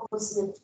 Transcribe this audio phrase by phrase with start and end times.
[0.00, 0.60] composita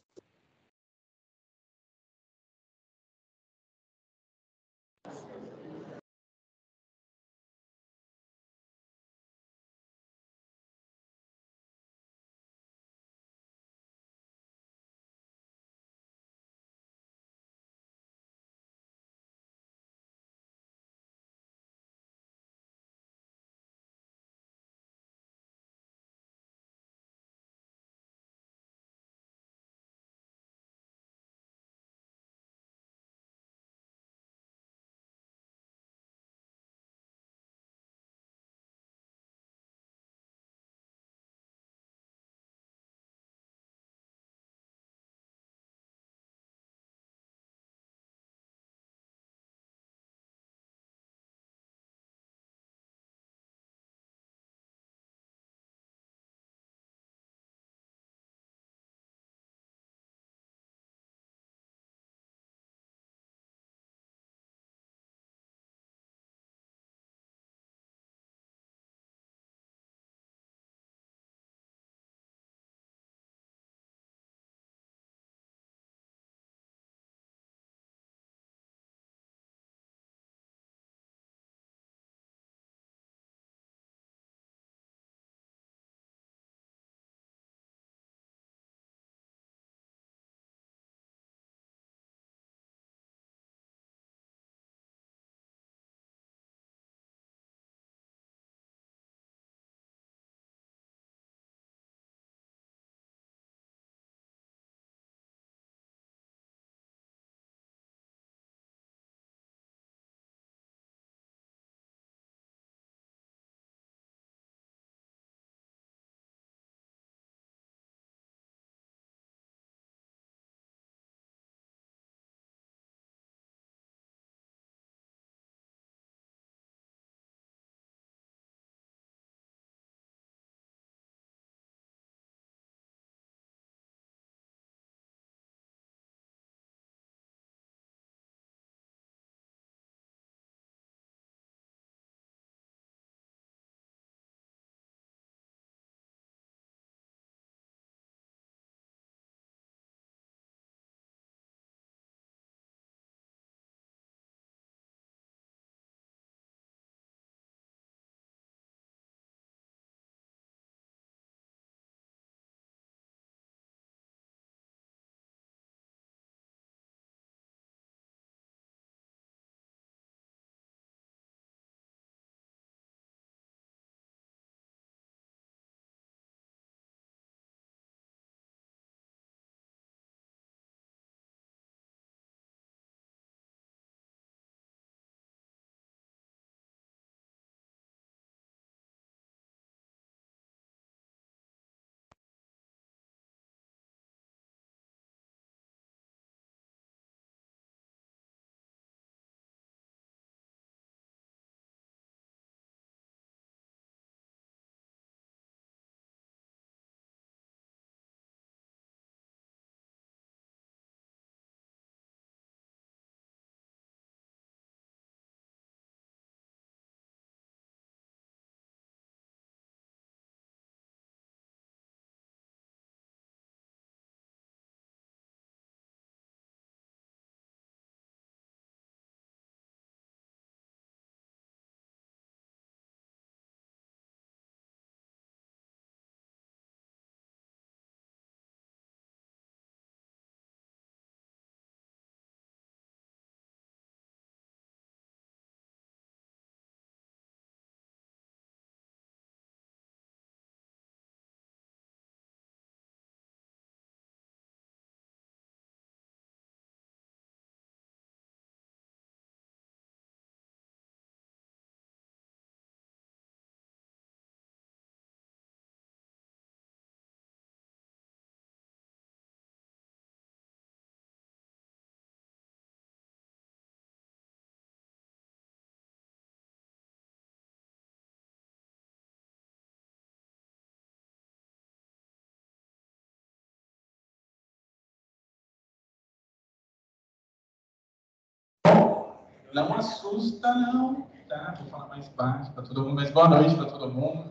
[289.56, 291.06] Não assusta, não.
[291.31, 291.55] Tá?
[291.58, 294.31] Vou falar mais baixo para todo mundo, mas boa noite para todo mundo.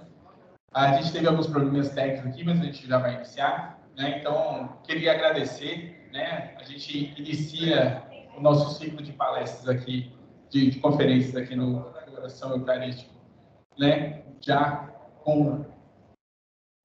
[0.71, 3.79] A gente teve alguns problemas técnicos aqui, mas a gente já vai iniciar.
[3.97, 4.19] Né?
[4.19, 6.07] Então, queria agradecer.
[6.13, 6.55] Né?
[6.59, 8.03] A gente inicia
[8.37, 10.15] o nosso ciclo de palestras aqui,
[10.51, 11.81] de, de conferências aqui no
[12.13, 13.11] Coração Eucarístico,
[13.79, 14.21] né?
[14.39, 14.91] já
[15.23, 15.65] com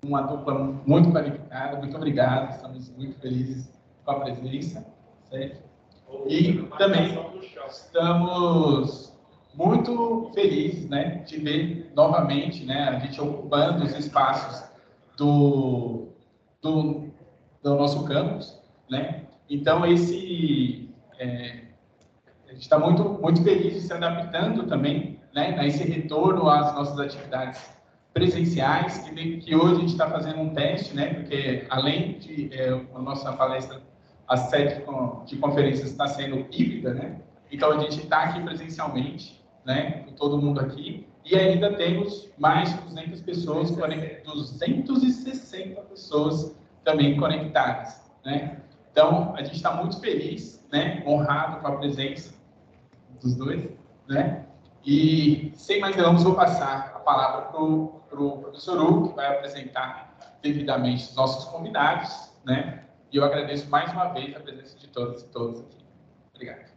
[0.02, 0.54] uma dupla
[0.86, 1.76] muito qualificada.
[1.76, 3.70] Muito obrigado, estamos muito felizes
[4.02, 4.86] com a presença.
[5.28, 5.69] Certo?
[6.26, 7.18] E também
[7.68, 9.12] estamos
[9.54, 14.68] muito felizes né, de ver novamente né, a gente ocupando os espaços
[15.16, 16.08] do,
[16.62, 17.08] do,
[17.62, 18.60] do nosso campus.
[18.88, 19.26] Né?
[19.48, 21.62] Então, esse, é,
[22.48, 26.74] a gente está muito, muito feliz de se adaptando também né, a esse retorno às
[26.74, 27.70] nossas atividades
[28.12, 32.70] presenciais, que, que hoje a gente está fazendo um teste, né, porque além de é,
[32.70, 33.80] a nossa palestra,
[34.30, 34.84] a sede
[35.26, 40.40] de conferências está sendo híbrida, né, então a gente está aqui presencialmente, né, com todo
[40.40, 48.60] mundo aqui, e ainda temos mais de 200 pessoas, 260 pessoas também conectadas, né.
[48.92, 52.32] Então, a gente está muito feliz, né, honrado com a presença
[53.20, 53.68] dos dois,
[54.08, 54.46] né,
[54.86, 60.36] e sem mais delongas, vou passar a palavra para o professor Hugo, que vai apresentar
[60.40, 62.84] devidamente os nossos convidados, né?
[63.12, 65.84] E eu agradeço mais uma vez a presença de todos e todas aqui.
[66.32, 66.70] Obrigado.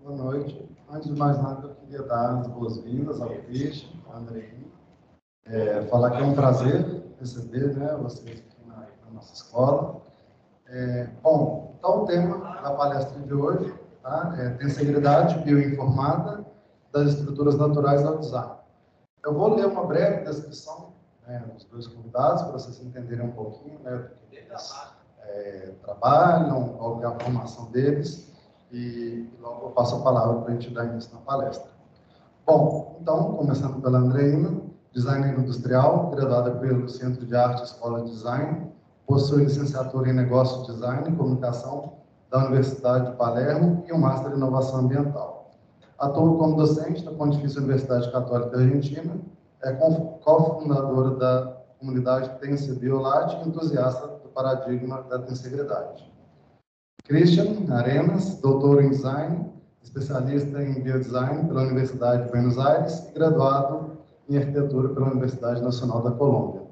[0.00, 0.68] Boa noite.
[0.90, 4.66] Antes de mais nada, eu queria dar as boas-vindas ao Peixe, ao Andrei.
[5.46, 10.02] É, falar que é um prazer receber né, vocês aqui na, na nossa escola.
[10.66, 13.72] É, bom, então o tema da palestra de hoje
[14.02, 14.34] tá?
[14.38, 16.44] é Tensegridade bioinformada
[16.92, 18.58] das estruturas naturais ao design.
[19.24, 20.92] Eu vou ler uma breve descrição
[21.26, 26.68] né, dos dois convidados, para vocês entenderem um pouquinho né, do que eles é, trabalham,
[26.74, 28.32] qual é a formação deles,
[28.70, 31.70] e, e logo eu passo a palavra para a gente dar início na palestra.
[32.46, 38.72] Bom, então, começando pela Andreina, designer industrial, graduada pelo Centro de Arte Escola de Design,
[39.08, 41.94] Possui licenciatura em Negócio, Design e Comunicação
[42.30, 45.37] da Universidade de Palermo e um Master em Inovação Ambiental.
[45.98, 49.16] Atua como docente da Pontifícia Universidade Católica Argentina,
[49.64, 56.08] é cofundadora da comunidade Tense Biolate e entusiasta do paradigma da tensegridade.
[57.04, 59.50] Christian Arenas, doutor em Design,
[59.82, 66.02] especialista em Biodesign pela Universidade de Buenos Aires e graduado em Arquitetura pela Universidade Nacional
[66.02, 66.62] da Colômbia.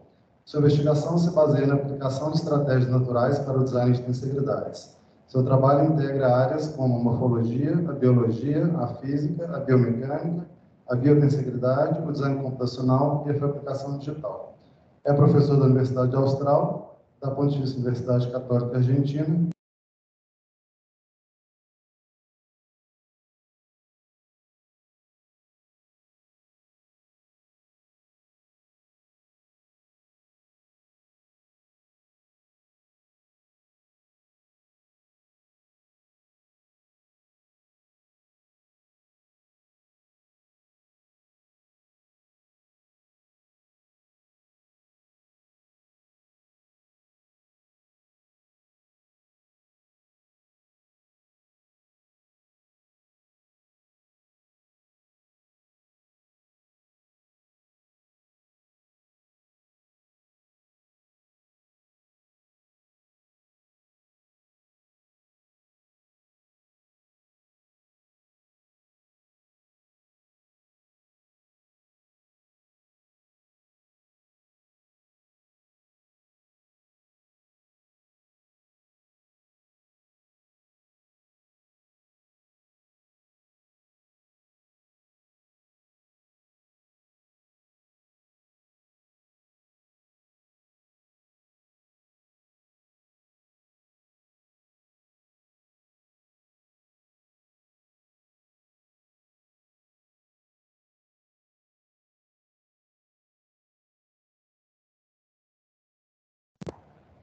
[0.45, 4.96] Sua investigação se baseia na aplicação de estratégias naturais para o design de integridades.
[5.27, 10.47] Seu trabalho integra áreas como a morfologia, a biologia, a física, a biomecânica,
[10.89, 14.57] a biotensegridade, o design computacional e a fabricação digital.
[15.05, 19.56] É professor da Universidade Austral, da Pontifícia Universidade Católica Argentina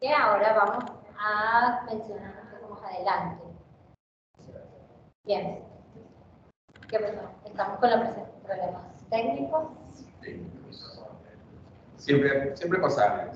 [0.04, 0.84] que ahora vamos
[1.18, 3.44] a mencionar un poco más adelante.
[5.24, 5.64] Bien.
[6.90, 7.32] ¿Qué pasó?
[7.46, 8.10] Estamos con los
[8.44, 9.70] problemas técnicos.
[11.96, 13.32] Siempre, siempre pasa.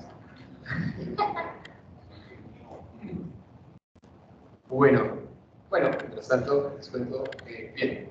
[4.68, 5.22] bueno,
[5.70, 8.10] bueno, mientras tanto, les cuento que, bien.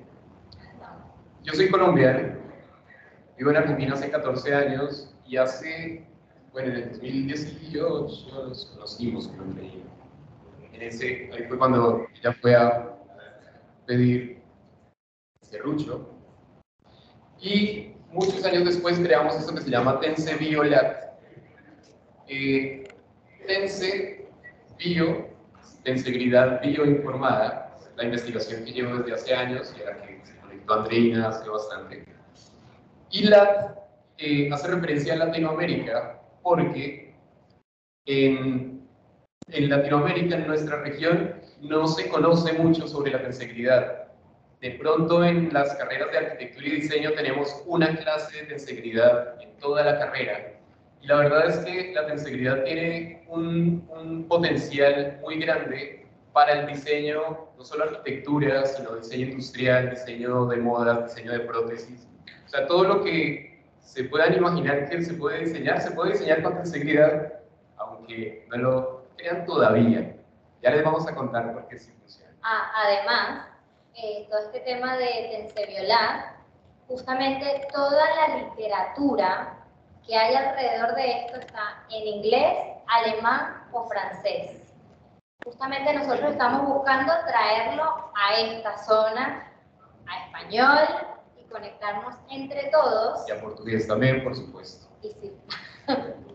[1.44, 2.34] Yo soy colombiano,
[3.36, 6.07] vivo en Argentina hace 14 años y hace
[6.58, 9.84] bueno, en el 2018 nos conocimos con Andreina.
[10.72, 12.96] En ese, ahí fue cuando ella fue a
[13.86, 14.42] pedir
[15.40, 16.10] serrucho.
[17.40, 21.20] Y muchos años después creamos esto que se llama Tense Biolat.
[22.26, 22.88] Eh,
[23.46, 24.28] Tense
[24.78, 25.28] Bio,
[25.84, 30.74] Tensegridad Bioinformada, la investigación que llevo desde hace años y a la que se conectó
[30.74, 32.04] Andreina hace bastante.
[33.12, 33.78] Y LAT
[34.18, 37.14] eh, hace referencia a Latinoamérica porque
[38.06, 38.86] en,
[39.48, 44.08] en Latinoamérica, en nuestra región, no se conoce mucho sobre la tensegridad
[44.60, 49.56] de pronto en las carreras de arquitectura y diseño tenemos una clase de tensegridad en
[49.58, 50.54] toda la carrera.
[51.00, 56.66] Y la verdad es que la tensegridad tiene un, un, potencial muy grande para el
[56.66, 62.08] diseño, no solo arquitectura, sino diseño industrial, diseño de moda, diseño de prótesis.
[62.46, 63.47] O sea, todo lo que
[63.88, 67.32] se puedan imaginar que se puede diseñar, se puede diseñar con tensegridad,
[67.78, 70.14] aunque no lo crean todavía.
[70.62, 72.32] Ya les vamos a contar por qué sí funciona.
[72.42, 73.46] Ah, además,
[73.94, 76.36] eh, todo este tema de Tenseviolat,
[76.86, 79.56] justamente toda la literatura
[80.06, 84.74] que hay alrededor de esto está en inglés, alemán o francés.
[85.44, 89.50] Justamente nosotros estamos buscando traerlo a esta zona,
[90.06, 91.17] a español
[91.50, 93.28] conectarnos entre todos.
[93.28, 94.86] Y a portugués también, por supuesto.
[95.02, 95.32] Y sí.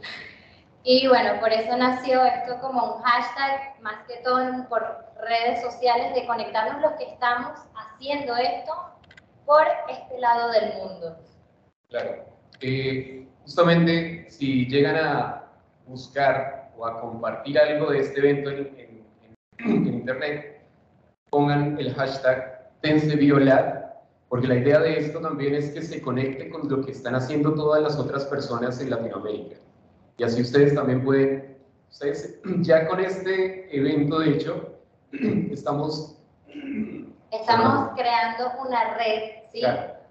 [0.86, 4.84] Y bueno, por eso nació esto como un hashtag, más que todo por
[5.22, 8.74] redes sociales, de conectarnos los que estamos haciendo esto
[9.46, 11.18] por este lado del mundo.
[11.88, 12.26] Claro.
[12.60, 15.46] Eh, justamente si llegan a
[15.88, 19.06] buscar o a compartir algo de este evento en,
[19.60, 20.66] en, internet,
[21.30, 23.83] pongan el hashtag TenseViolat,
[24.34, 27.54] porque la idea de esto también es que se conecte con lo que están haciendo
[27.54, 29.58] todas las otras personas en Latinoamérica.
[30.18, 31.60] Y así ustedes también pueden,
[31.92, 34.80] ustedes ya con este evento de hecho,
[35.52, 36.18] estamos...
[37.30, 39.22] Estamos creando una red,
[39.52, 39.62] ¿sí?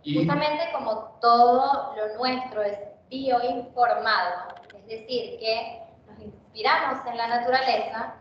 [0.05, 2.79] Y, Justamente como todo lo nuestro es
[3.11, 8.15] bioinformado, es decir, que nos inspiramos en la naturaleza,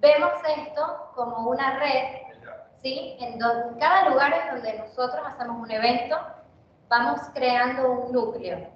[0.00, 2.22] vemos esto como una red,
[2.82, 3.16] ¿sí?
[3.20, 3.38] En
[3.78, 6.16] cada lugar en donde nosotros hacemos un evento,
[6.88, 8.68] vamos creando un núcleo.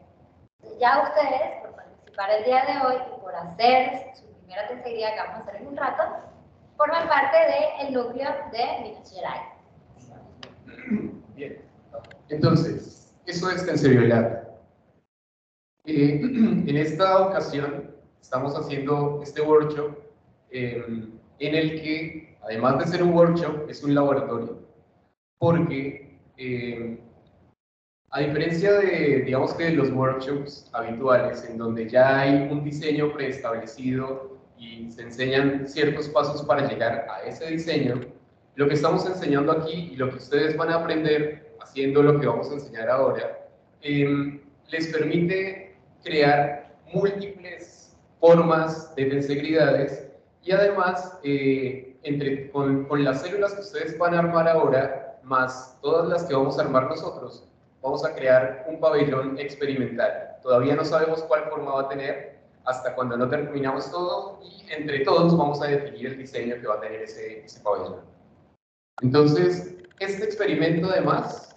[0.81, 1.75] Ya ustedes,
[2.17, 5.57] para el día de hoy y por hacer su primera tensería que vamos a hacer
[5.57, 6.03] en un rato,
[6.77, 7.37] forman parte
[7.83, 9.57] del núcleo de Minas Gerais.
[11.35, 11.63] Bien,
[12.29, 14.49] entonces, eso es tensorialidad.
[15.85, 19.97] Eh, en esta ocasión estamos haciendo este workshop
[20.51, 20.85] eh,
[21.39, 24.59] en el que, además de ser un workshop, es un laboratorio,
[25.39, 26.99] porque eh,
[28.11, 33.13] a diferencia de, digamos que de los workshops habituales, en donde ya hay un diseño
[33.13, 38.01] preestablecido y se enseñan ciertos pasos para llegar a ese diseño,
[38.55, 42.27] lo que estamos enseñando aquí y lo que ustedes van a aprender haciendo lo que
[42.27, 43.49] vamos a enseñar ahora,
[43.83, 50.09] em, les permite crear múltiples formas de tensegridades
[50.43, 56.09] y además, eh, entre, con, las células que ustedes van a armar ahora, más todas
[56.09, 57.45] las que vamos a armar nosotros,
[57.83, 60.37] vamos a crear un pabellón experimental.
[60.43, 65.01] Todavía no sabemos cuál forma va a tener hasta cuando no terminamos todo y entre
[65.01, 68.01] todos vamos a definir el diseño que va a tener ese, ese pabellón.
[69.03, 71.55] Entonces, este experimento además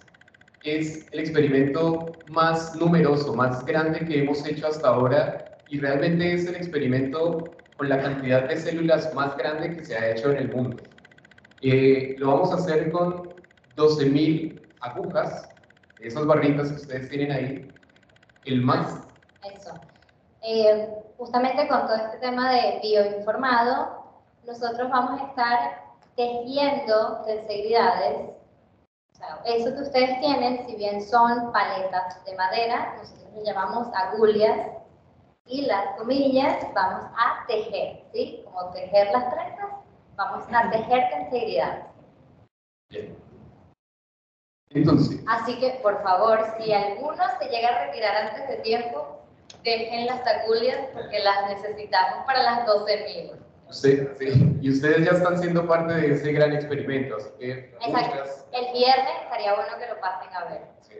[0.64, 6.46] es el experimento más numeroso, más grande que hemos hecho hasta ahora y realmente es
[6.46, 7.44] el experimento
[7.80, 10.76] con la cantidad de células más grande que se ha hecho en el mundo.
[11.62, 13.32] Eh, lo vamos a hacer con
[13.74, 15.48] 12.000 agujas
[15.98, 17.72] esas barritas que ustedes tienen ahí,
[18.44, 19.00] el más.
[19.50, 19.80] Eso.
[20.42, 24.04] Eh, justamente con todo este tema de bioinformado,
[24.46, 25.58] nosotros vamos a estar
[26.16, 28.28] tejiendo tensegridades.
[29.14, 33.88] O sea, eso que ustedes tienen, si bien son paletas de madera, nosotros le llamamos
[33.94, 34.68] agullas,
[35.50, 38.42] y las comillas vamos a tejer, ¿sí?
[38.44, 39.70] Como tejer las trenzas,
[40.14, 41.84] vamos a tejer tensegridades.
[42.90, 43.16] Bien.
[45.26, 49.20] Así que, por favor, si alguno se llega a retirar antes de tiempo,
[49.64, 53.32] dejen las taculias porque las necesitamos para las 12.000.
[53.70, 57.76] Sí, sí, y ustedes ya están siendo parte de ese gran experimento, así que...
[57.80, 58.46] Exacto.
[58.52, 60.62] El viernes estaría bueno que lo pasen a ver.
[60.80, 60.94] Sí.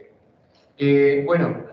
[0.77, 1.70] Eh, bueno,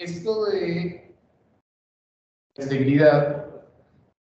[0.00, 1.14] esto de
[2.58, 3.46] seguridad,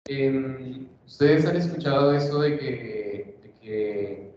[0.07, 3.19] eh, ustedes han escuchado eso de que,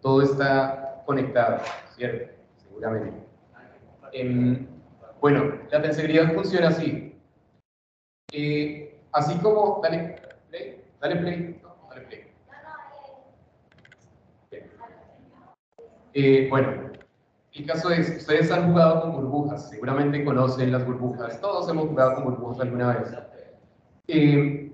[0.03, 1.63] todo está conectado,
[1.97, 2.35] ¿cierto?
[2.57, 3.25] Seguramente.
[4.13, 4.67] Em,
[5.21, 7.15] bueno, la tensegridad funciona así.
[8.33, 10.17] Eh, así como, dale
[10.51, 12.27] play, dale play, dale.
[16.15, 16.92] Eh, bueno,
[17.55, 22.15] El caso es, ustedes han jugado con burbujas, seguramente conocen las burbujas, todos hemos jugado
[22.15, 23.15] con burbujas alguna vez.
[24.09, 24.73] Eh,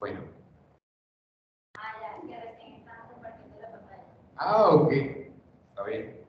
[0.00, 0.20] bueno.
[4.36, 6.22] Ah, ok, está bien.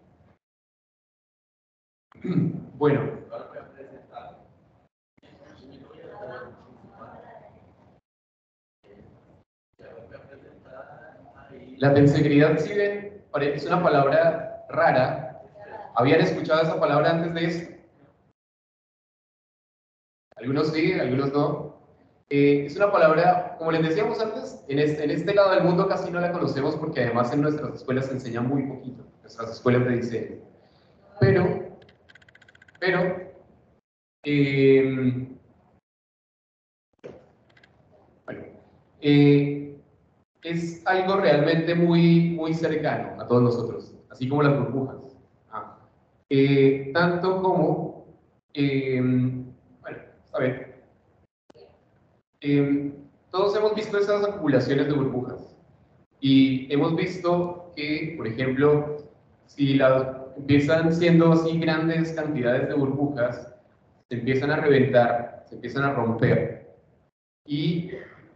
[2.76, 3.24] Bueno.
[11.78, 15.42] La tensegridad, si ven, es una palabra rara.
[15.96, 17.74] ¿Habían escuchado esa palabra antes de esto?
[20.36, 21.74] Algunos sí, algunos no.
[22.30, 25.88] Eh, es una palabra, como les decíamos antes, en este, en este lado del mundo
[25.88, 29.86] casi no la conocemos porque además en nuestras escuelas se enseña muy poquito, nuestras escuelas
[29.86, 30.38] de diseño.
[31.20, 31.78] Pero,
[32.80, 33.18] pero,
[34.24, 35.28] eh,
[38.26, 38.44] bueno,
[39.02, 39.63] eh,
[40.44, 45.18] es algo realmente muy, muy cercano a todos nosotros, así como las burbujas.
[45.52, 45.78] Ah.
[46.30, 48.06] Eh, tanto como,
[48.54, 49.46] em,
[49.82, 49.98] bueno,
[50.34, 50.84] a ver,
[52.42, 52.94] em,
[53.32, 55.56] todos hemos visto esas acumulaciones de burbujas
[56.20, 58.98] y hemos visto que, por ejemplo,
[59.46, 63.54] si las empiezan siendo así grandes cantidades de burbujas,
[64.10, 66.76] se empiezan a reventar, se empiezan a romper.
[67.46, 67.92] Y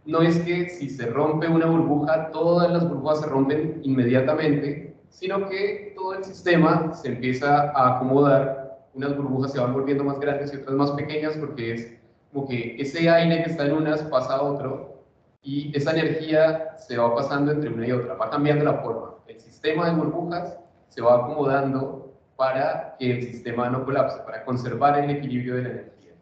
[0.08, 5.50] no es que si se rompe una burbuja, todas las burbujas se rompen inmediatamente, sino
[5.50, 10.50] que todo el sistema se empieza a acomodar, unas burbujas se van volviendo más grandes
[10.50, 11.92] y otras más pequeñas porque es
[12.32, 15.04] como que ese aire que está en unas pasa a otro
[15.42, 19.14] y esa energía se va pasando entre una y otra, va cambiando la forma.
[19.26, 24.98] El sistema de burbujas se va acomodando para que el sistema no colapse, para conservar
[25.00, 26.12] el equilibrio de la energía.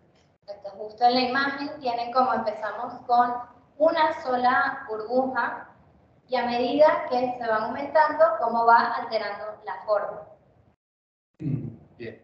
[0.76, 5.68] Justo en la imagen tienen como empezamos con una sola burbuja
[6.28, 10.22] y a medida que se va aumentando, cómo va alterando la forma.
[11.38, 12.22] Bien.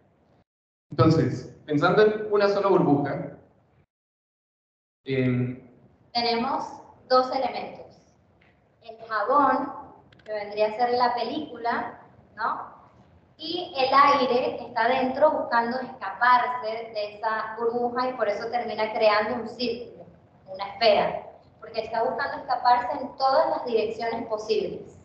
[0.91, 3.38] Entonces, pensando en una sola burbuja,
[5.05, 5.71] em,
[6.12, 6.65] tenemos
[7.09, 7.97] dos elementos.
[8.83, 9.73] El jabón,
[10.25, 12.01] que vendría a ser la película,
[12.35, 12.73] ¿no?
[13.37, 19.43] Y el aire está dentro buscando escaparse de esa burbuja y por eso termina creando
[19.43, 20.07] un círculo,
[20.47, 21.32] una esfera
[21.62, 24.98] porque está buscando escaparse en todas las direcciones posibles.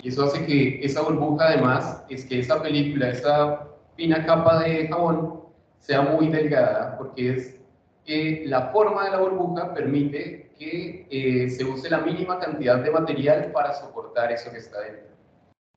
[0.00, 4.88] Y eso hace que esa burbuja además, es que esa película, esa fina capa de
[4.88, 5.44] jabón,
[5.78, 7.56] sea muy delgada, porque es
[8.04, 12.90] que la forma de la burbuja permite que eh, se use la mínima cantidad de
[12.90, 15.08] material para soportar eso que está dentro.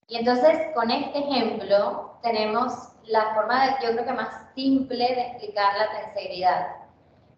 [0.07, 2.73] Y entonces, con este ejemplo, tenemos
[3.05, 6.80] la forma, de, yo creo que más simple de explicar la tensegridad.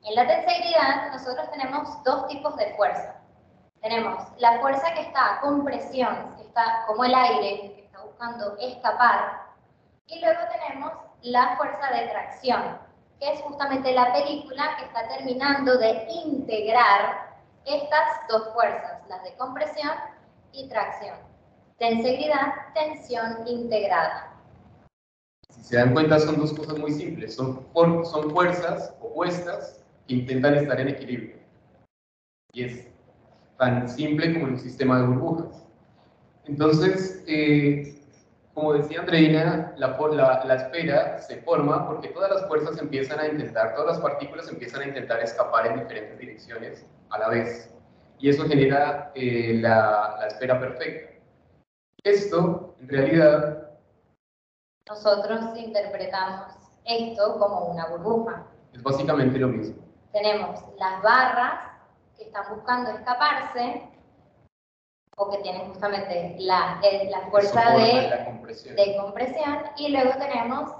[0.05, 3.15] En la tensegridad nosotros tenemos dos tipos de fuerza.
[3.81, 8.57] Tenemos la fuerza que está con presión, que está como el aire, que está buscando
[8.59, 9.43] escapar,
[10.07, 12.77] y luego tenemos la fuerza de tracción,
[13.19, 19.33] que es justamente la película que está terminando de integrar estas dos fuerzas, las de
[19.35, 19.91] compresión
[20.51, 21.15] y tracción.
[21.77, 24.33] Tensegridad, tensión integrada.
[25.49, 27.35] Si se dan cuenta, son dos cosas muy simples.
[27.35, 31.35] Son, son fuerzas opuestas intentan estar en equilibrio.
[32.53, 32.87] Y es
[33.57, 35.65] tan simple como un sistema de burbujas.
[36.45, 38.01] Entonces, eh,
[38.53, 43.27] como decía Andreina, la, la, la, esfera se forma porque todas las fuerzas empiezan a
[43.27, 47.73] intentar, todas las partículas empiezan a intentar escapar en diferentes direcciones a la vez.
[48.19, 51.13] Y eso genera eh, la, la esfera perfecta.
[52.03, 53.69] Esto, en realidad...
[54.87, 56.53] Nosotros interpretamos
[56.85, 58.45] esto como una burbuja.
[58.73, 59.82] Es básicamente lo mismo
[60.13, 61.71] tenemos las barras
[62.15, 63.89] que están buscando escaparse
[65.17, 68.75] o que tienen justamente la, la fuerza de, compresión.
[68.75, 69.59] de, compresión.
[69.77, 70.71] y luego tenemos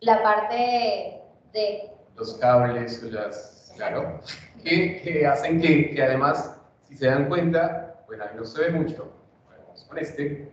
[0.00, 1.90] la parte de...
[2.14, 4.20] Los cables, las, claro,
[4.64, 8.70] que, que hacen que, que, además, si se dan cuenta, bueno, ahí no se ve
[8.70, 9.12] mucho,
[9.50, 10.50] vamos con este,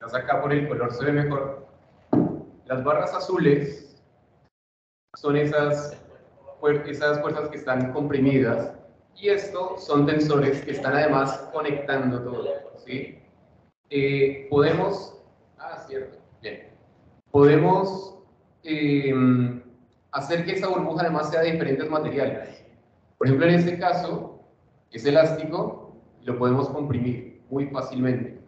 [0.00, 1.66] acá por el color se ve mejor.
[2.64, 4.00] Las barras azules
[5.16, 6.00] son esas
[6.86, 8.72] esas fuerzas que están comprimidas
[9.16, 12.44] y esto son tensores que están además conectando todo.
[12.84, 13.18] ¿sí?
[13.90, 15.20] Eh, podemos,
[15.58, 16.68] ah, cierto, bien,
[17.30, 18.18] podemos
[18.62, 19.12] eh,
[20.12, 22.64] hacer que esa burbuja además sea de diferentes materiales.
[23.18, 24.40] Por ejemplo, en este caso,
[24.90, 28.40] es elástico y lo podemos comprimir muy fácilmente.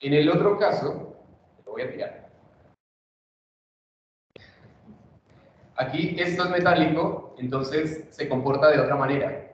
[0.00, 1.16] En el otro caso,
[1.64, 2.21] lo voy a tirar.
[5.76, 9.48] Aquí esto es metálico, entonces se comporta de otra manera.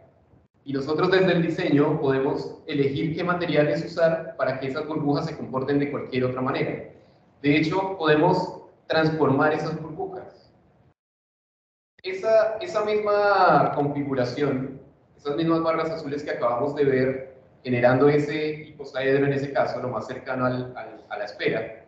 [0.64, 5.35] y nosotros desde el diseño podemos elegir qué materiales usar para que esas burbujas se
[5.35, 6.92] comporten de cualquier otra manera.
[7.40, 10.52] De hecho, podemos transformar esas burbujas.
[12.02, 14.78] Esa, misma configuración,
[15.16, 19.88] esas mismas barras azules que acabamos de ver, generando ese hiposaedro en ese caso, lo
[19.88, 21.88] más cercano a la esfera,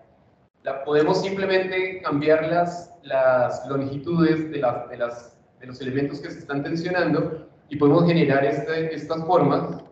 [0.63, 6.31] la, podemos simplemente cambiar las, las longitudes de, las, de, las, de los elementos que
[6.31, 9.83] se están tensionando y podemos generar este, estas formas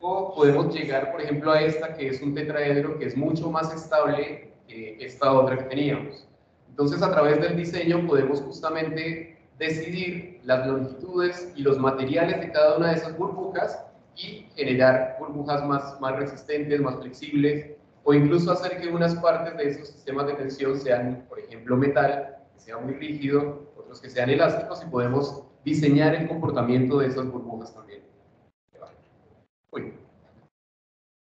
[0.00, 3.72] o podemos llegar, por ejemplo, a esta que es un tetraedro que es mucho más
[3.72, 6.28] estable que esta otra que teníamos.
[6.68, 12.76] Entonces, a través del diseño podemos justamente decidir las longitudes y los materiales de cada
[12.76, 18.80] una de esas burbujas y generar burbujas más, más resistentes, más flexibles, o incluso hacer
[18.80, 22.94] que unas partes de esos sistemas de tensión sean, por ejemplo, metal, que sea muy
[22.94, 28.04] rígido, otros que sean elásticos, y podemos diseñar el comportamiento de esas burbujas también.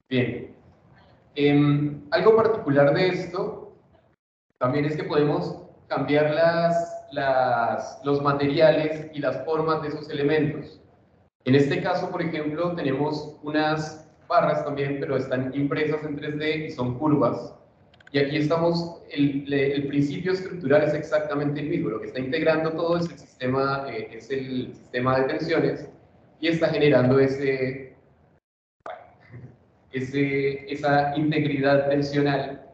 [0.08, 0.56] Bien.
[1.34, 3.76] Em, algo particular de esto
[4.56, 10.80] también es que podemos cambiar las, los materiales y las formas de esos elementos.
[11.44, 13.97] En este caso, por ejemplo, tenemos unas
[14.28, 17.54] barras también, pero están impresas en 3D y son curvas.
[18.12, 22.72] Y aquí estamos, el, el, principio estructural es exactamente el mismo, lo que está integrando
[22.72, 25.90] todo es el sistema, eh, es el sistema de tensiones
[26.40, 27.96] y está generando ese,
[29.92, 32.64] ese, esa integridad tensional.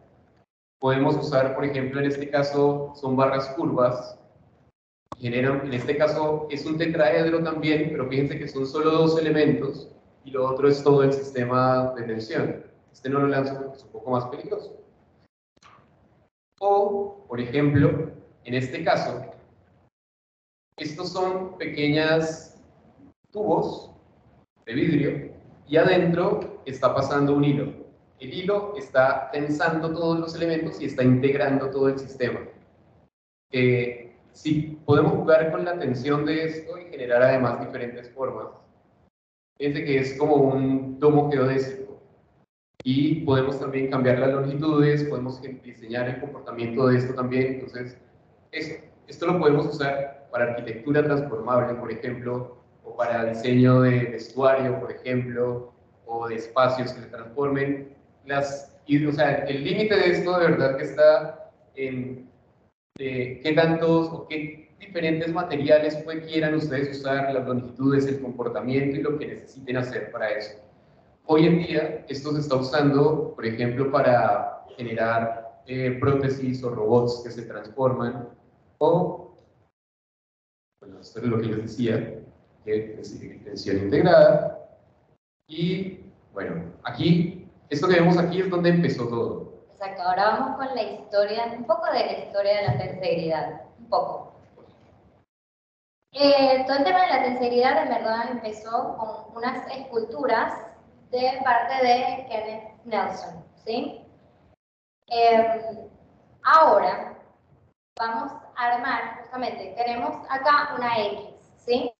[0.78, 4.16] Podemos usar, por ejemplo, en este caso son barras curvas,
[5.18, 9.93] generan, en este caso es un tetraedro también, pero fíjense que son solo dos elementos
[10.24, 12.64] y lo otro es todo el sistema de tensión.
[12.92, 14.80] Este no lo lanzo porque es un poco más peligroso.
[16.60, 18.10] O, por ejemplo,
[18.44, 19.26] en este caso,
[20.76, 22.62] estos son pequeñas
[23.30, 23.90] tubos
[24.64, 25.34] de vidrio
[25.68, 27.84] y adentro está pasando un hilo.
[28.18, 32.40] El hilo está tensando todos los elementos y está integrando todo el sistema.
[33.52, 38.63] Eh, si podemos jugar con la tensión de esto y generar además diferentes formas.
[39.64, 41.98] Fíjense que es como un domo geodésico
[42.82, 47.54] y podemos también cambiar las longitudes, podemos diseñar el comportamiento de esto también.
[47.54, 47.96] Entonces,
[48.52, 54.78] esto, esto lo podemos usar para arquitectura transformable, por ejemplo, o para diseño de vestuario,
[54.78, 55.72] por ejemplo,
[56.04, 57.88] o de espacios que se transformen.
[58.26, 62.28] Las, y, o sea, el límite de esto de verdad que está en
[62.98, 68.96] eh, qué tantos o qué diferentes materiales pues, quieran ustedes usar, las longitudes, el comportamiento
[68.96, 70.58] y lo que necesiten hacer para eso.
[71.26, 77.22] Hoy en día esto se está usando, por ejemplo, para generar eh, prótesis o robots
[77.24, 78.28] que se transforman
[78.78, 79.34] o,
[80.80, 82.20] bueno, esto es lo que les decía,
[82.64, 84.68] que es tensión integrada.
[85.48, 86.00] Y
[86.32, 89.54] bueno, aquí, esto que vemos aquí es donde empezó todo.
[89.72, 93.88] Exacto, ahora vamos con la historia, un poco de la historia de la terceridad, un
[93.88, 94.23] poco.
[96.16, 100.60] Eh, todo el tema de la terceridad en verdad empezó con unas esculturas
[101.10, 104.00] de parte de Kenneth Nelson, ¿sí?
[105.08, 105.88] Em,
[106.44, 107.18] ahora
[107.98, 111.92] vamos a armar, justamente, tenemos acá una X, ¿sí?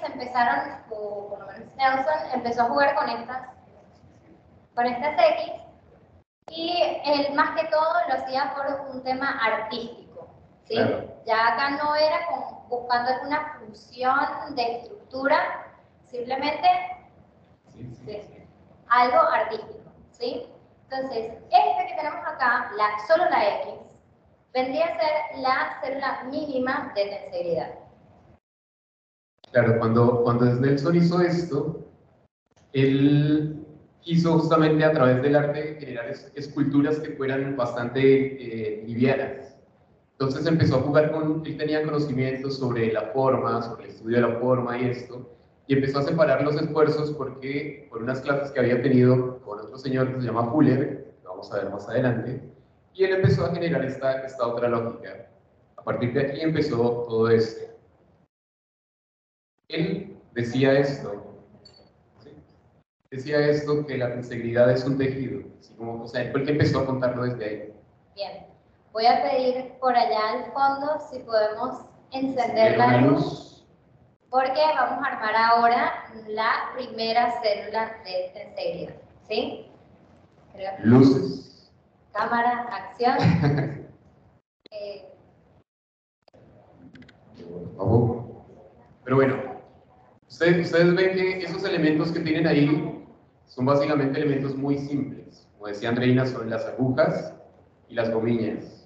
[0.00, 1.38] Empezaron, o
[1.76, 3.48] Nelson empezó a jugar con estas,
[4.76, 5.52] con estas X
[6.50, 10.07] y más que todo lo hacía por un tema artístico,
[10.68, 10.76] ¿sí?
[11.26, 12.18] Ya acá no era
[12.68, 15.72] buscando alguna función de estructura,
[16.06, 16.68] simplemente
[18.88, 20.46] algo artístico, ¿sí?
[20.90, 23.74] Entonces, este que tenemos acá, la, solo la X,
[24.54, 27.74] vendría a ser la célula mínima de tensibilidad.
[29.52, 31.86] Claro, cuando, cuando Nelson hizo esto,
[32.72, 33.66] él
[34.00, 39.47] quiso justamente a través del arte generar esculturas que fueran bastante eh, livianas.
[40.20, 44.22] Entonces empezó a jugar con, él tenía conocimientos sobre la forma, sobre el estudio de
[44.22, 45.30] la forma y esto,
[45.68, 49.78] y empezó a separar los esfuerzos porque por unas clases que había tenido con otro
[49.78, 52.42] señor que se llama Fuller, que vamos a ver más adelante,
[52.94, 55.30] y él empezó a generar esta, esta otra lógica.
[55.76, 57.72] A partir de aquí empezó todo esto.
[59.68, 61.44] Él decía esto,
[63.08, 65.42] decía esto que la integridad es un tejido,
[65.76, 67.72] como, o sea, fue el que empezó a contarlo desde ahí.
[68.16, 68.47] Bien,
[68.98, 73.64] voy a pedir por allá al fondo si podemos encender la luz
[74.28, 75.92] porque vamos a armar ahora
[76.26, 78.96] la primera célula de tensería,
[79.28, 79.70] ¿sí?
[80.82, 81.70] Luces.
[82.12, 83.16] Cámara, acción.
[84.72, 85.14] eh.
[89.04, 89.60] Pero bueno,
[90.28, 93.06] Ustedes, ustedes ven que esos elementos que tienen ahí
[93.46, 95.48] son básicamente elementos muy simples.
[95.52, 97.32] Como decía Andreina, son las agujas
[97.88, 98.77] y las gomillas.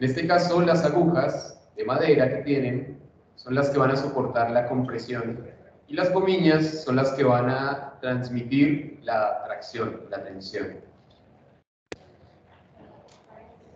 [0.00, 3.00] En este caso, las agujas de madera que tienen
[3.34, 5.44] son las que van a soportar la compresión
[5.88, 10.76] y las gomillas son las que van a transmitir la tracción, la tensión.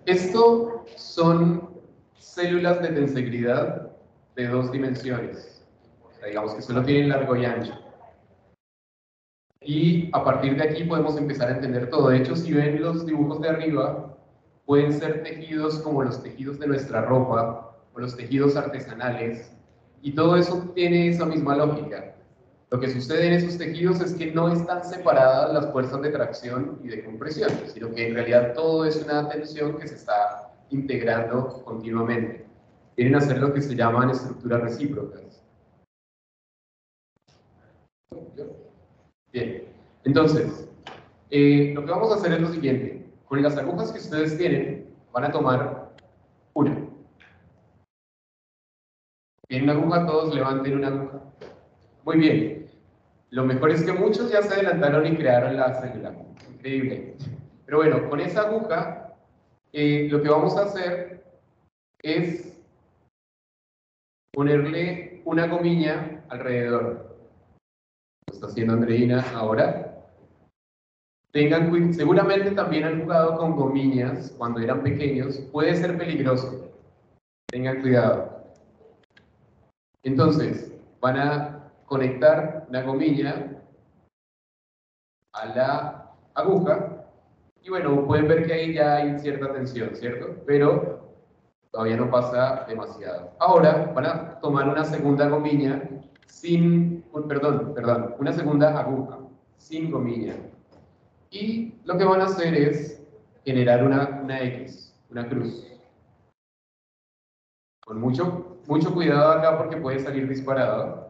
[0.06, 1.70] Esto son
[2.18, 3.90] células de tensegridad
[4.36, 5.64] de dos dimensiones.
[6.24, 7.72] digamos que solo tienen largo y ancho.
[9.60, 12.10] Y a partir de aquí podemos empezar a entender todo.
[12.10, 14.11] De hecho, si ven los dibujos de arriba,
[14.66, 19.52] pueden ser tejidos como los tejidos de nuestra ropa o los tejidos artesanales.
[20.02, 22.14] Y todo eso tiene esa misma lógica.
[22.70, 26.80] Lo que sucede en esos tejidos es que no están separadas las fuerzas de tracción
[26.82, 31.62] y de compresión, sino que en realidad todo es una tensión que se está integrando
[31.64, 32.46] continuamente.
[32.96, 35.44] Quieren hacer lo que se llaman estructuras recíprocas.
[39.32, 39.64] Bien,
[40.04, 40.68] entonces,
[41.30, 43.01] eh, lo que vamos a hacer es lo siguiente.
[43.32, 45.94] Con las agujas que ustedes tienen, van a tomar
[46.52, 46.86] una.
[49.48, 51.22] Tienen una aguja, todos levanten una aguja.
[52.04, 52.66] Muy bien.
[53.30, 56.14] Lo mejor es que muchos ya se adelantaron y crearon la célula.
[56.52, 57.16] Increíble.
[57.64, 59.14] Pero bueno, con esa aguja,
[59.72, 61.24] eh, lo que vamos a hacer
[62.02, 62.62] es
[64.34, 67.16] ponerle una gomilla alrededor.
[68.26, 69.91] Lo está haciendo Andreina ahora.
[71.32, 75.38] Tengan seguramente también han jugado con gomillas cuando eran pequeños.
[75.50, 76.70] Puede ser peligroso.
[77.46, 78.52] Tengan cuidado.
[80.02, 83.62] Entonces, van a conectar la gomilla
[85.32, 87.06] a la aguja
[87.62, 90.42] y bueno, pueden ver que ahí ya hay cierta tensión, ¿cierto?
[90.46, 91.14] Pero
[91.70, 93.30] todavía no pasa demasiado.
[93.38, 95.82] Ahora van a tomar una segunda gomilla
[96.26, 99.18] sin, perdón, perdón, una segunda aguja
[99.58, 100.36] sin gomilla.
[101.32, 103.02] Y lo que van a hacer es
[103.44, 105.66] generar una, una X, una cruz.
[107.84, 111.02] Con mucho, mucho cuidado acá porque puede salir disparado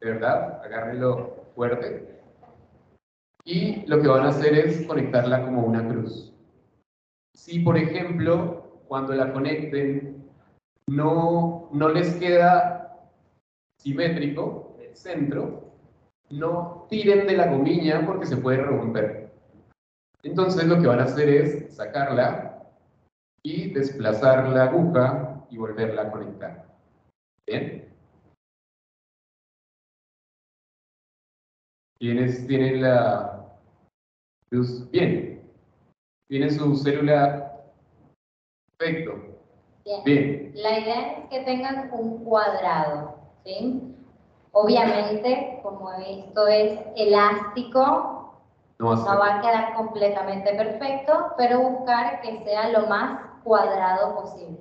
[0.00, 2.20] de verdad, agárrenlo fuerte.
[3.44, 6.32] Y lo que van a hacer es conectarla como una cruz.
[7.34, 10.28] Si, por ejemplo, cuando la conecten,
[10.88, 13.08] no, no les queda
[13.78, 15.72] simétrico el centro,
[16.30, 19.19] no tiren de la gomilla porque se puede romper.
[20.22, 22.68] Entonces lo que van a hacer es sacarla
[23.42, 26.66] y desplazar la aguja y volverla a conectar.
[27.46, 27.90] ¿Bien?
[31.98, 33.58] ¿Quiénes tienen la
[34.50, 34.90] luz?
[34.90, 35.42] Bien.
[36.28, 37.62] ¿Tienen su célula?
[38.78, 39.38] Perfecto.
[40.04, 40.52] Bien.
[40.54, 43.94] La idea es que tengan un cuadrado, ¿sí?
[44.52, 48.19] Obviamente, como esto es elástico,
[48.80, 54.58] no, no va a quedar completamente perfecto, pero buscar que sea lo más cuadrado posible.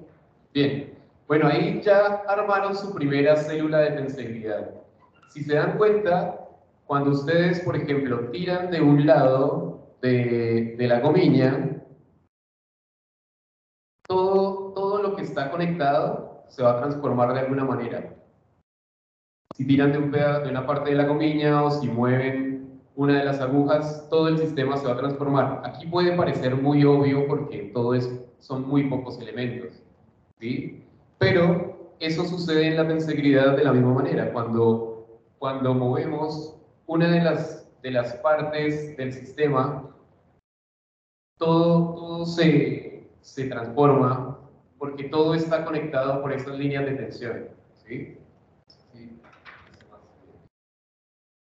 [0.53, 0.97] Bien.
[1.27, 4.71] Bueno, ahí ya armaron su primera célula de tensibilidad.
[5.29, 6.49] Si se dan cuenta,
[6.85, 11.81] cuando ustedes, por ejemplo, tiran de un lado de, la gomilla,
[14.07, 18.15] todo, todo lo que está conectado se va a transformar de alguna manera.
[19.55, 22.48] Si tiran de, un de una parte de la gomilla o si mueven
[22.99, 25.61] una de las agujas, todo el sistema se va a transformar.
[25.63, 29.81] Aquí puede parecer muy obvio porque todo es, son muy pocos elementos,
[30.37, 30.83] ¿sí?
[31.17, 34.33] Pero eso sucede en la tensegridad de la misma manera.
[34.33, 36.57] Cuando, cuando movemos
[36.87, 39.89] una de las, de las partes del sistema,
[41.37, 44.37] todo, todo se, se transforma
[44.77, 47.47] porque todo está conectado por esas líneas de tensión.
[47.85, 48.17] ¿sí?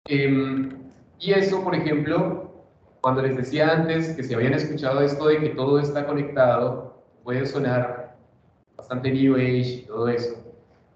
[0.05, 0.82] Em,
[1.23, 2.51] y eso, por ejemplo,
[2.99, 7.45] cuando les decía antes que si habían escuchado esto de que todo está conectado, puede
[7.45, 8.17] sonar
[8.75, 10.35] bastante New Age y todo eso.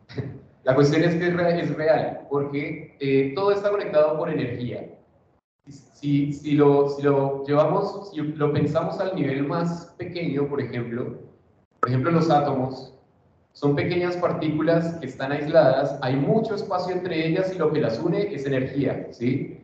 [0.65, 4.89] La cuestión es que es real, porque eh, todo está conectado por energía.
[5.65, 11.21] Si, si, lo, si lo llevamos, si lo pensamos al nivel más pequeño, por ejemplo,
[11.79, 12.93] por ejemplo los átomos,
[13.53, 17.97] son pequeñas partículas que están aisladas, hay mucho espacio entre ellas y lo que las
[17.99, 19.63] une es energía, ¿sí?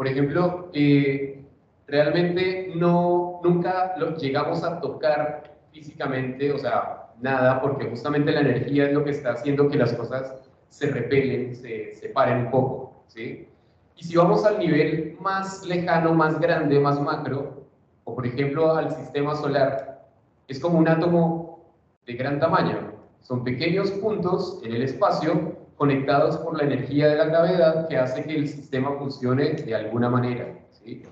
[0.00, 1.44] Por ejemplo, eh,
[1.86, 8.86] realmente no, nunca lo llegamos a tocar físicamente, o sea, nada, porque justamente la energía
[8.86, 13.46] es lo que está haciendo que las cosas se repelen, se separen un poco, ¿sí?
[13.94, 17.66] Y si vamos al nivel más lejano, más grande, más macro,
[18.04, 20.08] o por ejemplo al sistema solar,
[20.48, 21.62] es como un átomo
[22.06, 22.94] de gran tamaño.
[23.20, 28.22] Son pequeños puntos en el espacio conectados por la energía de la gravedad que hace
[28.24, 30.58] que el sistema funcione de alguna manera.
[30.72, 31.02] ¿sí?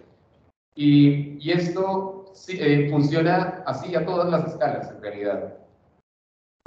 [0.75, 5.55] Y, y, esto eh, funciona así a todas las escalas, en realidad.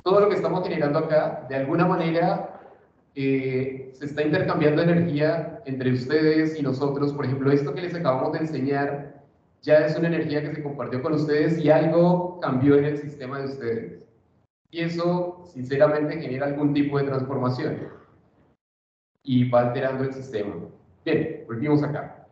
[0.03, 2.59] Todo lo que estamos generando acá, de alguna manera,
[3.13, 7.13] eh, se está intercambiando energía entre ustedes y nosotros.
[7.13, 9.21] Por ejemplo, esto que les acabamos de enseñar
[9.61, 13.37] ya es una energía que se compartió con ustedes y algo cambió en el sistema
[13.37, 14.00] de ustedes.
[14.71, 17.89] Y eso, sinceramente, genera algún tipo de transformación
[19.23, 20.55] y va alterando el sistema.
[21.03, 22.27] Bien, volvimos acá.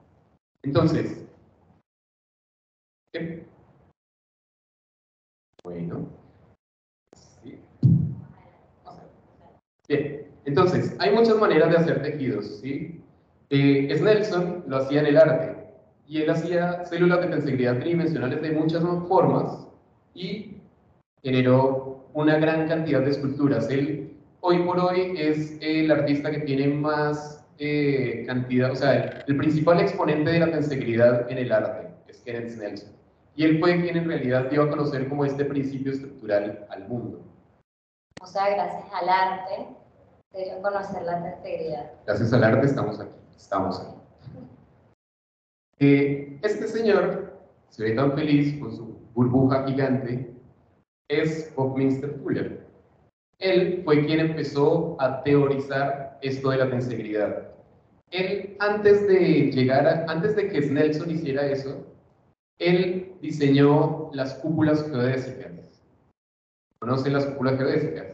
[0.64, 1.26] Entonces,
[5.64, 6.08] bueno.
[9.88, 13.04] Bien, entonces, hay muchas maneras de hacer tejidos, ¿sí?
[13.50, 15.74] Eh, Snelson lo hacía en el arte,
[16.08, 19.68] y él hacía células de tensegridad tridimensionales de muchas formas,
[20.14, 20.58] y
[21.24, 23.70] generó una gran cantidad de esculturas.
[23.70, 29.38] Él, hoy por hoy, es el artista que tiene más eh, cantidad, o sea, el,
[29.38, 32.90] principal exponente de la tensegridad en el arte, es Kenneth Snelson.
[33.36, 37.22] Y él fue quien en realidad dio a conocer como este principio estructural al mundo.
[38.22, 39.68] O sea, gracias al arte
[40.32, 41.92] se dio a conocer la integridad.
[42.06, 43.96] Gracias al arte estamos aquí, estamos aquí.
[45.80, 50.34] Eh, este señor se ve tan feliz con su burbuja gigante,
[51.10, 52.66] es Buckminster Fuller.
[53.40, 57.50] Él fue quien empezó a teorizar esto de la tensegridad.
[58.12, 61.86] Él, antes de llegar, antes de que Snelson hiciera eso,
[62.60, 65.52] él diseñó las cúpulas geodésicas.
[66.80, 68.08] ¿Conocen las cúpulas geodésicas?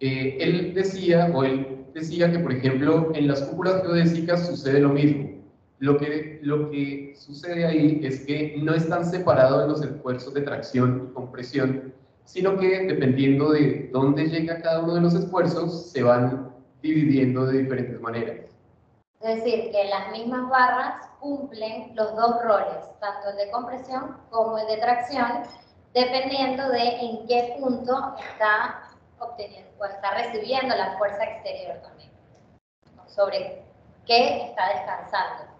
[0.00, 4.90] Eh, él decía, o él decía que, por ejemplo, en las cúpulas geodésicas sucede lo
[4.90, 5.30] mismo.
[5.78, 11.08] Lo que, lo que sucede ahí es que no están separados los esfuerzos de tracción
[11.10, 16.54] y compresión, sino que dependiendo de dónde llega cada uno de los esfuerzos, se van
[16.82, 18.50] dividiendo de diferentes maneras.
[19.20, 24.58] Es decir, que las mismas barras cumplen los dos roles, tanto el de compresión como
[24.58, 25.42] el de tracción,
[25.92, 32.10] dependiendo de en qué punto está obteniendo o está recibiendo la fuerza exterior también,
[33.06, 33.62] sobre
[34.06, 35.52] qué está descansando.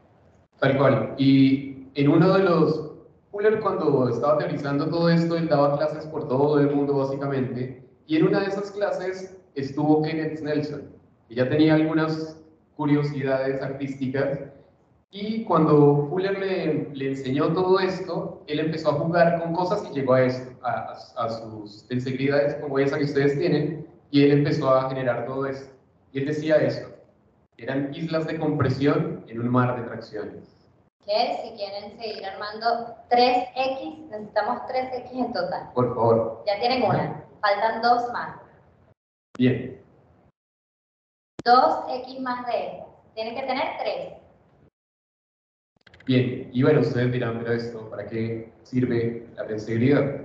[0.58, 1.14] Tal cual.
[1.18, 2.89] Y en uno de los
[3.30, 8.16] Fuller cuando estaba teorizando todo esto, él daba clases por todo el mundo básicamente, y
[8.16, 10.90] en una de esas clases estuvo Kenneth Nelson,
[11.28, 12.40] y ya tenía algunas
[12.76, 14.40] curiosidades artísticas.
[15.12, 20.14] Y cuando Fuller le, enseñó todo esto, él empezó a jugar con cosas y llegó
[20.14, 24.88] a, esto, a, a, sus sensibilidades como esa que ustedes tienen, y él empezó a
[24.88, 25.72] generar todo esto.
[26.12, 26.88] Y él decía eso,
[27.58, 30.59] eran islas de compresión en un mar de tracciones.
[31.04, 35.70] Que si quieren seguir armando 3X, necesitamos 3X en total.
[35.74, 36.44] Por favor.
[36.46, 38.36] Ya tienen una, faltan dos más.
[39.38, 39.82] Bien.
[41.44, 42.84] 2x más de.
[43.14, 44.20] Tienen que tener 3.
[46.06, 50.22] Bien, y bueno, ustedes dirán, pero esto, ¿para qué sirve la sensibilidad?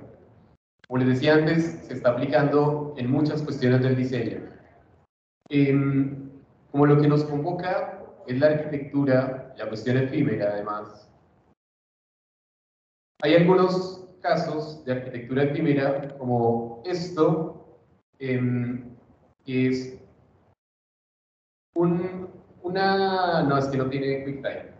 [0.88, 4.50] Como les decía antes, se está aplicando en muchas cuestiones del diseño.
[5.50, 6.30] Em,
[6.72, 11.10] como lo que nos convoca es la arquitectura, la cuestión efímera además.
[13.22, 17.80] Hay algunos casos de arquitectura efímera como esto,
[18.20, 18.84] eh,
[19.46, 20.00] que es
[21.76, 22.30] un,
[22.64, 24.74] una, no, es que no tiene QuickTime.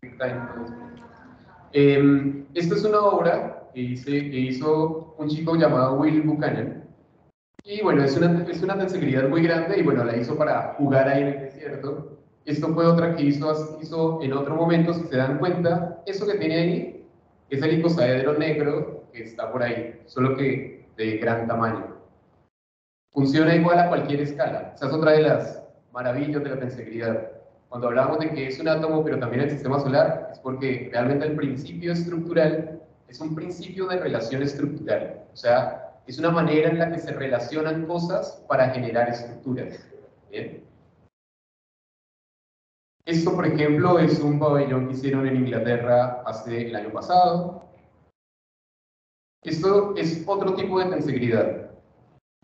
[0.00, 0.84] QuickTime
[1.76, 6.83] eh, esta es una obra que, que hizo un chico llamado Will Buchanan.
[7.64, 11.08] Y bueno, es una, es una sensibilidad muy grande y bueno, la hizo para jugar
[11.08, 12.18] ahí en el desierto.
[12.44, 16.34] Esto fue otra que hizo, hizo en otro momento, si se dan cuenta, eso que
[16.34, 17.06] tiene ahí
[17.48, 21.94] es el icosaedro negro que está por ahí, solo que de gran tamaño
[23.14, 24.72] funciona igual a cualquier escala.
[24.74, 25.62] Esa es otra de las
[25.92, 27.30] maravillas de la tensegridad.
[27.68, 31.26] Cuando hablamos de que es un átomo, pero también el sistema solar, es porque realmente
[31.26, 35.22] el principio estructural es un principio de relación estructural.
[35.32, 39.88] O sea, es una manera en la que se relacionan cosas para generar estructuras.
[43.06, 47.64] Esto, por ejemplo, es un pabellón que hicieron en Inglaterra hace el año pasado.
[49.42, 51.70] Esto es otro tipo de tensegridad.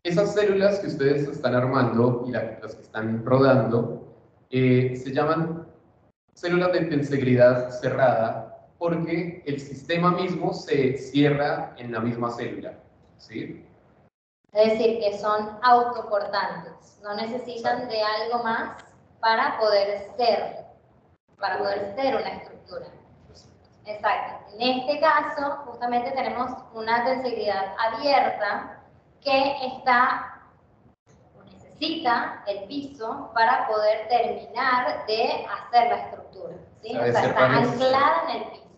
[0.02, 4.14] Esas células que ustedes están armando y las que están rodando
[4.50, 5.66] eh, se llaman
[6.34, 12.78] células de tensegridad cerrada porque el sistema mismo se cierra en la misma célula.
[13.20, 13.66] ¿Sí?
[14.52, 18.82] Es decir, que son autoportantes, no necesitan de algo más
[19.20, 20.66] para poder ser,
[21.38, 22.86] para poder ser una estructura.
[23.86, 24.56] Exacto.
[24.58, 28.82] En este caso, justamente tenemos una tensegridad abierta
[29.20, 30.42] que está,
[31.44, 36.54] necesita el piso para poder terminar de hacer la estructura.
[36.82, 36.96] ¿sí?
[36.96, 38.69] O sea, está anclada en el piso.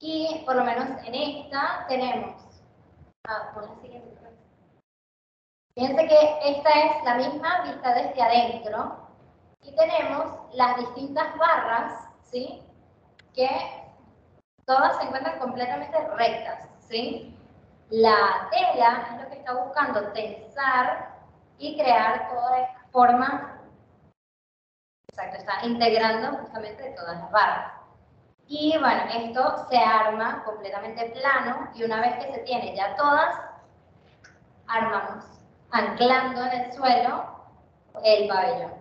[0.00, 2.42] Y por lo menos en esta tenemos.
[3.26, 4.14] Ah, pon la siguiente.
[5.76, 9.08] Fíjense que esta es la misma vista desde adentro
[9.60, 12.62] y tenemos las distintas barras, ¿sí?
[13.34, 13.48] Que
[14.66, 17.36] todas se encuentran completamente rectas, ¿sí?
[17.90, 21.16] La tela es lo que está buscando tensar
[21.58, 23.60] y crear toda esta forma.
[25.08, 27.72] Exacto, está integrando justamente todas las barras.
[28.46, 33.40] Y bueno, esto se arma completamente plano y una vez que se tiene ya todas,
[34.66, 35.24] armamos
[35.70, 37.24] anclando en el suelo
[38.04, 38.72] el pabellón.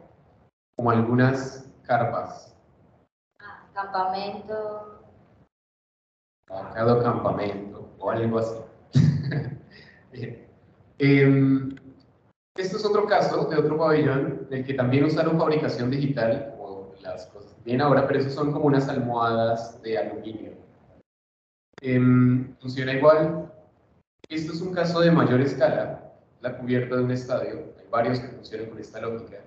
[0.76, 2.56] Como algunas carpas.
[3.40, 5.02] Ah, campamento.
[6.48, 8.58] Cada campamento o algo así.
[11.00, 11.76] Em,
[12.56, 16.53] esto es otro caso de otro pabellón del que también usaron fabricación digital,
[17.04, 20.52] las cosas bien ahora, pero esos son como unas almohadas de aluminio.
[21.82, 23.52] Em, funciona igual.
[24.30, 27.74] Esto es un caso de mayor escala, la cubierta de un estadio.
[27.80, 29.38] Hay varios que funcionan con esta lógica.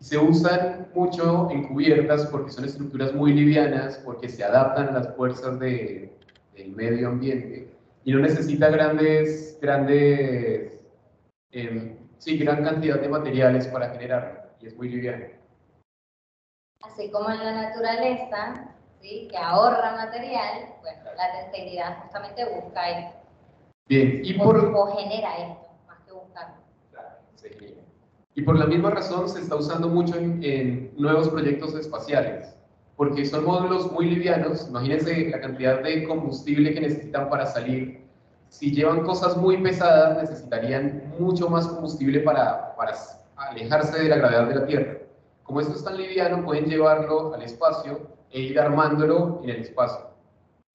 [0.00, 5.16] Se usan mucho en cubiertas porque son estructuras muy livianas, porque se adaptan a las
[5.16, 6.12] fuerzas de,
[6.54, 7.70] del medio ambiente
[8.04, 10.80] y no necesita grandes, grandes,
[11.50, 15.26] eh, sí, gran cantidad de materiales para generarlo y es muy liviano.
[16.96, 18.72] Así como en la naturaleza,
[19.02, 19.28] ¿sí?
[19.30, 23.18] que ahorra material, bueno, la tenseidad justamente busca esto.
[23.86, 24.56] Bien, y por...
[24.74, 26.54] O genera esto, más que buscarlo.
[26.90, 27.18] Claro,
[28.34, 32.56] Y por la misma razón se está usando mucho en, en nuevos proyectos espaciales
[32.96, 34.66] porque son módulos muy livianos.
[34.70, 38.06] Imagínense la cantidad de combustible que necesitan para salir.
[38.48, 42.94] Si llevan cosas muy pesadas, necesitarían mucho más combustible para, para
[43.36, 45.05] alejarse de la gravedad de la Tierra.
[45.46, 50.10] Como esto es tan liviano, pueden llevarlo al espacio e ir armándolo en el espacio,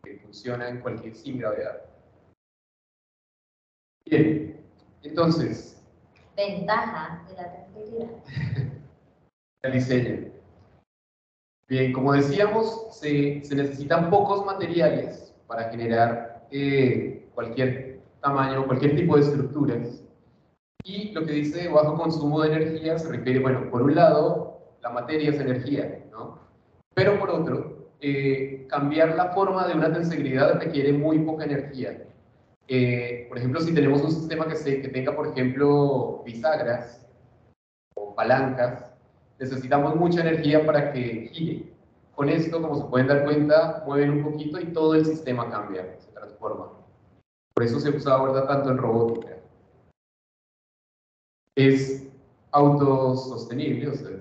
[0.02, 1.82] que funciona en cualquier sin gravedad.
[4.06, 4.66] Bien,
[5.04, 5.82] entonces.
[6.36, 8.10] Ventaja de la tranquilidad.
[9.64, 10.32] el diseño.
[11.68, 19.16] Bien, como decíamos, se, se necesitan pocos materiales para generar eh, cualquier tamaño, cualquier tipo
[19.16, 20.04] de estructuras.
[20.84, 24.51] Y lo que dice bajo consumo de energía se refiere, bueno, por un lado,
[24.82, 26.40] la materia es energía, ¿no?
[26.94, 32.04] Pero por otro, eh, cambiar la forma de una tensegridad requiere muy poca energía.
[32.68, 37.06] Eh, por ejemplo, si tenemos un sistema que, se, que tenga, por ejemplo, bisagras
[37.96, 38.92] o palancas,
[39.40, 41.72] necesitamos mucha energía para que gire.
[42.16, 45.96] Con esto, como se pueden dar cuenta, mueven un poquito y todo el sistema cambia,
[46.00, 46.72] se transforma.
[47.54, 49.38] Por eso se usa ahora tanto en robótica.
[51.56, 52.08] Es
[52.52, 54.12] autosostenible, o sea,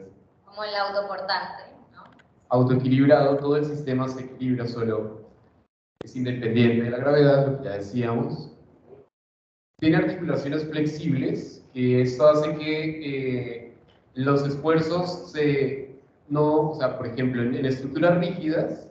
[0.50, 1.62] como el autoportante,
[1.94, 2.02] ¿no?
[2.48, 5.20] Autoequilibrado, todo el sistema se equilibra solo,
[6.02, 8.52] es independiente de la gravedad, lo que ya decíamos.
[9.78, 13.74] Tiene articulaciones flexibles, que esto hace que eh,
[14.14, 18.88] los esfuerzos se, no, o sea, por ejemplo, en, estructuras rígidas,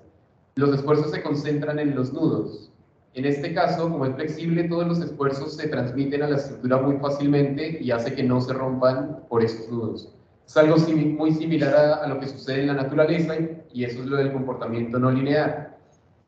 [0.56, 2.72] los esfuerzos se concentran en los nudos.
[3.16, 6.98] En este caso, como es flexible, todos los esfuerzos se transmiten a la estructura muy
[6.98, 10.16] fácilmente y hace que no se rompan por esos nudos.
[10.50, 13.36] Es algo muy similar a, lo que sucede en la naturaleza
[13.72, 15.78] y eso es lo del comportamiento no lineal.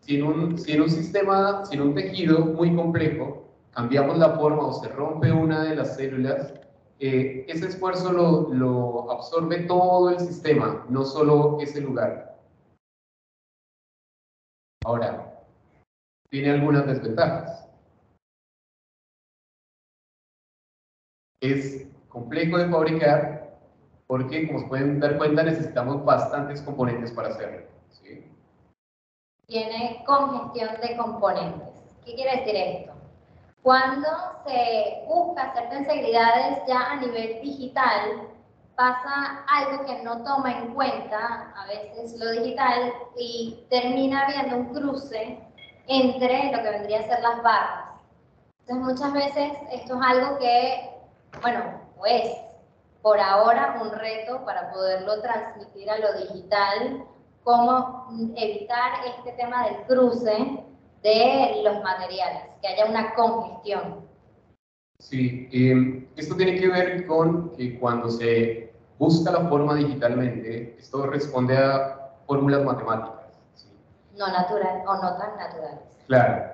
[0.02, 4.38] Si en, un, si en un sistema, si en un tejido muy complejo, cambiamos la
[4.38, 6.54] forma o se rompe una de las células,
[7.00, 12.38] eh, ese esfuerzo lo, lo absorbe todo el sistema, no solo ese lugar.
[14.86, 15.44] Ahora,
[16.30, 17.68] tiene algunas desventajas.
[21.42, 23.41] Es complejo de fabricar
[24.12, 27.66] porque, como pueden dar cuenta, necesitamos bastantes componentes para hacerlo.
[29.48, 31.70] Tiene congestión de componentes.
[32.04, 32.92] ¿Qué quiere decir esto?
[33.64, 34.10] Cuando
[34.46, 38.28] se busca hacer tensegridades ya a nivel digital,
[38.76, 44.74] pasa algo que no toma en cuenta a veces lo digital y termina habiendo un
[44.74, 45.40] cruce
[45.88, 47.86] entre lo que vendría a ser las barras.
[48.68, 51.00] Entonces muchas veces esto es algo que,
[51.42, 51.62] bueno,
[51.98, 52.51] pues
[53.02, 57.06] por ahora un reto para poderlo transmitir a lo digital,
[57.44, 60.64] cómo evitar este tema del cruce
[61.02, 64.06] de los materiales, que haya una congestión.
[65.00, 71.08] Sí, eh, esto tiene que ver con que cuando se busca la forma digitalmente, esto
[71.08, 73.68] responde a fórmulas matemáticas.
[74.16, 75.80] No natural o no tan naturales.
[76.06, 76.52] Claro.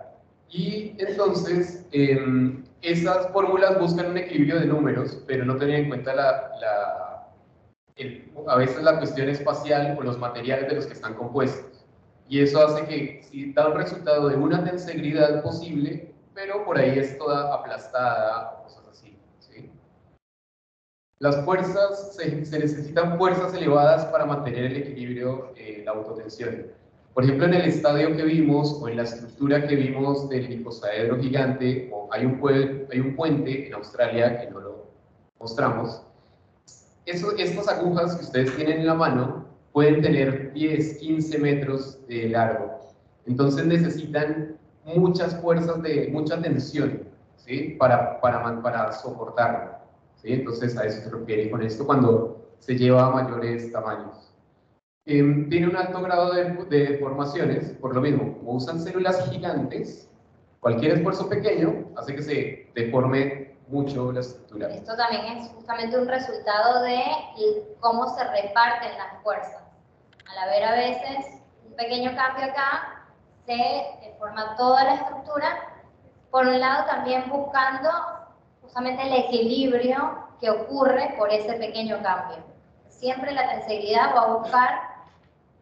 [0.50, 6.14] Y entonces, em, esas fórmulas buscan un equilibrio de números, pero no tienen en cuenta
[6.14, 7.08] la, la
[8.48, 11.86] a veces la cuestión espacial o los materiales de los que están compuestos.
[12.30, 17.00] Y eso hace que si da un resultado de una tensegridad posible, pero por ahí
[17.00, 19.18] es toda aplastada o cosas así.
[19.40, 19.72] ¿sí?
[21.20, 26.68] Las fuerzas, se, necesitan fuerzas elevadas para mantener el equilibrio, eh, la autotensión.
[27.18, 31.20] Por ejemplo, en el estadio que vimos o en la estructura que vimos del icosaedro
[31.20, 32.40] gigante, o hay, un
[32.92, 34.92] hay un puente en Australia que no lo
[35.40, 36.04] mostramos,
[37.08, 42.30] eso, estas agujas que ustedes tienen en la mano pueden tener 10, 15 metros de
[42.30, 42.82] largo.
[43.26, 44.56] Entonces necesitan
[44.86, 47.02] muchas fuerzas de mucha tensión
[47.38, 47.78] ¿sí?
[47.80, 49.72] para, para, para soportarlo.
[50.22, 50.34] ¿sí?
[50.34, 54.27] Entonces a eso se refiere con esto cuando se lleva a mayores tamaños.
[55.10, 60.10] Em, tiene un alto grado de, de, deformaciones, por lo mismo, como usan células gigantes,
[60.60, 64.68] cualquier esfuerzo pequeño hace que se deforme mucho la estructura.
[64.68, 67.02] Esto también es justamente un resultado de
[67.80, 69.64] cómo se reparten las fuerzas.
[70.30, 73.06] Al haber a veces un pequeño cambio acá,
[73.46, 75.48] se forma toda la estructura,
[76.30, 77.90] por un lado también buscando
[78.62, 82.44] justamente el equilibrio que ocurre por ese pequeño cambio.
[82.90, 84.97] Siempre la tensibilidad va a buscar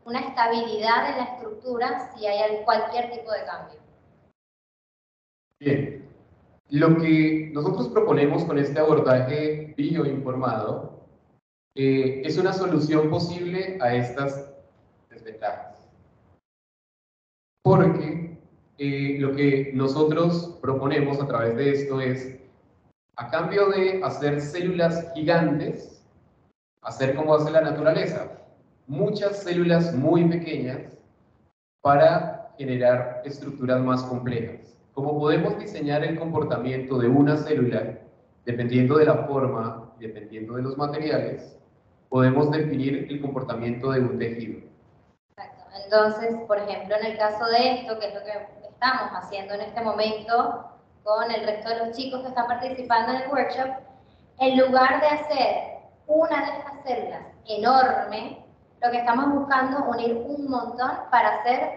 [0.06, 3.80] una estabilidad en la estructura si hay cualquier tipo de cambio.
[5.60, 6.10] Bien,
[6.70, 11.08] lo que nosotros proponemos con este abordaje bioinformado
[11.76, 14.54] eh, es una solución posible a estas
[15.10, 15.90] desventajas.
[17.64, 18.38] Porque
[18.78, 22.40] eh, lo que nosotros proponemos a través de esto es,
[23.16, 26.06] a cambio de hacer células gigantes,
[26.82, 28.45] hacer como hace la naturaleza,
[28.88, 30.80] muchas células muy pequeñas
[31.82, 34.78] para generar estructuras más complejas.
[34.94, 38.00] Como podemos diseñar el comportamiento de una célula
[38.46, 41.58] dependiendo de la forma, dependiendo de los materiales,
[42.10, 44.62] podemos definir el comportamiento de un tejido.
[45.32, 45.64] Exacto.
[45.84, 49.62] Entonces, por ejemplo, en el caso de esto, que es lo que estamos haciendo en
[49.62, 50.70] este momento
[51.04, 53.70] con el resto de los chicos que están participando en el workshop,
[54.40, 55.56] en lugar de hacer
[56.08, 58.45] una de estas células enorme,
[58.86, 61.70] lo que estamos buscando es unir un montón para hacer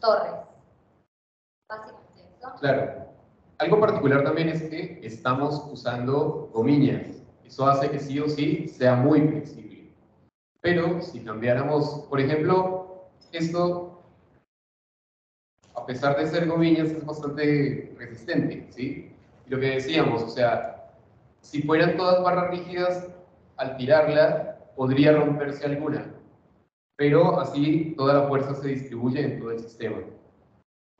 [0.00, 0.32] torres.
[1.68, 2.52] Básicamente eso.
[2.60, 3.06] Claro.
[3.58, 7.22] Algo particular también es que estamos usando gomillas.
[7.44, 9.92] Eso hace que sí o sí sea muy flexible.
[10.60, 13.88] Pero si cambiáramos, por ejemplo, esto
[15.74, 19.12] a pesar de ser gomiñas, es bastante resistente, ¿sí?
[19.46, 20.92] Y lo que decíamos, o sea,
[21.40, 23.08] si fueran todas barras rígidas,
[23.56, 26.06] al tirarla, podría romperse alguna,
[27.02, 29.96] pero así toda la fuerza se distribuye en todo el sistema.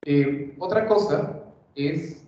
[0.05, 1.45] Eh, otra cosa
[1.77, 2.27] es...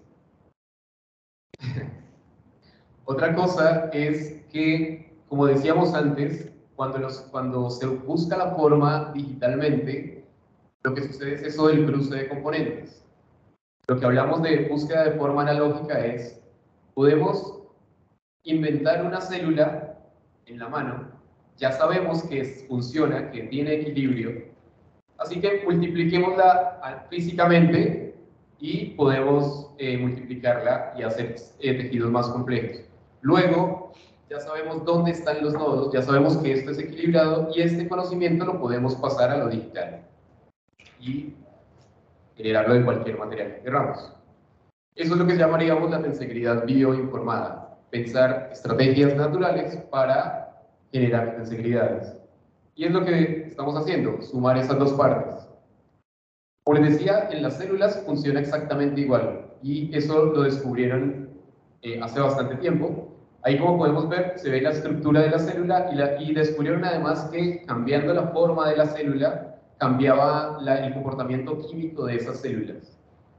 [3.05, 10.25] otra cosa es que, como decíamos antes, cuando, los, cuando se busca la forma digitalmente,
[10.85, 13.05] lo que sucede es eso del cruce de componentes.
[13.89, 16.41] Lo que hablamos de búsqueda de forma analógica es,
[16.95, 17.59] podemos
[18.45, 19.99] inventar una célula
[20.47, 21.13] en la mano,
[21.57, 24.44] ya sabemos que funciona, que tiene equilibrio,
[25.18, 28.14] así que multipliquémosla físicamente
[28.59, 32.80] y podemos eh, multiplicarla y hacer eh, tejidos más complejos.
[33.20, 33.92] Luego,
[34.30, 38.44] ya sabemos dónde están los nodos, ya sabemos que esto es equilibrado y este conocimiento
[38.44, 40.02] lo podemos pasar a lo digital
[41.00, 41.34] y
[42.36, 44.12] generarlo de cualquier material que queramos.
[44.96, 50.43] Eso es lo que llamaríamos la tensegridad bioinformada, pensar estrategias naturales para
[50.95, 52.16] generar tensegridades.
[52.76, 55.45] Y es lo que estamos haciendo, sumar esas dos partes.
[56.64, 61.30] Como les decía, en las células funciona exactamente igual y eso lo descubrieron
[61.82, 63.09] eh, hace bastante tiempo.
[63.42, 66.84] Ahí como podemos ver, se ve la estructura de la célula y, la, y descubrieron
[66.84, 72.97] además que cambiando la forma de la célula, cambiaba el comportamiento químico de esas células.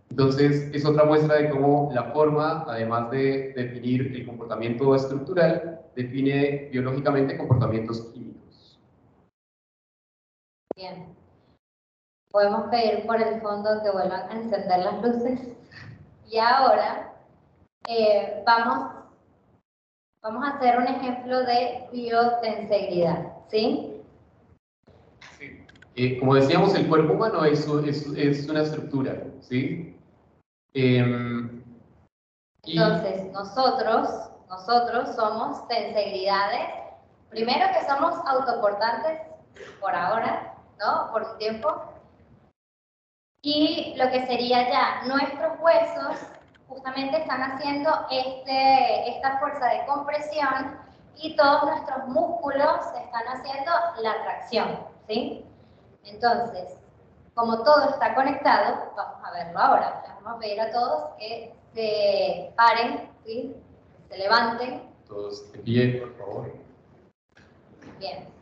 [0.10, 6.70] Entonces, es otra muestra de cómo la forma, además de definir el comportamiento estructural, define
[6.72, 8.80] biológicamente comportamientos químicos.
[10.76, 11.16] Bien.
[12.32, 15.39] Podemos pedir por el fondo que vuelvan a encender las luces.
[16.30, 17.14] Y ahora
[17.88, 18.93] eh, vamos,
[20.22, 23.91] vamos a hacer un ejemplo de biotensegridad, ¿sí?
[25.96, 27.66] Eh, como decíamos, el cuerpo humano es,
[28.18, 29.96] es, una estructura, ¿sí?
[30.74, 31.64] Em,
[32.64, 34.10] Entonces, nosotros,
[34.50, 36.70] nosotros somos tensegridades,
[37.30, 39.22] primero que somos autoportantes
[39.80, 41.12] por ahora, ¿no?
[41.12, 41.93] Por un tiempo.
[43.41, 46.18] Y lo que sería ya nuestros huesos
[46.68, 50.80] justamente están haciendo este, esta fuerza de compresión
[51.16, 53.72] y todos nuestros músculos están haciendo
[54.02, 55.46] la tracción, ¿sí?
[56.04, 56.78] Entonces,
[57.34, 60.04] como todo está conectado, vamos a verlo ahora.
[60.22, 63.56] vamos a pedir a todos que se paren, ¿sí?
[64.10, 64.84] Se levanten.
[65.08, 66.53] Todos de pie, por favor.
[67.99, 68.36] Bien.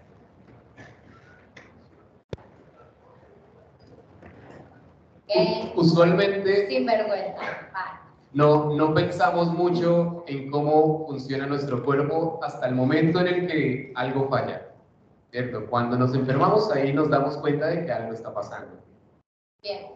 [5.75, 6.67] Usualmente.
[6.67, 7.41] Sin vergüenza.
[8.33, 13.93] No, no pensamos mucho en cómo funciona nuestro cuerpo hasta el momento en el que
[13.95, 14.69] algo falla.
[15.31, 15.67] ¿Cierto?
[15.67, 18.79] Cuando nos enfermamos, ahí nos damos cuenta de que algo está pasando.
[19.61, 19.87] Bien.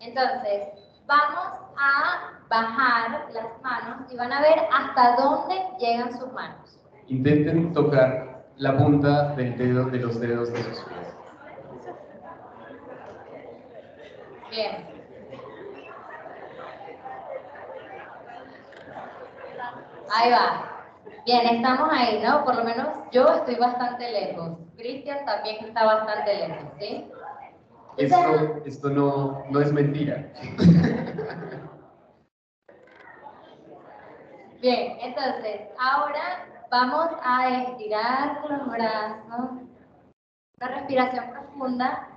[0.00, 0.68] Entonces,
[1.08, 1.46] vamos
[1.76, 6.78] a bajar las manos y van a ver hasta dónde llegan sus manos.
[7.08, 11.14] Intenten tocar la punta del dedo de los dedos de sus pies.
[14.50, 14.86] Bien.
[20.10, 20.64] Ahí va.
[21.24, 22.44] Bien, estamos ahí, ¿no?
[22.44, 24.58] Por lo menos yo estoy bastante lejos.
[24.76, 27.10] Cristian también está bastante lejos, ¿sí?
[27.98, 30.32] Esto, esto no, no es mentira.
[34.60, 39.50] Bien, entonces, ahora vamos a estirar los brazos.
[40.60, 42.08] Una respiración profunda.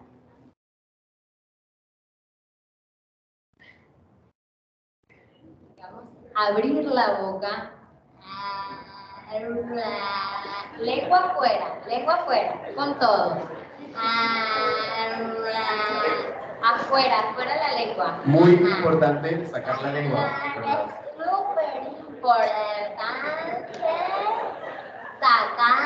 [5.77, 6.05] Vamos
[6.35, 7.73] a abrir la boca.
[9.31, 13.37] Lengua afuera, lengua afuera, con todo.
[16.61, 18.19] Afuera, afuera la lengua.
[18.25, 20.29] Muy importante sacar la lengua.
[20.57, 23.67] Es súper importante
[25.21, 25.77] sacar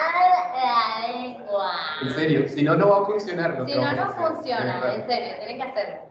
[0.51, 1.71] la lengua.
[2.01, 3.63] En serio, si no, no va a funcionar.
[3.67, 6.01] Si no, no funciona, en serio, tienen que hacerlo.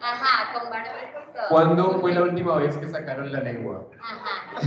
[0.00, 1.48] Ajá, con barbijo todo.
[1.48, 3.84] ¿Cuándo fue la última vez que sacaron la lengua?
[4.00, 4.60] Ajá.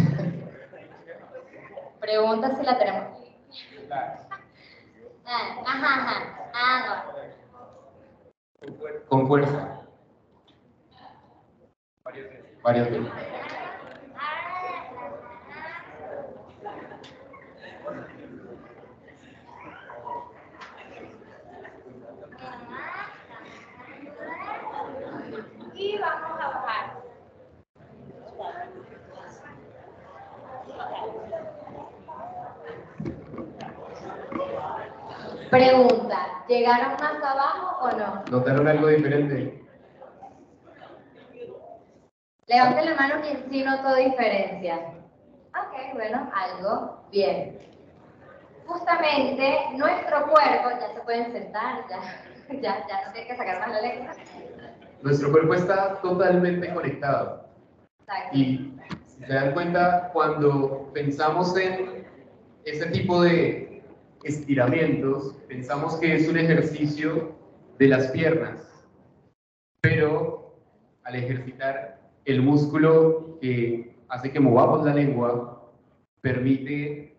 [1.99, 3.19] Pregunta si la tenemos.
[3.91, 5.91] Ah, ajá,
[6.53, 7.05] ajá.
[9.07, 9.81] Con fuerza.
[12.63, 13.11] Varias veces.
[25.75, 26.99] Y vamos a bajar.
[35.49, 38.23] Pregunta, ¿llegaron más abajo o no?
[38.29, 39.63] ¿Notaron algo diferente?
[42.45, 44.93] Levanten la mano quien sí notó diferencia.
[45.55, 47.03] Ok, bueno, algo.
[47.11, 47.57] Bien.
[48.65, 51.99] Justamente nuestro cuerpo, ya se pueden sentar, ya,
[52.61, 54.11] ya, ya no tienen que sacar más la lengua.
[55.01, 57.45] Nuestro cuerpo está totalmente conectado.
[58.01, 58.37] Exacto.
[58.37, 62.07] Y se dan cuenta, cuando pensamos en
[62.65, 63.78] ese tipo de
[64.23, 67.35] estiramientos, pensamos que es un ejercicio
[67.77, 68.87] de las piernas,
[69.81, 70.55] pero
[71.03, 75.71] al ejercitar el músculo que hace que movamos la lengua,
[76.21, 77.15] permite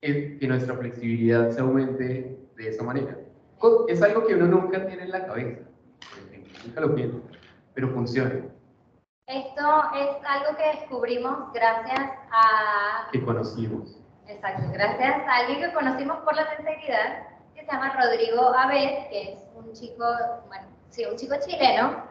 [0.00, 3.18] que nuestra flexibilidad se aumente de esa manera.
[3.88, 5.62] Es algo que uno nunca tiene en la cabeza,
[6.64, 7.18] nunca lo piensa,
[7.74, 8.44] pero funciona.
[9.26, 13.10] Esto es algo que descubrimos gracias a...
[13.12, 13.97] Que conocimos
[14.28, 19.32] Exacto, gracias a alguien que conocimos por la integridad, que se llama Rodrigo Abed, que
[19.32, 20.04] es un chico,
[20.48, 22.04] bueno, sí, un chico chileno,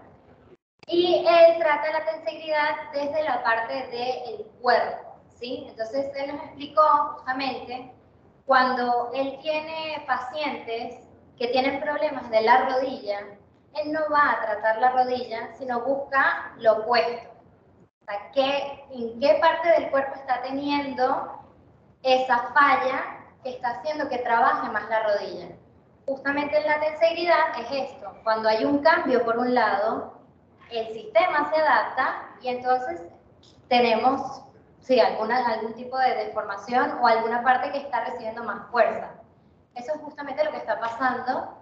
[0.88, 5.68] y él trata la integridad desde la parte del cuerpo, ¿sí?
[5.70, 6.82] Entonces él nos explicó
[7.18, 7.93] justamente
[8.47, 11.07] cuando él tiene pacientes
[11.38, 13.20] que tienen problemas de la rodilla,
[13.76, 17.30] él no va a tratar la rodilla, sino busca lo opuesto.
[18.01, 21.38] O sea, ¿qué, ¿en qué parte del cuerpo está teniendo
[22.08, 25.47] esa falla que está haciendo que trabaje más la rodilla.
[26.05, 30.14] Justamente en la tenseidad es esto, cuando hay un cambio por un lado,
[30.72, 33.01] el sistema se adapta y entonces
[33.68, 34.41] tenemos
[34.80, 39.12] sí, alguna, algún tipo de deformación o alguna parte que está recibiendo más fuerza.
[39.76, 41.58] Eso es justamente lo que está pasando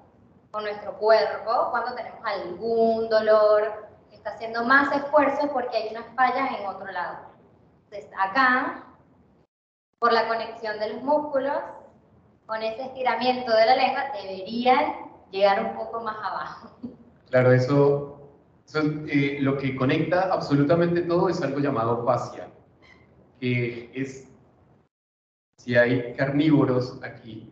[0.51, 6.49] con nuestro cuerpo cuando tenemos algún dolor, está haciendo más esfuerzo porque hay unas fallas
[6.59, 7.17] en otro lado.
[7.85, 8.84] Entonces, acá
[9.99, 11.57] por la conexión de los músculos,
[12.45, 14.93] con ese estiramiento de la lengua, deberían
[15.31, 16.77] llegar un poco más abajo.
[17.29, 18.29] Claro, eso,
[19.07, 22.49] eh, lo que conecta absolutamente todo es algo llamado fascia,
[23.39, 24.31] que es,
[25.57, 27.51] si hay carnívoros aquí,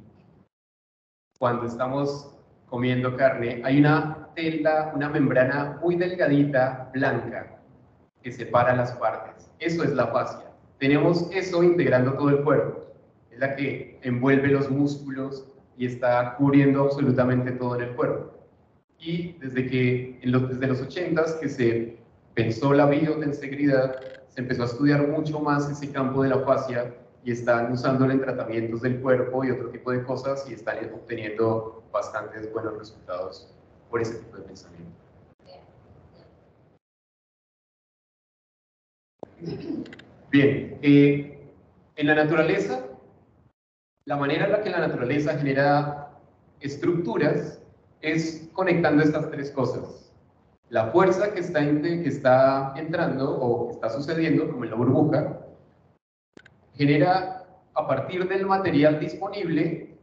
[1.40, 2.30] cuando estamos
[2.70, 7.60] comiendo carne, hay una tela, una membrana muy delgadita, blanca,
[8.22, 9.52] que separa las partes.
[9.60, 10.53] Eso es la fascia.
[10.84, 12.88] Tenemos eso integrando todo el cuerpo.
[13.32, 15.46] Es la que envuelve los músculos
[15.78, 18.34] y está cubriendo absolutamente todo en el cuerpo.
[19.00, 21.98] Y desde que, en los, desde los 80 que se
[22.34, 23.96] pensó la biotensegridad,
[24.28, 28.20] se empezó a estudiar mucho más ese campo de la fascia y están usándolo en
[28.20, 33.56] tratamientos del cuerpo y otro tipo de cosas y están obteniendo bastantes buenos resultados
[33.90, 34.92] por ese tipo de pensamiento.
[40.34, 41.48] Bien, eh,
[41.96, 42.88] en la naturaleza,
[44.06, 46.10] la manera en la que la naturaleza genera
[46.60, 47.62] estructuras
[48.02, 50.12] es conectando estas tres cosas.
[50.70, 55.38] La fuerza que está, que está entrando o que está sucediendo, como en la burbuja,
[56.74, 60.00] genera a partir del material disponible,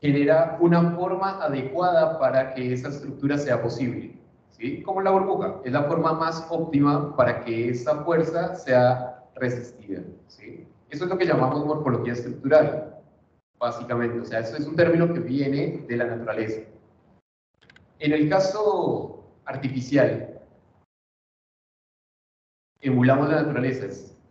[0.00, 4.18] genera una forma adecuada para que esa estructura sea posible.
[4.52, 4.82] ¿sí?
[4.82, 10.02] Como la burbuja, es la forma más óptima para que esa fuerza sea resistida.
[10.28, 10.66] ¿sí?
[10.90, 13.00] Eso es lo que llamamos morfología estructural,
[13.58, 14.20] básicamente.
[14.20, 16.62] O sea, eso es un término que viene de la naturaleza.
[17.98, 20.40] En el caso artificial,
[22.80, 23.86] emulamos la naturaleza,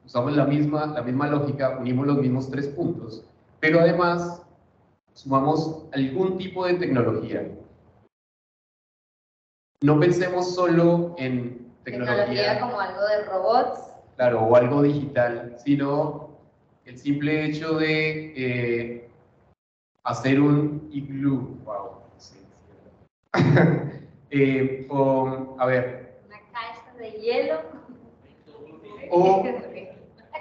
[0.05, 3.25] usamos la misma, la misma lógica, unimos los mismos tres puntos,
[3.59, 4.43] pero además
[5.13, 7.49] sumamos algún tipo de tecnología.
[9.81, 13.94] No pensemos solo en tecnología, tecnología como algo de robots.
[14.15, 16.29] Claro, o algo digital, sino
[16.85, 19.09] el simple hecho de eh,
[20.03, 21.59] hacer un iglú.
[21.65, 22.37] Wow, sí,
[24.29, 26.19] eh, o, a ver.
[26.27, 27.61] Una caja de hielo.
[29.11, 29.43] O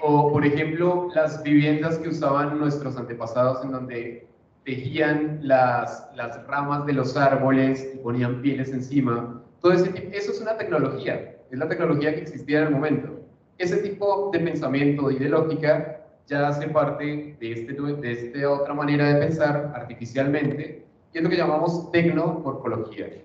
[0.01, 4.27] O, por ejemplo, las viviendas que usaban nuestros antepasados en donde
[4.63, 9.41] tejían las, las ramas de los árboles y ponían pieles encima.
[9.61, 13.14] Todo ese eso es una tecnología, es la tecnología que existía en el momento.
[13.57, 18.73] Ese tipo de pensamiento y de lógica ya hace parte de, este, de esta otra
[18.73, 23.21] manera de pensar artificialmente, y es lo que llamamos tecnomorfología.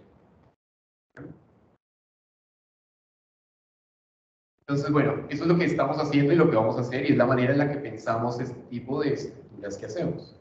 [4.61, 7.12] Entonces, bueno, eso es lo que estamos haciendo y lo que vamos a hacer y
[7.12, 10.37] es la manera en la que pensamos este tipo de estructuras que hacemos.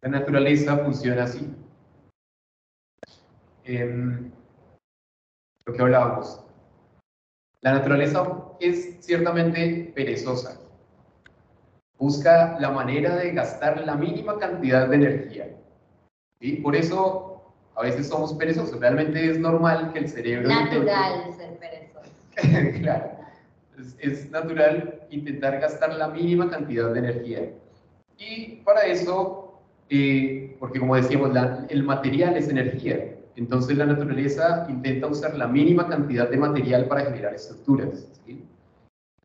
[0.00, 1.54] La naturaleza funciona así.
[3.62, 4.30] Eh,
[5.64, 6.47] lo que hablábamos.
[7.60, 8.24] La naturaleza
[8.60, 10.60] es ciertamente perezosa.
[11.98, 15.48] Busca la manera de gastar la mínima cantidad de energía.
[16.40, 16.52] ¿sí?
[16.52, 18.78] Por eso a veces somos perezosos.
[18.78, 20.48] Realmente es normal que el cerebro...
[20.48, 22.10] Natural ser perezoso.
[22.82, 23.10] claro,
[23.98, 27.50] es, natural intentar gastar la mínima cantidad de energía.
[28.18, 31.30] Y para eso, eh, porque como decíamos,
[31.68, 37.02] el material es energía, entonces la naturaleza intenta usar la mínima cantidad de material para
[37.02, 38.04] generar estructuras.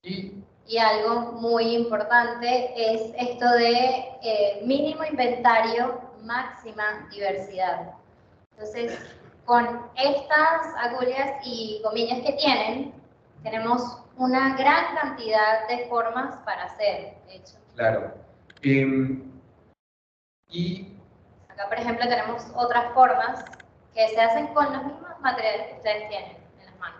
[0.03, 3.73] Y, y, algo muy importante es esto de
[4.21, 7.93] eh, mínimo inventario, máxima diversidad.
[8.51, 8.99] Entonces,
[9.45, 12.93] con estas agullas y comillas que tienen,
[13.41, 17.55] tenemos una gran cantidad de formas para hacer, de hecho.
[17.75, 18.13] Claro.
[18.61, 19.23] Em,
[20.49, 20.97] y
[21.49, 23.43] acá, por ejemplo, tenemos otras formas
[23.93, 26.99] que se hacen con los mismos materiales que ustedes tienen en las manos.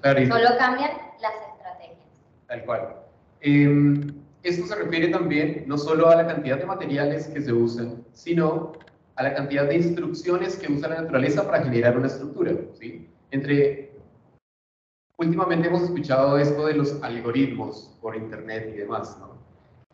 [0.00, 1.98] Claro, Solo cambian las estrategias.
[2.46, 2.96] Tal cual.
[3.40, 8.04] Em, esto se refiere también no solo a la cantidad de materiales que se usan,
[8.12, 8.72] sino
[9.16, 12.52] a la cantidad de instrucciones que usa la naturaleza para generar una estructura.
[12.74, 13.08] ¿sí?
[13.30, 13.92] Entre
[15.18, 19.32] últimamente hemos escuchado esto de los algoritmos por internet y demás, ¿no?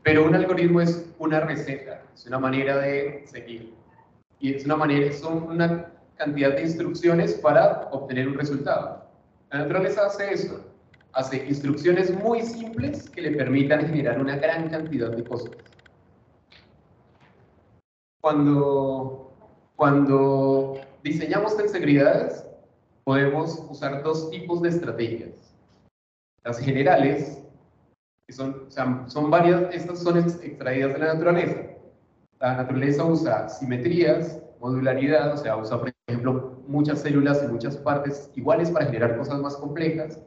[0.02, 3.74] Pero un algoritmo es una receta, es una manera de seguir.
[4.40, 9.04] Y es una manera, son una cantidad de instrucciones para obtener un resultado.
[9.50, 10.60] La naturaleza hace eso,
[11.12, 15.52] hace instrucciones muy simples que le permitan generar una gran cantidad de cosas.
[18.20, 19.32] Cuando,
[19.76, 22.44] cuando diseñamos tensegridades,
[23.04, 25.54] podemos usar dos tipos de estrategias.
[26.44, 27.42] Las generales,
[28.26, 28.66] que son,
[29.06, 31.60] son varias, estas son extraídas de la naturaleza.
[32.40, 38.70] La naturaleza usa simetrías, modularidad, o sea, usa, ejemplo, muchas células y muchas partes iguales
[38.70, 40.18] para generar cosas más complejas.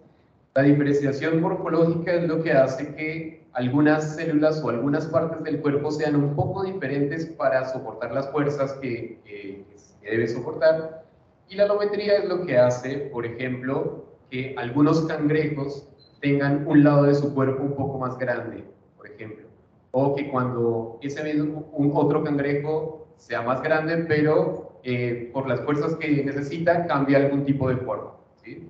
[0.54, 5.92] La diferenciación morfológica es lo que hace que algunas células o algunas partes del cuerpo
[5.92, 9.66] sean un poco diferentes para soportar las fuerzas que, que,
[10.02, 11.06] debe soportar
[11.48, 15.88] y la alometría es lo que hace, por ejemplo, que algunos cangrejos
[16.20, 18.64] tengan un lado de su cuerpo un poco más grande,
[18.98, 19.46] por ejemplo.
[19.92, 25.62] O que cuando ese mismo, un otro cangrejo sea más grande, pero eh, por las
[25.62, 28.14] fuerzas que necesita, cambia algún tipo de forma.
[28.44, 28.70] ¿sí?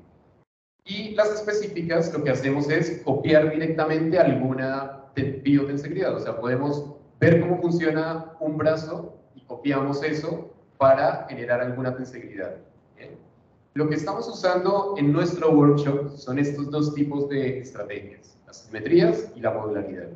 [0.86, 7.41] Y las específicas lo que hacemos es copiar directamente alguna biotensegridad, o sea, podemos ver
[7.41, 12.57] cómo funciona un brazo y copiamos eso para generar alguna tensegridad.
[13.74, 19.32] Lo que estamos usando en nuestro workshop son estos dos tipos de estrategias, las simetrías
[19.34, 20.09] y la modularidad.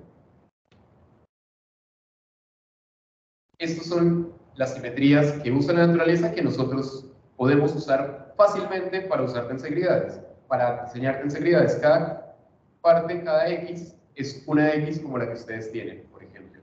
[3.57, 9.47] Estas son las simetrías que usa la naturaleza que nosotros podemos usar fácilmente para usar
[9.47, 11.75] tensegridades, para diseñar tensegridades.
[11.75, 12.35] Cada
[12.81, 16.61] parte, cada X, es una X como la que ustedes tienen, por ejemplo.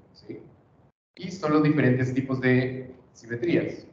[1.14, 3.86] Y son los diferentes tipos de simetrías.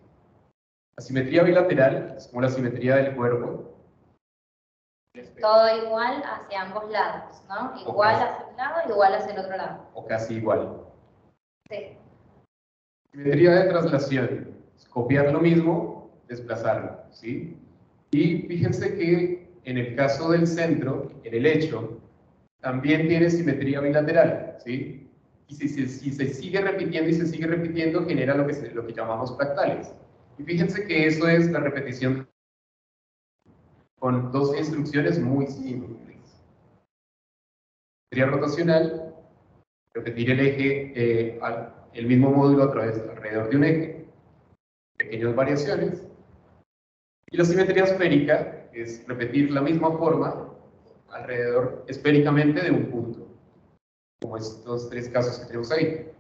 [0.96, 3.74] La simetría bilateral es como la simetría del cuerpo.
[5.42, 7.74] Todo igual hacia ambos lados, ¿no?
[7.82, 9.86] Igual hacia un lado, igual hacia el otro lado.
[9.94, 10.86] O casi igual.
[11.70, 11.99] Sí.
[13.12, 14.48] Simetría de traslación.
[14.90, 17.58] copiar lo mismo, desplazarlo, ¿sí?
[18.12, 22.00] Y fíjense que en el caso del centro, en el hecho,
[22.62, 25.10] también tiene simetría bilateral, ¿sí?
[25.48, 29.36] Y si, se sigue repitiendo y se sigue repitiendo, genera lo que, lo que llamamos
[29.36, 29.92] fractales.
[30.38, 32.28] Y fíjense que eso es la repetición
[33.98, 36.18] con dos instrucciones muy simples.
[38.12, 39.16] Simetría rotacional,
[39.94, 44.06] repetir el eje eh, al el mismo módulo a través, alrededor de un eje,
[44.98, 46.04] pequeñas variaciones.
[47.32, 50.50] Y la simetría esférica es repetir la misma forma
[51.12, 53.28] alrededor esféricamente de un punto,
[54.22, 56.12] como estos tres casos que tenemos ahí.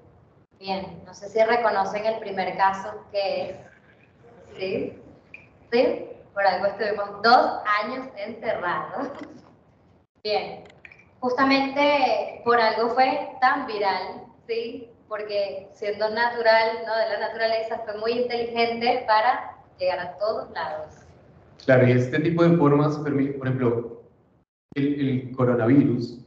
[0.60, 3.56] Bien, no sé si reconocen el primer caso que es,
[4.58, 4.94] ¿sí?
[5.72, 6.06] ¿Sí?
[6.34, 9.10] Por algo estuvimos dos años encerrados.
[10.24, 10.64] Bien,
[11.20, 14.90] justamente por algo fue tan viral, ¿sí?
[15.10, 16.96] Porque siendo natural, ¿no?
[16.96, 20.94] de la naturaleza, fue muy inteligente para llegar a todos lados.
[21.66, 24.04] Claro, y este tipo de formas permite, por ejemplo,
[24.76, 26.20] el, coronavirus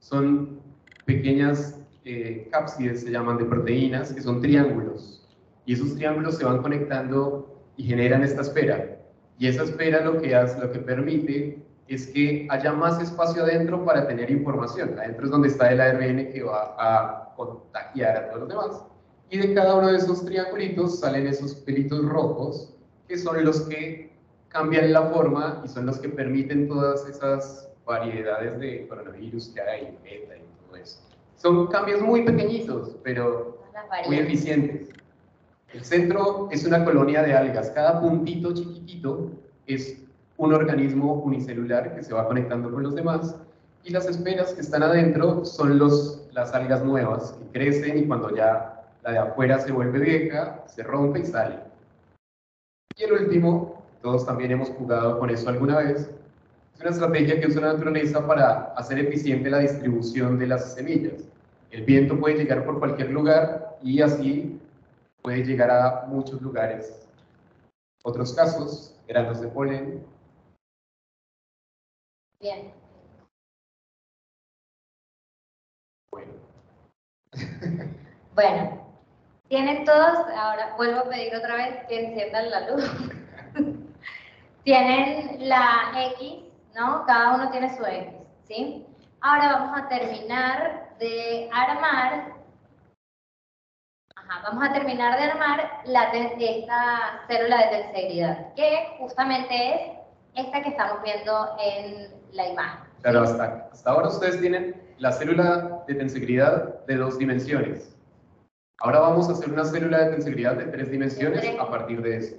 [0.00, 0.60] son
[1.04, 5.28] pequeñas eh, cápsides, se llaman de proteínas, que son triángulos.
[5.66, 8.98] Y esos triángulos se van conectando y generan esta esfera.
[9.38, 11.62] Y esa esfera lo que hace, lo que permite
[11.94, 14.98] es que haya más espacio adentro para tener información.
[14.98, 18.82] Adentro es donde está el ARN que va a contagiar a todos los demás.
[19.30, 22.74] Y de cada uno de esos triangulitos salen esos pelitos rojos,
[23.08, 24.12] que son los que
[24.48, 29.98] cambian la forma y son los que permiten todas esas variedades de coronavirus que hay,
[30.02, 31.00] beta y todo eso.
[31.36, 33.58] Son cambios muy pequeñitos, pero
[34.06, 34.90] muy eficientes.
[35.72, 37.70] El centro es una colonia de algas.
[37.70, 39.30] Cada puntito chiquitito
[39.66, 40.02] es
[40.36, 43.36] un organismo unicelular que se va conectando con los demás
[43.84, 48.34] y las esferas que están adentro son los, las algas nuevas que crecen y cuando
[48.34, 51.58] ya la de afuera se vuelve vieja, se rompe y sale.
[52.96, 56.10] Y el último, todos también hemos jugado con eso alguna vez,
[56.74, 61.24] es una estrategia que usa la naturaleza para hacer eficiente la distribución de las semillas.
[61.70, 64.60] El viento puede llegar por cualquier lugar y así
[65.22, 67.06] puede llegar a muchos lugares.
[68.04, 70.02] Otros casos, granos de polen,
[72.42, 72.74] Bien.
[76.10, 76.32] Bueno.
[78.34, 78.94] bueno,
[79.46, 82.84] tienen todos, ahora vuelvo a pedir otra vez que enciendan la luz.
[84.64, 86.42] tienen la X,
[86.74, 87.06] ¿no?
[87.06, 88.12] Cada uno tiene su X,
[88.48, 88.86] ¿sí?
[89.20, 92.32] Ahora vamos a terminar de armar,
[94.16, 99.74] ajá, vamos a terminar de armar la, esta célula de tensegridad, que justamente
[100.34, 102.90] es esta que estamos viendo en la imagen.
[103.02, 107.96] Claro, hasta, hasta ahora ustedes tienen la célula de tensegridad de dos dimensiones.
[108.80, 112.36] Ahora vamos a hacer una célula de tensegridad de tres dimensiones a partir de eso.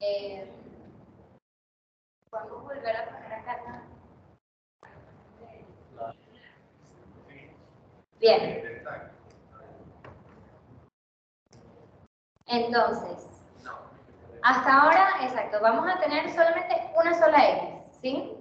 [0.00, 0.46] Eh,
[2.30, 3.82] ¿Podemos volver a poner acá?
[8.20, 8.73] Bien.
[12.46, 13.28] Entonces,
[14.42, 18.36] hasta ahora, exacto, vamos a tener solamente una sola X, ¿sí?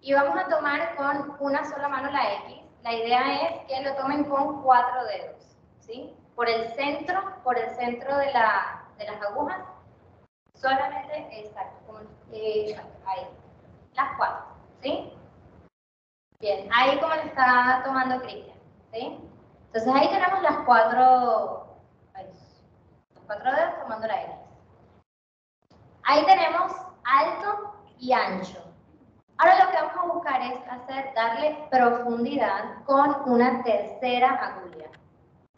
[0.00, 2.56] Y vamos a tomar con una sola mano la X.
[2.82, 6.14] La idea es que lo tomen con cuatro dedos, ¿sí?
[6.36, 9.58] Por el centro, por el centro de, la, de las agujas,
[10.54, 12.00] solamente, exacto, como,
[12.32, 13.26] eh, ahí,
[13.94, 14.46] las cuatro,
[14.82, 15.12] ¿sí?
[16.40, 18.58] Bien, ahí como le está tomando Cristian,
[18.92, 19.18] ¿sí?
[19.66, 21.67] Entonces ahí tenemos las cuatro
[23.28, 24.34] cuatro dedos tomando la X.
[26.02, 26.72] Ahí tenemos
[27.04, 28.58] alto y ancho.
[29.36, 34.88] Ahora lo que vamos a buscar es hacer, darle profundidad con una tercera agulla.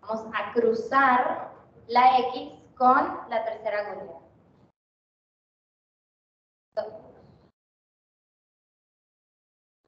[0.01, 1.53] Vamos a cruzar
[1.87, 4.19] la X con la tercera agulla.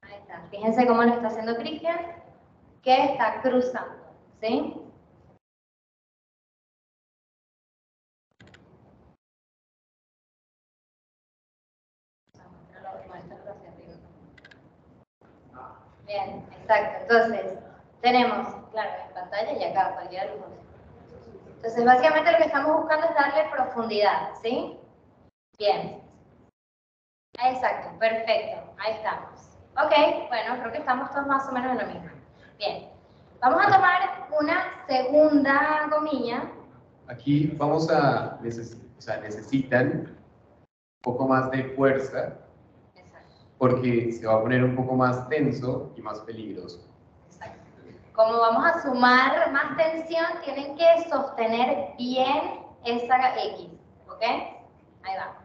[0.01, 0.41] Ahí está.
[0.49, 2.23] Fíjense cómo lo está haciendo Cristian,
[2.81, 4.05] que está cruzando,
[4.39, 4.82] ¿sí?
[16.13, 16.97] Bien, exacto.
[17.01, 17.57] Entonces,
[18.01, 20.45] tenemos, claro, en pantalla y acá, cualquiera de los
[21.55, 24.77] Entonces, básicamente lo que estamos buscando es darle profundidad, ¿sí?
[25.57, 26.03] Bien.
[27.43, 28.75] Exacto, perfecto.
[28.77, 29.57] Ahí estamos.
[29.71, 32.09] Ok, bueno, creo que estamos todos más o menos en lo mismo.
[32.59, 32.89] Bien.
[33.41, 36.43] Vamos a tomar una segunda gomilla.
[37.07, 42.37] Aquí vamos a, o sea, necesitan un poco más de fuerza
[43.63, 46.81] porque se va a poner un poco más tenso y más peligroso.
[47.31, 47.61] Exacto.
[48.11, 53.69] Como vamos a sumar más tensión, tienen que sostener bien esa X,
[54.09, 54.21] ¿ok?
[54.21, 55.37] Ahí va.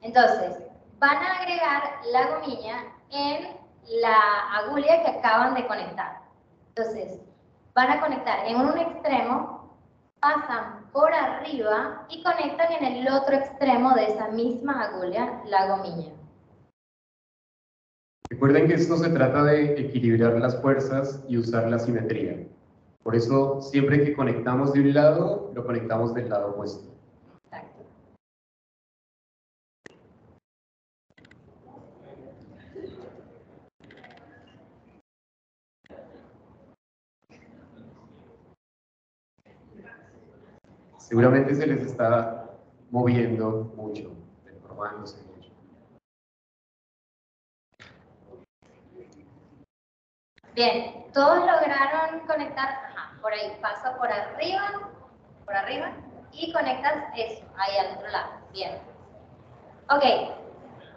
[0.00, 0.64] Entonces,
[0.98, 3.56] van a agregar la gomilla en
[4.02, 4.18] la
[4.56, 6.22] agulla que acaban de conectar.
[6.74, 7.20] Entonces,
[7.72, 9.76] van a conectar en un extremo,
[10.18, 16.19] pasan por arriba y conectan en el otro extremo de esa misma agulla la gomilla.
[18.30, 22.46] Recuerden que esto se trata de equilibrar las fuerzas y usar la simetría.
[23.02, 26.94] Por eso, siempre que conectamos de un lado, lo conectamos del lado opuesto.
[40.98, 42.48] Seguramente se les está
[42.92, 44.12] moviendo mucho,
[44.44, 45.29] deformándose.
[50.54, 54.90] Bien, todos lograron conectar, ajá, por ahí, pasa por arriba,
[55.44, 55.92] por arriba,
[56.32, 58.32] y conectas eso, ahí al otro lado.
[58.52, 58.78] Bien.
[59.90, 60.02] Ok,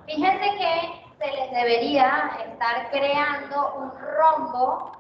[0.06, 4.92] fíjense que se les debería estar creando un rombo.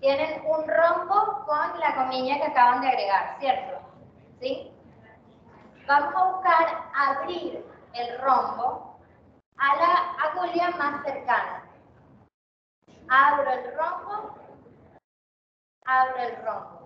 [0.00, 3.78] Tienen un rombo con la comilla que acaban de agregar, ¿cierto?
[4.40, 4.70] ¿Sí?
[5.86, 7.64] Vamos a buscar abrir
[7.94, 8.89] el rombo
[9.60, 11.70] a la agulla más cercana.
[13.08, 14.34] Abro el rombo,
[15.84, 16.80] abro el rombo.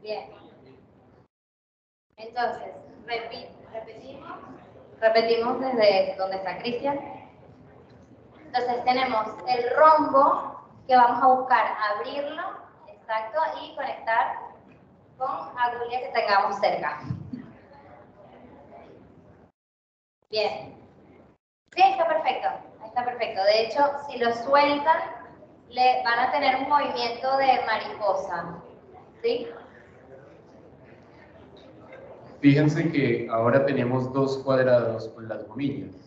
[0.00, 0.30] Bien.
[2.16, 2.74] Entonces,
[3.06, 4.38] repetimos,
[5.00, 7.00] repetimos desde donde está Cristian.
[8.44, 12.42] Entonces tenemos el rombo que vamos a buscar abrirlo,
[12.88, 14.36] exacto, y conectar
[15.16, 17.00] con agulla que tengamos cerca.
[20.30, 20.74] Bien.
[21.74, 22.48] Sí, está perfecto,
[22.84, 23.44] está perfecto.
[23.44, 24.98] De hecho, si lo sueltan,
[25.68, 28.62] le van a tener un movimiento de mariposa.
[29.22, 29.48] ¿Sí?
[32.40, 36.01] Fíjense que ahora tenemos dos cuadrados con las gomillas.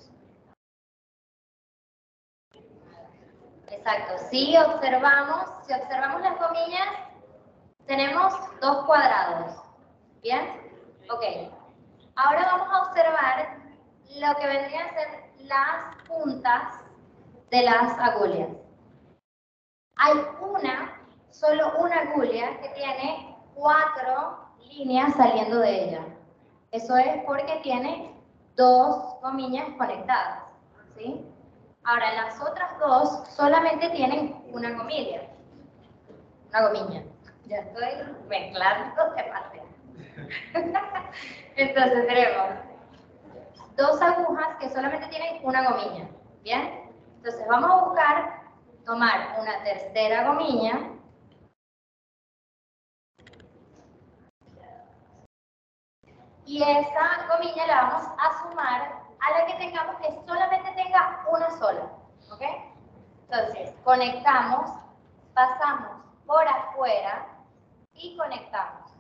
[3.86, 4.17] Exacto.
[4.31, 6.88] Si observamos, si observamos las comillas,
[7.86, 9.61] tenemos dos cuadrados.
[10.23, 10.41] ¿Bien?
[11.11, 11.23] Ok.
[12.15, 13.59] Ahora vamos a observar
[14.15, 15.07] lo que vendrían a ser
[15.41, 16.81] las puntas
[17.51, 18.49] de las agullas.
[19.97, 26.05] Hay una, solo una agulla que tiene cuatro líneas saliendo de ella.
[26.71, 28.19] Eso es porque tiene
[28.55, 30.39] dos comillas conectadas.
[30.97, 31.23] ¿sí?
[31.86, 35.21] Ahora, las otras dos solamente tienen una gomilla.
[36.49, 37.03] Una gomilla.
[37.45, 39.61] Ya estoy mezclando de parte.
[41.55, 42.47] Entonces tenemos
[43.77, 46.07] dos agujas que solamente tienen una gomilla.
[46.41, 46.91] ¿Bien?
[47.17, 48.41] Entonces vamos a buscar
[48.83, 50.89] tomar una tercera gomilla.
[56.47, 61.49] Y esa gomilla la vamos a sumar a la que tengamos que solamente tenga una
[61.57, 61.89] sola.
[62.32, 62.41] ¿Ok?
[63.30, 64.72] Entonces, conectamos,
[65.34, 67.28] pasamos por afuera
[67.93, 68.91] y conectamos.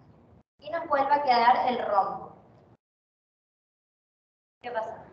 [0.59, 2.35] Y nos vuelve a quedar el rombo.
[4.61, 5.03] ¿Qué pasa?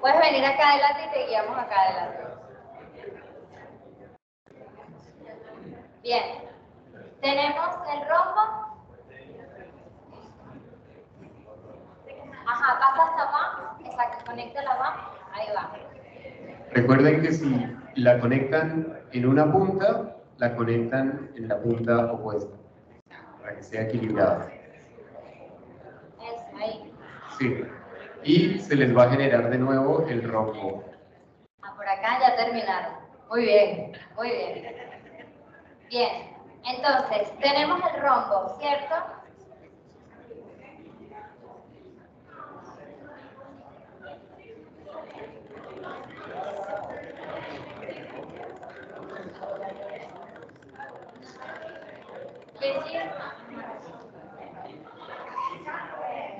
[0.00, 2.22] Puedes venir acá adelante y te guiamos acá adelante.
[6.02, 6.51] Bien.
[7.22, 8.40] Tenemos el rombo.
[12.44, 13.76] Ajá, pasa hasta abajo.
[13.84, 15.72] Exacto, conecta la va, ahí va.
[16.72, 22.56] Recuerden que si la conectan en una punta, la conectan en la punta opuesta,
[23.40, 24.50] para que sea equilibrada.
[26.20, 26.92] Es ahí.
[27.38, 27.64] Sí.
[28.24, 30.84] Y se les va a generar de nuevo el rombo.
[31.62, 32.94] Ah, por acá ya terminaron.
[33.30, 34.76] Muy bien, muy bien.
[35.88, 36.31] Bien,
[36.64, 38.94] entonces tenemos el rombo, ¿cierto?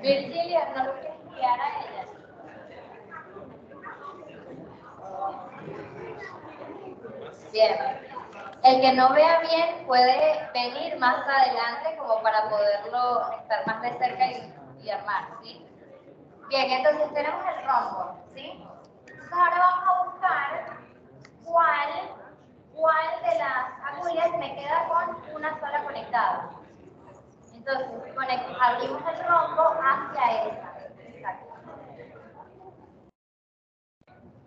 [0.01, 2.05] Virgilia, no lo quieres enviar a ella.
[7.53, 8.02] Bien.
[8.63, 13.97] El que no vea bien puede venir más adelante como para poderlo estar más de
[13.97, 15.67] cerca y, y armar, ¿sí?
[16.47, 18.65] Bien, entonces tenemos el rombo, ¿sí?
[19.05, 20.77] Entonces ahora vamos a buscar
[21.43, 21.89] cuál,
[22.73, 26.49] cuál de las agullas me queda con una sola conectada.
[27.53, 27.87] Entonces,
[28.61, 30.73] abrimos el rombo hacia esa.
[30.99, 31.53] Exacto.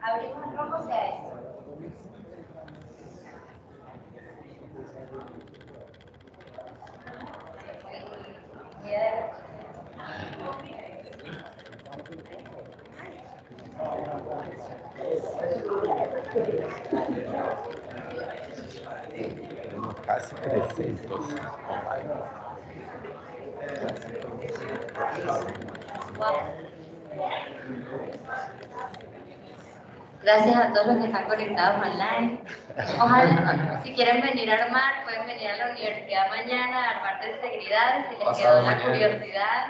[0.01, 1.46] Abrimos el rombo hacia esa.
[19.63, 21.21] Tenemos casi 300
[30.23, 32.41] Gracias a todos los que están conectados online.
[32.99, 37.41] Ojalá, si quieren venir a armar, pueden venir a la universidad mañana a armar de
[37.41, 39.67] seguridad, si les quedó la curiosidad.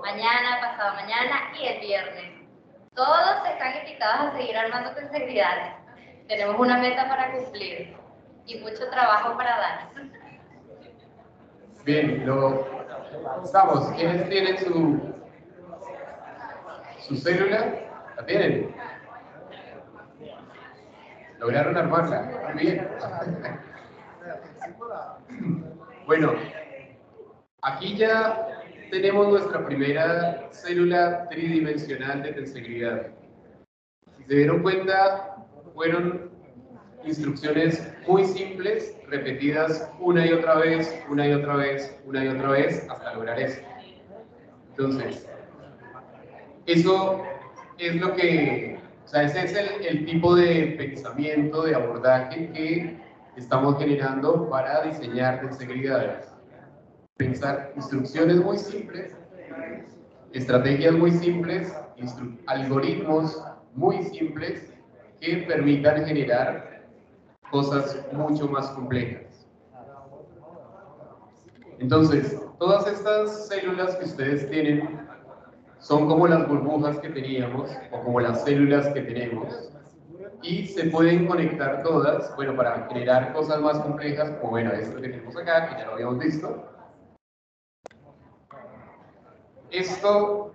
[0.00, 2.41] Mañana, pasado mañana y el viernes.
[2.94, 5.76] Todos están invitados a seguir armando con seguridad.
[6.28, 7.96] Tenemos una meta para cumplir
[8.46, 9.88] y mucho trabajo para dar.
[11.84, 12.66] Bien, lo
[13.42, 13.90] estamos.
[13.92, 15.14] ¿Quiénes tienen su,
[16.98, 17.74] su célula?
[18.16, 18.74] ¿La tienen?
[21.38, 22.52] ¿Lograron armarla?
[22.54, 22.88] Bien.
[26.04, 26.32] Bueno,
[27.62, 28.61] aquí ya
[28.92, 33.06] tenemos nuestra primera célula tridimensional de tensegridad.
[34.18, 36.30] Si se dieron cuenta, fueron
[37.02, 42.50] instrucciones muy simples, repetidas una y otra vez, una y otra vez, una y otra
[42.50, 43.62] vez, hasta lograr eso.
[44.72, 45.26] Entonces,
[46.66, 47.22] eso
[47.78, 53.00] es lo que, o sea, ese es el, el tipo de pensamiento, de abordaje que
[53.38, 56.31] estamos generando para diseñar tensegridades
[57.16, 59.14] pensar instrucciones muy simples,
[60.32, 61.74] estrategias muy simples,
[62.46, 63.42] algoritmos
[63.74, 64.72] muy simples
[65.20, 66.82] que permitan generar
[67.50, 69.46] cosas mucho más complejas.
[71.78, 75.00] Entonces, todas estas células que ustedes tienen
[75.78, 79.72] son como las burbujas que teníamos o como las células que tenemos
[80.42, 85.08] y se pueden conectar todas, bueno, para generar cosas más complejas, como bueno, esto que
[85.08, 86.71] tenemos acá, que ya lo habíamos visto,
[89.72, 90.52] esto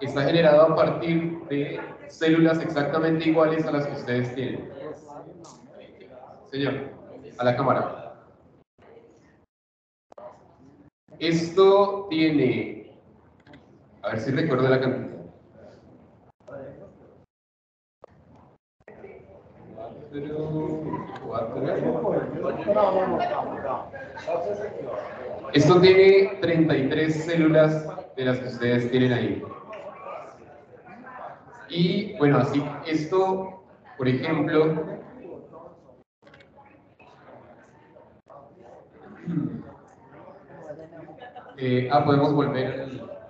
[0.00, 4.70] está generado a partir de células exactamente iguales a las que ustedes tienen.
[6.50, 6.90] Señor,
[7.38, 7.98] a la cámara.
[11.18, 12.98] Esto tiene,
[14.02, 15.12] a ver si recuerdo la cantidad.
[25.54, 29.42] Esto tiene 33 células de las que ustedes tienen ahí.
[31.68, 33.64] Y bueno, así, esto,
[33.96, 34.74] por ejemplo,
[41.56, 43.21] eh, ah, podemos volver.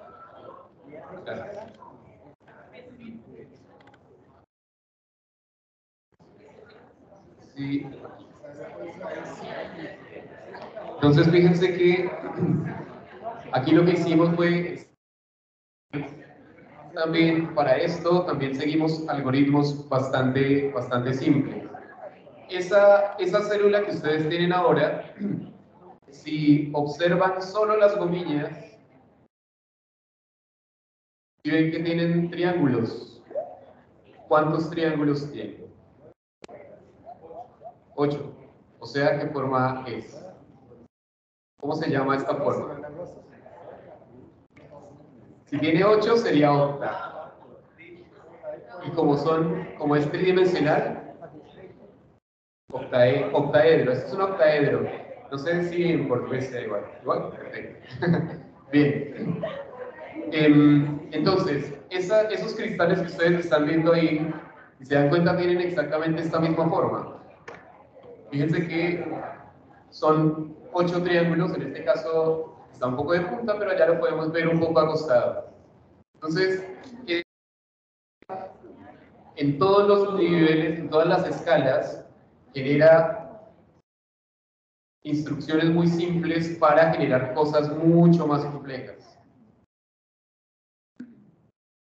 [10.94, 12.10] Entonces, fíjense que
[13.52, 14.86] aquí lo que hicimos fue
[16.94, 21.64] también para esto también seguimos algoritmos bastante, bastante simples.
[22.48, 25.14] Esa, esa célula que ustedes tienen ahora,
[26.10, 28.78] si observan solo las gomillas,
[31.44, 33.22] y ven que tienen triángulos,
[34.28, 35.61] ¿cuántos triángulos tienen?
[37.94, 38.32] Ocho.
[38.80, 40.24] O sea, ¿qué forma es?
[41.60, 42.80] ¿Cómo se llama esta forma?
[45.46, 47.34] Si tiene 8 sería octa.
[48.84, 51.14] y como son, como es tridimensional,
[52.72, 54.88] octaedro, este es un octaedro.
[55.30, 56.84] No sé si en portugués sea igual.
[57.02, 57.86] Igual, perfecto.
[58.72, 59.42] Bien.
[60.32, 64.32] Em, entonces, esos cristales que ustedes están viendo ahí,
[64.78, 67.11] si se dan cuenta, tienen exactamente esta misma forma.
[68.32, 69.04] Fíjense que
[69.90, 74.32] son ocho triángulos, en este caso está un poco de punta, pero ya lo podemos
[74.32, 75.50] ver un poco acostado.
[76.14, 76.66] Entonces,
[79.36, 82.06] en todos los niveles, en todas las escalas,
[82.54, 83.52] genera
[85.02, 89.20] instrucciones muy simples para generar cosas mucho más complejas.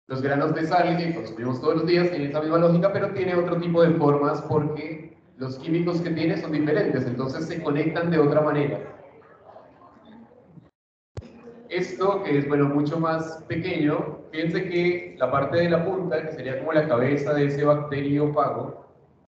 [0.08, 3.36] Los granos de sal que consumimos todos los días tienen esa misma lógica, pero tiene
[3.36, 8.20] otro tipo de formas porque los químicos que tiene son diferentes, entonces se conectan de
[8.20, 8.80] otra manera.
[11.70, 16.32] Esto, que es bueno, mucho más pequeño, fíjense que la parte de la punta, que
[16.32, 18.86] sería como la cabeza de ese bacteriófago,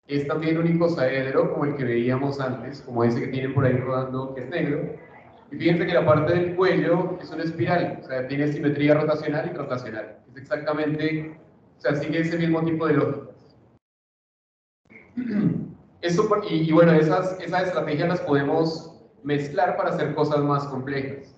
[0.08, 3.76] es también un icosaedro como el que veíamos antes, como ese que tienen por ahí
[3.76, 4.96] rodando, que es negro.
[5.52, 9.50] Y fíjense que la parte del cuello es una espiral, o sea, tiene simetría rotacional
[9.52, 10.20] y rotacional.
[10.30, 11.38] Es exactamente,
[11.78, 13.56] o sea, sigue ese mismo tipo de lógicas.
[16.02, 18.94] Eso, y, y bueno, esas, esas estrategias las podemos
[19.24, 21.36] mezclar para hacer cosas más complejas.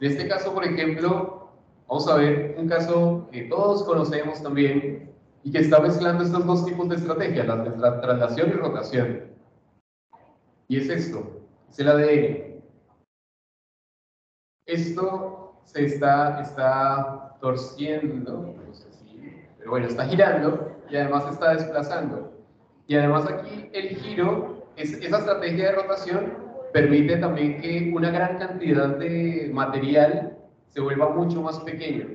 [0.00, 1.50] En este caso, por ejemplo,
[1.88, 5.12] vamos a ver un caso que todos conocemos también
[5.42, 7.70] y que está mezclando estos dos tipos de estrategias, las de
[8.00, 9.24] traslación y rotación.
[10.68, 11.40] Y es esto,
[11.70, 12.62] es el ADN.
[14.66, 18.88] Esto se está, está torciendo, no sé
[19.58, 22.37] pero bueno, está girando y además se está desplazando.
[22.88, 26.32] Y además aquí el giro, es, esa estrategia de rotación
[26.72, 30.38] permite también que una gran cantidad de material
[30.70, 32.06] se vuelva mucho más pequeño.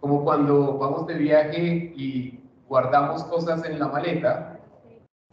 [0.00, 4.60] Como cuando vamos de viaje y guardamos cosas en la maleta,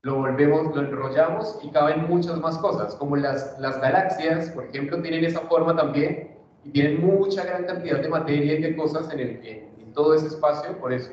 [0.01, 2.93] lo volvemos, lo enrollamos y caben muchas más cosas.
[2.95, 6.35] Como las, las galaxias, por ejemplo, tienen esa forma también
[6.65, 9.45] y tienen mucha gran cantidad de materia y de cosas en, el,
[9.79, 11.11] en todo ese espacio, por eso.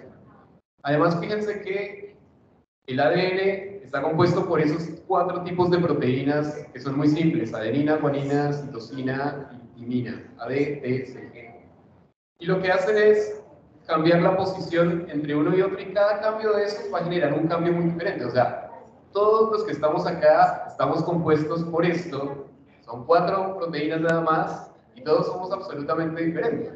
[0.82, 2.17] Además, fíjense que
[2.88, 7.96] el ADN está compuesto por esos cuatro tipos de proteínas que son muy simples, adenina,
[7.96, 11.54] guanina, citosina y timina, A, T, C, G.
[12.38, 13.42] Y lo que hacen es
[13.86, 17.34] cambiar la posición entre uno y otro y cada cambio de esos va a generar
[17.34, 18.24] un cambio muy diferente.
[18.24, 18.70] O sea,
[19.12, 22.46] todos los que estamos acá estamos compuestos por esto,
[22.86, 26.72] son cuatro proteínas nada más y todos somos absolutamente diferentes.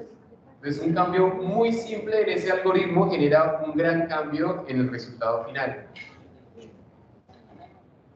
[0.62, 5.44] Entonces, un cambio muy simple en ese algoritmo genera un gran cambio en el resultado
[5.46, 5.88] final.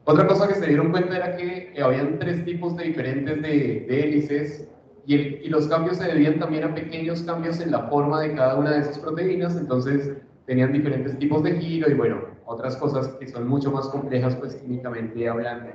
[0.05, 4.65] Otra cosa que se dieron cuenta era que habían tres tipos de diferentes de, hélices
[5.05, 8.71] y, los cambios se debían también a pequeños cambios en la forma de cada una
[8.71, 10.13] de esas proteínas, entonces
[10.45, 14.55] tenían diferentes tipos de giro y bueno, otras cosas que son mucho más complejas pues
[14.55, 15.71] químicamente hablando.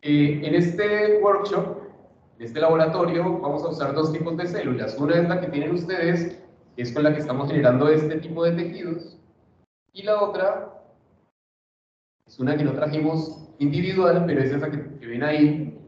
[0.00, 1.81] Eh, en este workshop,
[2.42, 4.98] en este laboratorio, vamos a usar dos tipos de células.
[4.98, 6.40] Una es la que tienen ustedes,
[6.74, 9.16] que es con la que estamos generando este tipo de tejidos,
[9.92, 10.82] y la otra
[12.26, 15.80] es una que no trajimos individual, pero es esa que, ven ahí,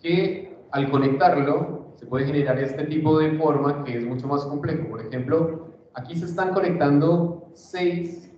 [0.00, 4.88] que al conectarlo se puede generar este tipo de forma que es mucho más complejo.
[4.88, 8.28] Por ejemplo, aquí se están conectando seis,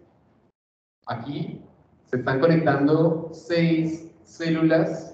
[1.06, 1.62] aquí
[2.04, 5.11] se están conectando seis células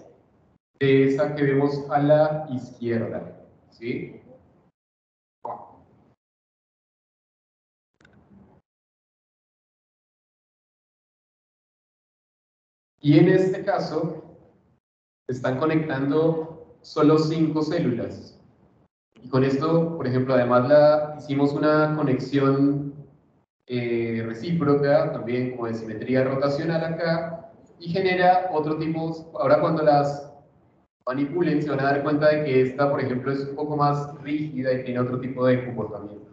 [0.80, 3.36] de esa que vemos a la izquierda.
[3.70, 4.20] ¿sí?
[13.00, 14.36] Y en este caso,
[15.28, 18.38] están conectando solo cinco células.
[19.22, 22.94] Y con esto, por ejemplo, además la, hicimos una conexión
[23.66, 30.27] eh, recíproca, también de simetría rotacional acá, y genera otro tipo, ahora cuando las
[31.08, 34.14] manipulen se van a dar cuenta de que esta, por ejemplo, es un poco más
[34.22, 36.28] rígida y tiene otro tipo de comportamiento.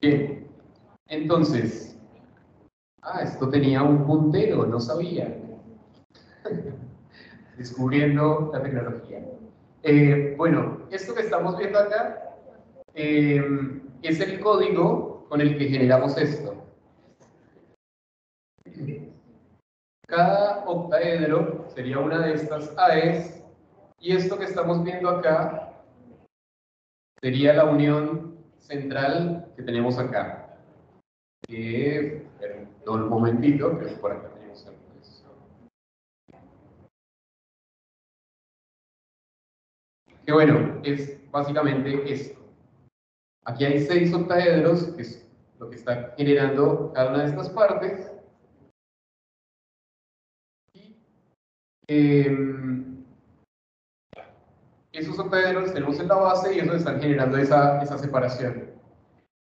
[0.00, 0.46] Bien,
[1.08, 1.96] entonces,
[3.08, 5.32] Ah, esto tenía un puntero, no sabía.
[7.56, 9.24] Descubriendo la tecnología.
[9.84, 12.34] Eh, bueno, esto que estamos viendo acá
[12.94, 16.65] eh, es el código con el que generamos esto.
[20.06, 23.42] Cada octaedro sería una de estas AES
[23.98, 25.72] y esto que estamos viendo acá
[27.20, 30.58] sería la unión central que tenemos acá.
[31.46, 32.26] Que,
[32.86, 34.76] un momentito, que por acá tenemos el
[40.24, 42.40] Que bueno, es básicamente esto.
[43.44, 45.04] Aquí hay seis octaedros, que
[45.58, 48.15] lo que está generando cada una de estas partes.
[51.88, 53.04] Em,
[54.92, 58.70] esos octaedros los tenemos en la base y eso están generando esa, esa separación.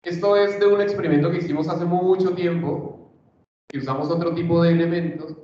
[0.05, 3.13] Esto es de un experimento que hicimos hace mucho tiempo,
[3.69, 5.37] que usamos otro tipo de elementos,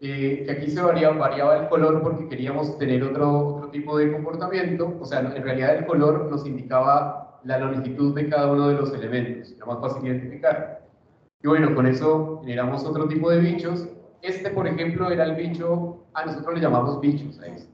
[0.00, 4.10] eh, que aquí se variaba, variaba el color porque queríamos tener otro, otro tipo de
[4.12, 8.74] comportamiento, o sea, en realidad el color nos indicaba la longitud de cada uno de
[8.74, 10.86] los elementos, era más fácil identificar.
[11.42, 13.88] Y bueno, con eso generamos otro tipo de bichos.
[14.22, 17.70] Este, por ejemplo, era el bicho, a nosotros le llamamos bichos a este.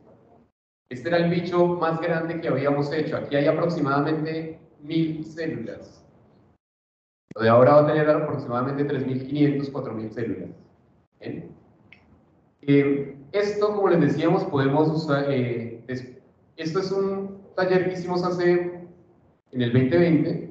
[0.89, 3.17] Este era el bicho más grande que habíamos hecho.
[3.17, 6.05] Aquí hay aproximadamente mil células.
[7.35, 10.49] Lo de ahora va a tener aproximadamente 3.500, 4.000 células.
[12.63, 15.27] Eh, esto, como les decíamos, podemos usar...
[15.31, 15.85] Eh,
[16.57, 18.81] esto es un taller que hicimos hace
[19.53, 20.51] en el 2020,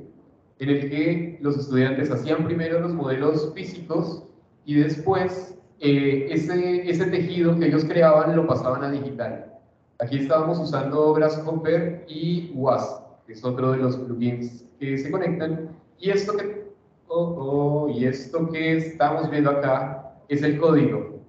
[0.59, 4.23] en el que los estudiantes hacían primero los modelos físicos
[4.65, 9.51] y después eh, ese, ese tejido que ellos creaban lo pasaban a digital.
[9.99, 15.69] Aquí estábamos usando Grasshopper y WASP, que es otro de los plugins que se conectan.
[15.97, 16.67] Y esto que,
[17.07, 21.21] oh, oh, y esto que estamos viendo acá es el código.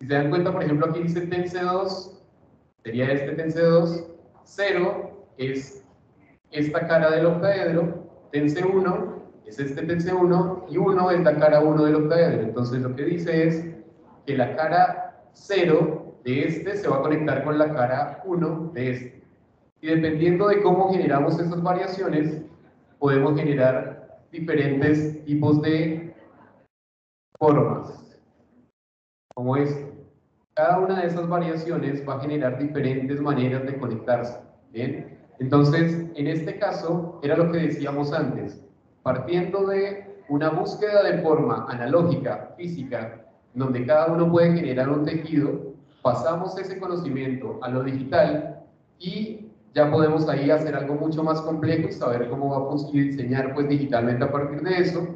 [0.00, 2.18] Si se dan cuenta, por ejemplo, aquí dice TENSE2,
[2.82, 4.06] sería este TENSE2,
[4.44, 5.84] 0 es
[6.50, 11.94] esta cara del octaedro, TENSE1 es este TENSE1 y 1 es la cara 1 del
[11.94, 12.42] octaedro.
[12.42, 13.69] Entonces lo que dice es
[14.30, 18.90] que la cara 0 de este se va a conectar con la cara 1 de
[18.90, 19.22] este.
[19.80, 22.40] Y dependiendo de cómo generamos esas variaciones,
[23.00, 26.14] podemos generar diferentes tipos de
[27.40, 28.20] formas,
[29.34, 29.90] como esto.
[30.54, 34.38] Cada una de esas variaciones va a generar diferentes maneras de conectarse.
[34.70, 35.18] ¿bien?
[35.40, 38.64] Entonces, en este caso, era lo que decíamos antes,
[39.02, 45.74] partiendo de una búsqueda de forma analógica, física, donde cada uno puede generar un tejido,
[46.02, 48.64] pasamos ese conocimiento a lo digital
[48.98, 53.68] y ya podemos ahí hacer algo mucho más complejo saber cómo vamos a diseñar pues
[53.68, 55.06] digitalmente a partir de eso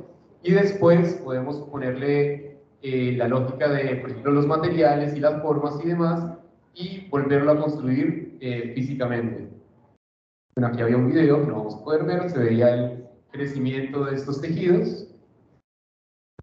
[0.42, 5.78] y después podemos ponerle eh, la lógica de, por ejemplo, los materiales y las formas
[5.82, 6.36] y demás
[6.74, 9.48] y volverlo a construir eh, físicamente.
[10.54, 14.04] Bueno, aquí había un video que no vamos a poder ver, se veía el crecimiento
[14.04, 15.03] de estos tejidos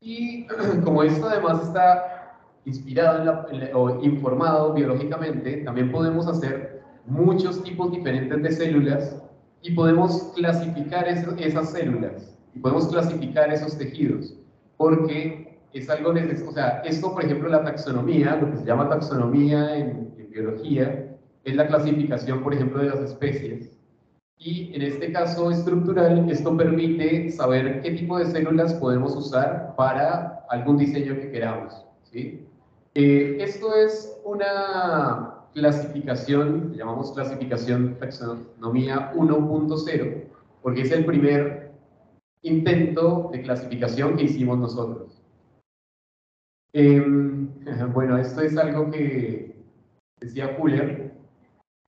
[0.02, 0.48] y
[0.84, 8.52] como esto además está inspirado o informado biológicamente, también podemos hacer muchos tipos diferentes de
[8.52, 9.24] células
[9.62, 14.36] y podemos clasificar esas células y podemos clasificar esos tejidos
[14.78, 18.90] porque es algo necesario, o sea, esto por ejemplo la taxonomía, lo que se llama
[18.90, 23.81] taxonomía en, en biología, es la clasificación por ejemplo de las especies
[24.44, 30.44] y en este caso estructural esto permite saber qué tipo de células podemos usar para
[30.50, 31.86] algún diseño que queramos.
[32.12, 32.48] ¿sí?
[32.96, 40.24] Eh, esto es una clasificación, llamamos clasificación taxonomía 1.0,
[40.64, 41.72] porque es el primer
[42.42, 45.22] intento de clasificación que hicimos nosotros.
[46.74, 47.48] Em,
[47.94, 49.56] bueno, esto es algo que
[50.20, 51.12] decía Fuller,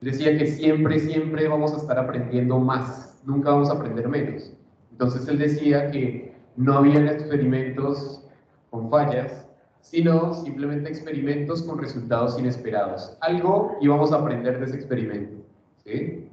[0.03, 4.53] decía que siempre, siempre vamos a estar aprendiendo más, nunca vamos a aprender menos.
[4.91, 8.23] Entonces él decía que no había experimentos
[8.69, 9.47] con fallas,
[9.81, 13.17] sino simplemente experimentos con resultados inesperados.
[13.21, 15.43] Algo íbamos a aprender de ese experimento.
[15.85, 16.29] ¿sí?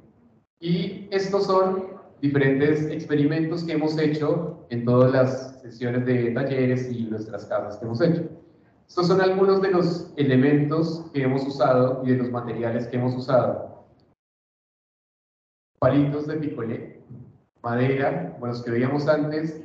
[0.59, 1.91] Y estos son
[2.21, 7.85] diferentes experimentos que hemos hecho en todas las sesiones de talleres y nuestras casas que
[7.85, 8.29] hemos hecho.
[8.91, 13.15] Estos son algunos de los elementos que hemos usado y de los materiales que hemos
[13.15, 13.85] usado.
[15.79, 17.01] Palitos de picolé,
[17.63, 19.63] madera, bueno, los que veíamos antes,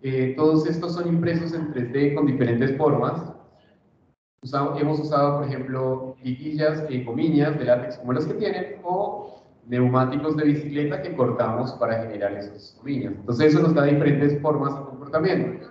[0.00, 3.20] eh, todos estos son impresos en 3D con diferentes formas.
[4.78, 10.36] hemos usado, por ejemplo, liguillas y comillas de látex como las que tienen, o neumáticos
[10.36, 13.12] de bicicleta que cortamos para generar esas comillas.
[13.14, 15.67] Entonces eso nos da diferentes formas de comportamiento.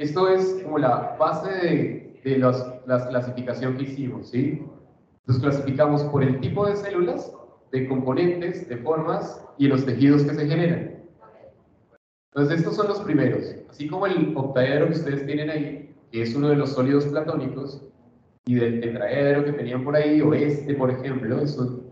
[0.00, 2.56] Esto es como la base de, de los,
[2.86, 4.62] la clasificación que hicimos, ¿sí?
[5.18, 7.30] Entonces clasificamos por el tipo de células,
[7.70, 11.04] de componentes, de formas y los tejidos que se generan.
[12.32, 16.34] Entonces estos son los primeros, así como el octaedro que ustedes tienen ahí, que es
[16.34, 17.86] uno de los sólidos platónicos,
[18.46, 21.90] y del tetraedro que tenían por ahí, o este, por ejemplo, son,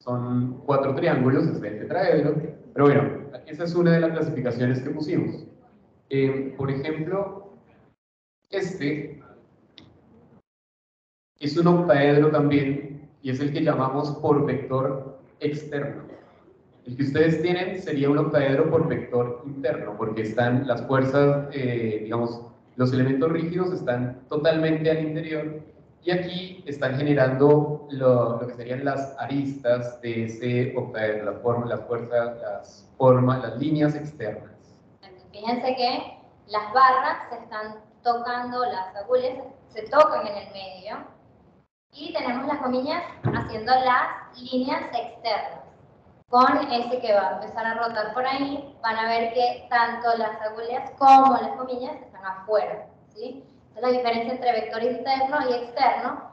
[0.00, 2.34] son cuatro triángulos, es el tetraedro,
[2.74, 3.02] pero bueno,
[3.46, 5.46] esa es una de las clasificaciones que pusimos.
[6.10, 7.52] Eh, por ejemplo,
[8.50, 9.22] este
[11.38, 16.02] es un octaedro también, y es el que llamamos por vector externo.
[16.86, 22.00] El que ustedes tienen sería un octaedro por vector interno, porque están las fuerzas, eh,
[22.04, 22.42] digamos,
[22.76, 25.60] los elementos rígidos están totalmente al interior
[26.02, 31.82] y aquí están generando lo, que serían las aristas de ese octaedro, la forma, las
[31.82, 34.57] fuerzas, las formas, las líneas externas.
[35.38, 40.96] Fíjense que las barras se están tocando, las agujas se tocan en el medio
[41.92, 45.60] y tenemos las comillas haciendo las líneas externas.
[46.28, 50.08] Con ese que va a empezar a rotar por ahí, van a ver que tanto
[50.16, 52.86] las agulhas como las comillas están afuera.
[53.14, 53.44] ¿sí?
[53.76, 56.32] Es la diferencia entre vector interno y externo.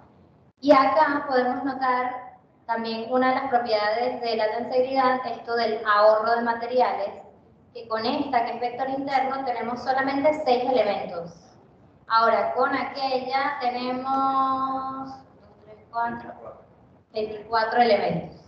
[0.62, 6.38] Y acá podemos notar también una de las propiedades de la tensegridad, esto del ahorro
[6.38, 7.25] de materiales,
[7.76, 11.34] que con esta, que es vector interno, tenemos solamente seis elementos.
[12.08, 15.12] Ahora, con aquella tenemos
[15.66, 16.34] 3, 4,
[17.14, 18.40] 24 elementos.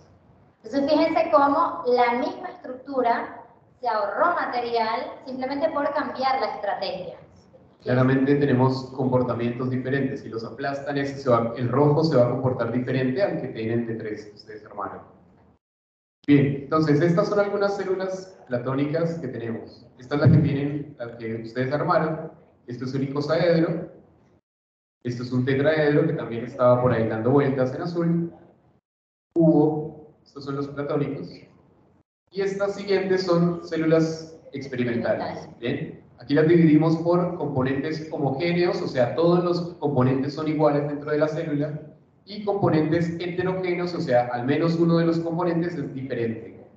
[0.63, 3.43] Entonces, fíjense cómo la misma estructura
[3.81, 7.17] se ahorró material simplemente por cambiar la estrategia.
[7.83, 10.21] Claramente tenemos comportamientos diferentes.
[10.21, 13.49] Si los aplastan, ese se va, el rojo se va a comportar diferente al que
[13.49, 15.16] tienen de tres ustedes armaron.
[16.27, 19.87] Bien, entonces estas son algunas células platónicas que tenemos.
[19.97, 22.33] Esta es la que tienen, la que ustedes armaron.
[22.67, 23.89] Esto es un icosaedro.
[25.03, 28.33] Esto es un tetraedro que también estaba por ahí dando vueltas en azul.
[29.33, 31.29] Cubo, estos son los platónicos.
[32.31, 35.47] Y estas siguientes son células experimentales.
[35.61, 41.09] Bien, aquí las dividimos por componentes homogéneos, o sea, todos los componentes son iguales dentro
[41.09, 41.96] de la célula,
[42.27, 46.67] y componentes heterogéneos, o sea, al menos uno de los componentes es diferente.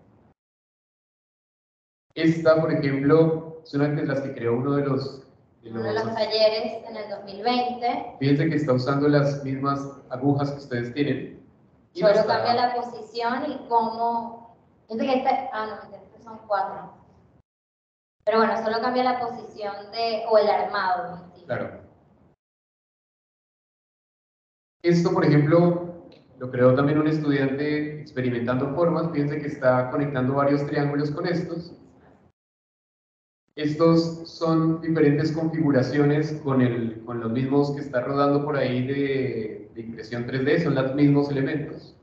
[2.14, 5.27] Esta, por ejemplo, es una de las que creó uno de los
[5.62, 8.16] uno de los talleres en el 2020.
[8.18, 11.47] Fíjense que está usando las mismas agujas que ustedes tienen.
[11.93, 14.56] Y Solo cambia la posición y cómo...
[14.89, 15.51] Fíjense que este...
[15.52, 16.94] Ah, no, este son cuatro.
[18.24, 20.24] Pero bueno, solo cambia la posición de...
[20.31, 21.31] o el armado.
[21.44, 21.80] Claro.
[24.82, 25.90] Esto, por ejemplo,
[26.39, 29.11] lo creó también un estudiante experimentando formas.
[29.12, 31.74] Fíjense que está conectando varios triángulos con estos.
[33.57, 39.70] Estos son diferentes configuraciones con, el, con los mismos que está rodando por ahí de,
[39.77, 41.94] impresión 3D, son los mismos elementos.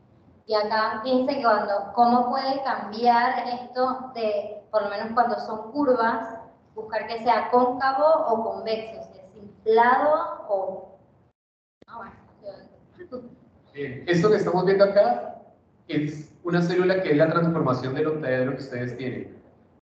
[0.45, 5.71] Y acá fíjense que cuando, cómo puede cambiar esto de, por lo menos cuando son
[5.71, 6.37] curvas,
[6.75, 10.86] buscar que sea cóncavo o convexo, si es inflado o...
[13.73, 15.41] Bien, esto que estamos viendo acá
[15.87, 19.37] es una célula que es la transformación del octaedro que ustedes tienen.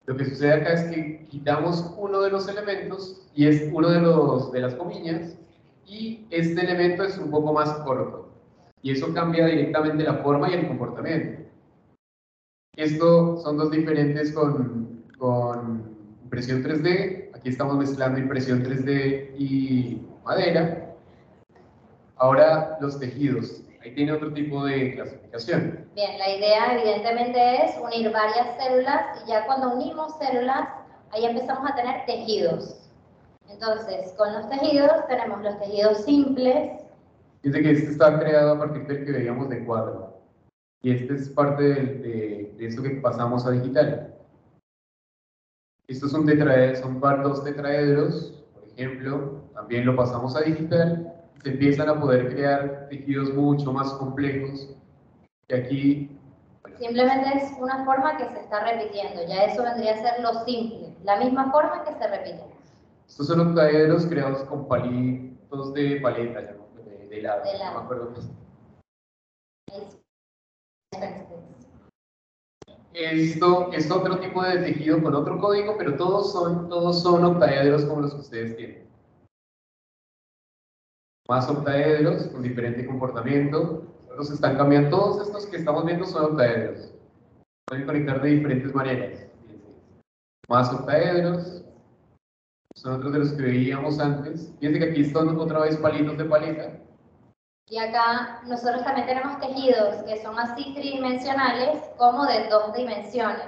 [0.05, 4.01] Lo que sucede acá es que quitamos uno de los elementos y es uno de,
[4.01, 5.37] los, de las comillas
[5.85, 8.33] y este elemento es un poco más corto
[8.81, 11.43] y eso cambia directamente la forma y el comportamiento.
[12.75, 17.29] Esto son dos diferentes con, con impresión 3D.
[17.33, 20.82] Aquí estamos mezclando impresión 3D y madera.
[22.17, 23.61] Ahora los tejidos.
[23.81, 25.85] Ahí tiene otro tipo de clasificación.
[25.93, 30.69] Bien, la idea evidentemente es unir varias células y ya cuando unimos células,
[31.11, 32.89] ahí empezamos a tener tejidos.
[33.49, 36.81] Entonces, con los tejidos tenemos los tejidos simples.
[37.41, 40.17] Dice que este está creado a partir del que veíamos de cuadro.
[40.81, 44.15] Y este es parte de, de, esto que pasamos a digital.
[45.87, 51.12] Estos son, tetraedros, son dos tetraedros, por ejemplo, también lo pasamos a digital
[51.43, 54.69] se empiezan a poder crear tejidos mucho más complejos.
[55.49, 56.19] Y aquí...
[56.79, 60.95] Simplemente es una forma que se está repitiendo, ya eso vendría a ser lo simple,
[61.03, 62.43] la misma forma que se repite.
[63.07, 67.73] Estos son octaedros creados con palitos de paleta, de, de lado, de lado.
[67.73, 68.13] no me acuerdo
[72.93, 77.85] Esto es otro tipo de tejido con otro código, pero todos son, todos son octaedros
[77.85, 78.82] como los que ustedes tienen
[81.33, 83.81] más octaedros con diferente comportamiento.
[84.15, 86.93] Los están cambiando, todos estos que estamos viendo son octaedros.
[87.65, 89.19] Pueden conectar de diferentes maneras.
[90.47, 91.63] Más octaedros,
[92.75, 94.53] son otros de los que veíamos antes.
[94.59, 96.77] Fíjense que aquí están otra vez palitos de paleta.
[97.67, 103.47] Y acá nosotros también tenemos tejidos que son así tridimensionales como de dos dimensiones.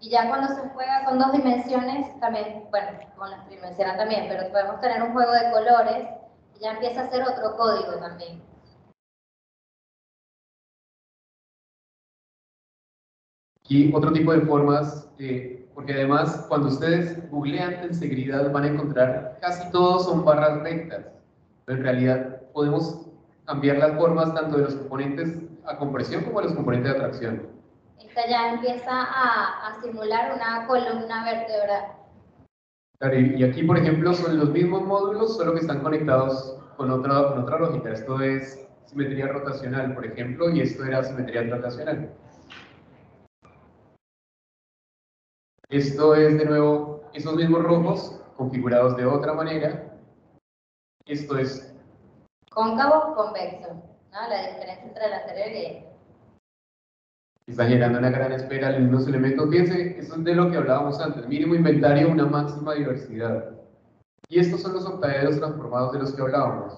[0.00, 4.50] Y ya cuando se juega con dos dimensiones, también, bueno, con las tridimensionales también, pero
[4.50, 6.21] podemos tener un juego de colores
[6.62, 8.40] ya empieza a ser otro código también.
[13.68, 19.38] Y otro tipo de formas, eh, porque además cuando ustedes googlean integridad van a encontrar
[19.40, 21.06] casi todos son barras rectas,
[21.64, 23.06] pero en realidad podemos
[23.46, 27.48] cambiar las formas tanto de los componentes a compresión como de los componentes de atracción.
[27.98, 32.01] esta ya empieza a, a simular una columna vertebral.
[33.02, 37.42] Y aquí, por ejemplo, son los mismos módulos, solo que están conectados con otra, con
[37.42, 37.90] otra lógica.
[37.90, 42.14] Esto es simetría rotacional, por ejemplo, y esto era simetría rotacional.
[45.68, 49.98] Esto es, de nuevo, esos mismos rojos configurados de otra manera.
[51.04, 51.74] Esto es...
[52.52, 53.74] Cóncavo, convexo,
[54.12, 54.28] ¿no?
[54.28, 55.91] La diferencia entre la anterior y
[57.46, 59.50] Está generando una gran espera en unos elementos.
[59.50, 61.26] Fíjense, eso es de lo que hablábamos antes.
[61.28, 63.50] Mínimo inventario, una máxima diversidad.
[64.28, 66.74] Y estos son los octaedros transformados de los que hablábamos.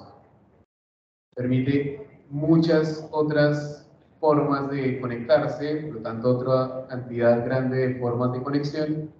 [1.36, 3.88] Permite muchas otras
[4.18, 9.12] formas de conectarse, por lo tanto otra cantidad grande de formas de conexión,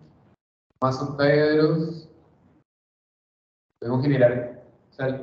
[0.83, 2.09] más octaedros,
[3.79, 4.65] podemos generar,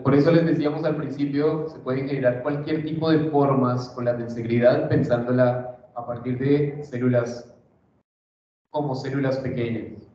[0.03, 4.15] por eso les decíamos al principio, se pueden generar cualquier tipo de formas con la
[4.15, 7.53] tensegridad pensándola a partir de células
[8.71, 10.07] como células pequeñas.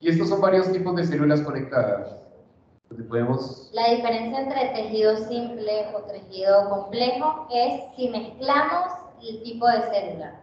[0.00, 2.18] Y estos son varios tipos de células conectadas.
[3.72, 8.92] La diferencia entre tejido simple o tejido complejo es si mezclamos
[9.22, 10.40] el tipo de célula.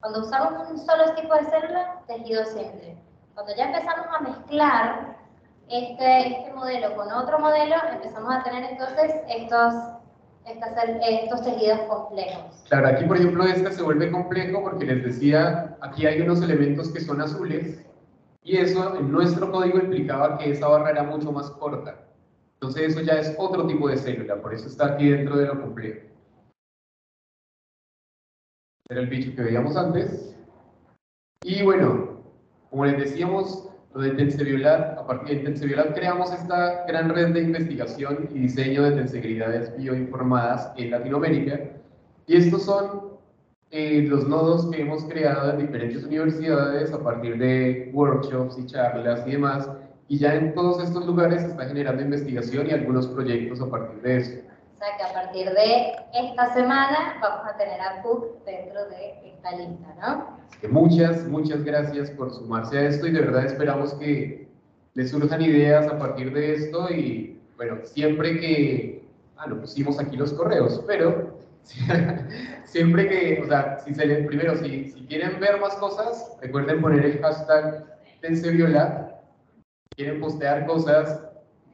[0.00, 2.98] Cuando usamos un solo tipo de célula, tejido simple.
[3.34, 5.16] Cuando ya empezamos a mezclar
[5.68, 9.74] este, este modelo con otro modelo, empezamos a tener entonces estos,
[10.46, 12.64] estos tejidos complejos.
[12.68, 16.90] Claro, aquí por ejemplo este se vuelve complejo porque les decía, aquí hay unos elementos
[16.90, 17.84] que son azules
[18.42, 22.06] y eso en nuestro código implicaba que esa barra era mucho más corta.
[22.54, 25.60] Entonces eso ya es otro tipo de célula, por eso está aquí dentro de lo
[25.60, 26.06] complejo.
[28.88, 30.36] Era el bicho que veíamos antes.
[31.42, 32.22] Y bueno,
[32.70, 37.42] como les decíamos, lo de Tenseviolat, a partir de Tenseviolat creamos esta gran red de
[37.42, 41.60] investigación y diseño de tensegridades bioinformadas en Latinoamérica.
[42.26, 43.12] Y estos son
[43.70, 49.24] eh, los nodos que hemos creado en diferentes universidades a partir de workshops y charlas
[49.28, 49.70] y demás,
[50.08, 54.02] y ya en todos estos lugares se está generando investigación y algunos proyectos a partir
[54.02, 54.40] de eso.
[54.74, 59.28] O sea que a partir de esta semana vamos a tener a Cook dentro de
[59.28, 60.36] esta lista, ¿no?
[60.60, 64.45] que muchas, muchas gracias por sumarse a esto y de verdad esperamos que
[64.96, 69.06] les surjan ideas a partir de esto y bueno, siempre que,
[69.36, 71.38] ah, lo pusimos aquí los correos, pero
[72.64, 76.80] siempre que, o sea, si se les, primero, si, si, quieren ver más cosas, recuerden
[76.80, 77.84] poner el hashtag
[78.22, 79.12] Tenseviolat.
[79.94, 81.22] Quieren postear cosas,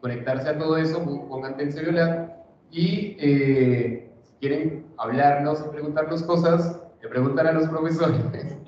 [0.00, 2.28] conectarse a todo eso, pongan Tenseviolat.
[2.72, 8.20] Y eh, si quieren hablarnos y preguntarnos cosas, le preguntan a los profesores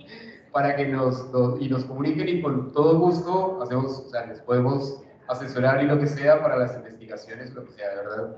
[0.54, 1.26] para que nos,
[1.58, 5.98] y nos comuniquen y con todo gusto hacemos, o sea, les podemos asesorar y lo
[5.98, 8.36] que sea para las investigaciones, lo que sea, de verdad.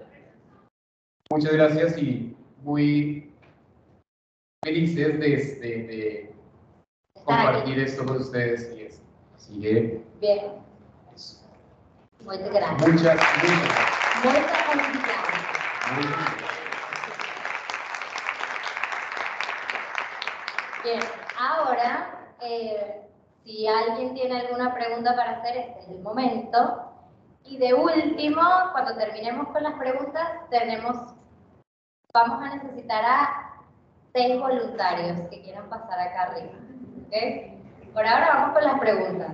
[1.31, 3.31] Muchas gracias y muy
[4.65, 6.35] felices de, de, de
[7.23, 9.03] compartir esto con ustedes y eso.
[9.37, 10.03] Así que.
[10.19, 10.53] Bien.
[11.15, 11.43] Eso.
[12.25, 12.81] Muchas gracias.
[12.81, 13.21] Muchas, muchas.
[14.25, 14.47] Muchas
[20.83, 21.01] Bien,
[21.47, 23.09] ahora, eh,
[23.45, 26.93] si alguien tiene alguna pregunta para hacer, este es el momento.
[27.45, 28.43] Y de último,
[28.73, 31.15] cuando terminemos con las preguntas, tenemos
[32.13, 33.53] vamos a necesitar a
[34.15, 36.55] seis voluntarios que quieran pasar acá arriba.
[37.07, 37.63] ¿okay?
[37.93, 39.33] Por ahora vamos con las preguntas.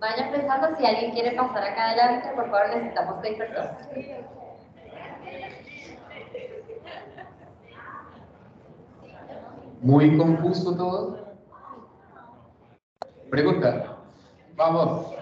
[0.00, 3.88] Vayan pensando si alguien quiere pasar acá adelante, por favor necesitamos seis personas.
[9.82, 11.25] Muy confuso todo.
[13.30, 13.96] Pregunta.
[14.56, 15.14] Vamos.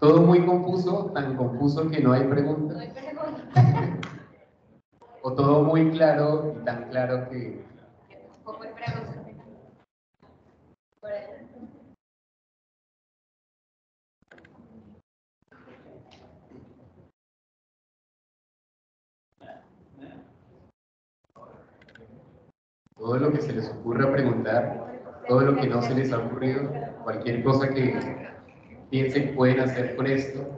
[0.00, 2.76] Todo muy confuso, tan confuso que no hay preguntas.
[2.76, 4.12] No hay preguntas.
[5.22, 7.64] o todo muy claro y tan claro que...
[22.96, 24.91] Todo lo que se les ocurra preguntar,
[25.28, 26.70] todo lo que no se les ha ocurrido,
[27.04, 28.28] cualquier cosa que
[28.90, 30.56] piensen pueden hacer con esto,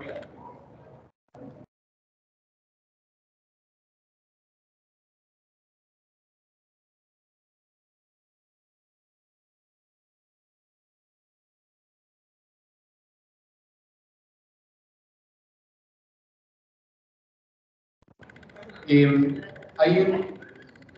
[18.86, 19.40] Eh,
[19.78, 20.34] hay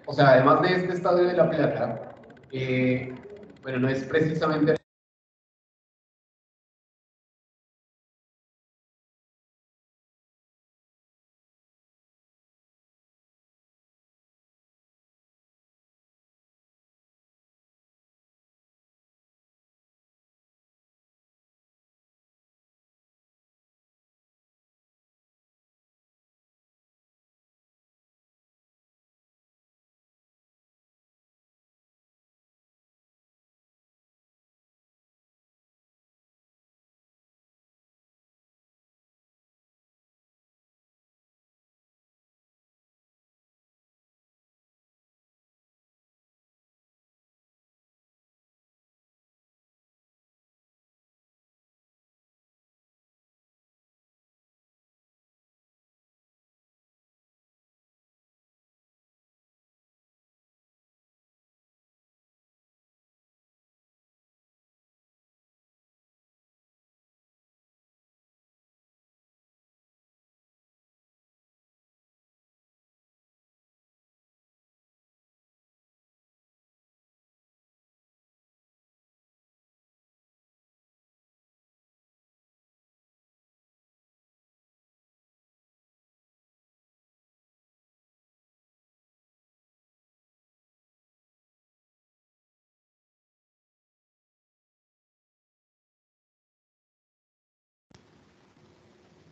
[0.06, 2.14] o sea, además de este estadio de La Plata,
[2.52, 3.12] eh,
[3.66, 4.76] bueno, no es precisamente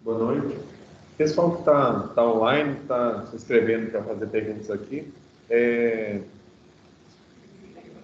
[0.04, 0.58] Boa noite.
[1.16, 5.10] Pessoal que está tá online, está se inscrevendo para fazer perguntas aqui.
[5.48, 6.20] É,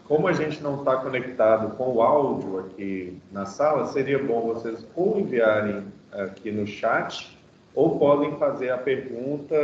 [0.09, 4.86] como a gente não está conectado com o áudio aqui na sala, seria bom vocês
[4.97, 7.39] ou enviarem aqui no chat
[7.74, 9.55] ou podem fazer a pergunta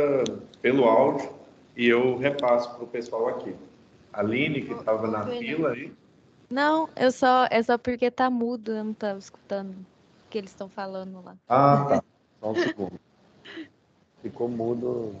[0.61, 1.27] pelo áudio
[1.75, 3.55] e eu repasso para o pessoal aqui.
[4.13, 5.91] Aline, que estava na fila aí.
[6.51, 10.51] Não, eu só, é só porque tá mudo, eu não estava escutando o que eles
[10.51, 11.35] estão falando lá.
[11.49, 12.03] Ah, tá.
[12.39, 12.99] Só um segundo.
[14.21, 15.15] Ficou mudo.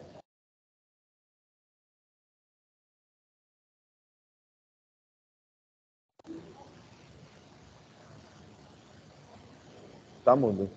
[10.23, 10.69] Tá mudo.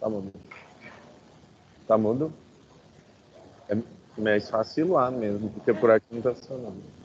[0.00, 0.32] Tá mudo.
[1.86, 2.32] Tá mudo?
[3.68, 6.95] É mais fácil lá mesmo, porque por aqui não tá funcionando.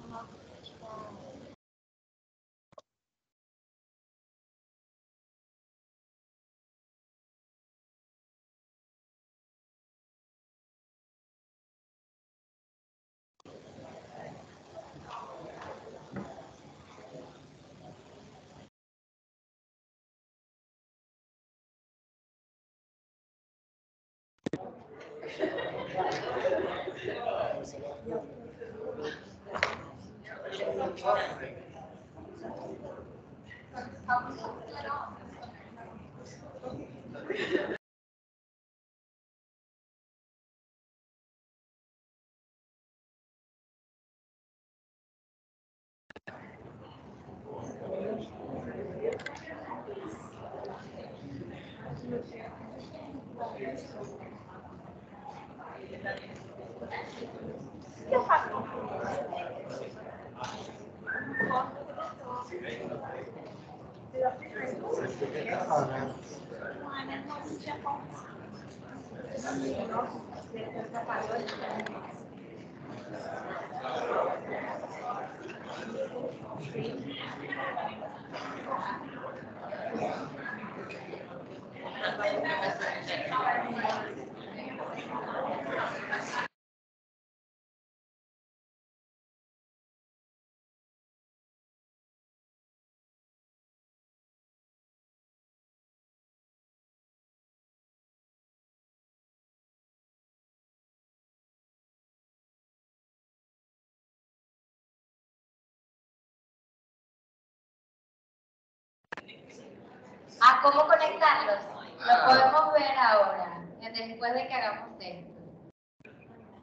[110.41, 111.59] ¿A cómo conectarlos?
[111.99, 115.31] Lo podemos ver ahora, después de que hagamos esto.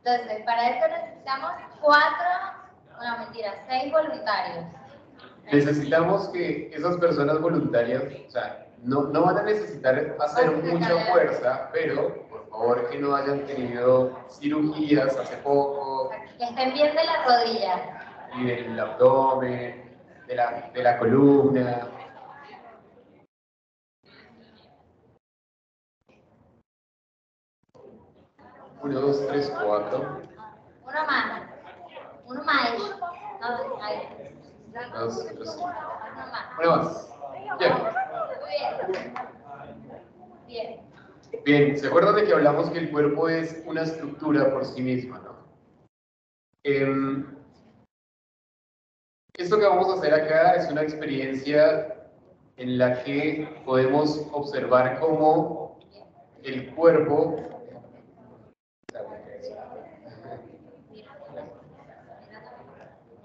[0.04, 1.50] Entonces, para esto necesitamos
[1.80, 2.28] cuatro,
[3.00, 4.64] no mentira, seis voluntarios.
[5.52, 11.70] Necesitamos que esas personas voluntarias, o sea, no, no van a necesitar hacer mucha fuerza,
[11.72, 16.10] pero por favor que no hayan tenido cirugías hace poco.
[16.36, 18.28] Que estén bien de la rodilla.
[18.36, 19.96] Y del abdomen,
[20.26, 21.88] de la, de la columna.
[28.82, 30.22] Uno, dos, tres, cuatro.
[30.82, 31.42] Uno más.
[32.26, 32.72] Uno más.
[33.40, 34.36] No, ahí.
[34.94, 35.56] Dos, tres,
[36.58, 37.08] Uno más.
[37.58, 37.74] Bien.
[40.46, 40.88] Bien.
[41.44, 45.18] Bien, ¿se acuerdan de que hablamos que el cuerpo es una estructura por sí misma,
[45.18, 45.36] no?
[46.64, 47.24] Eh,
[49.34, 51.94] esto que vamos a hacer acá es una experiencia
[52.56, 55.78] en la que podemos observar cómo
[56.42, 57.57] el cuerpo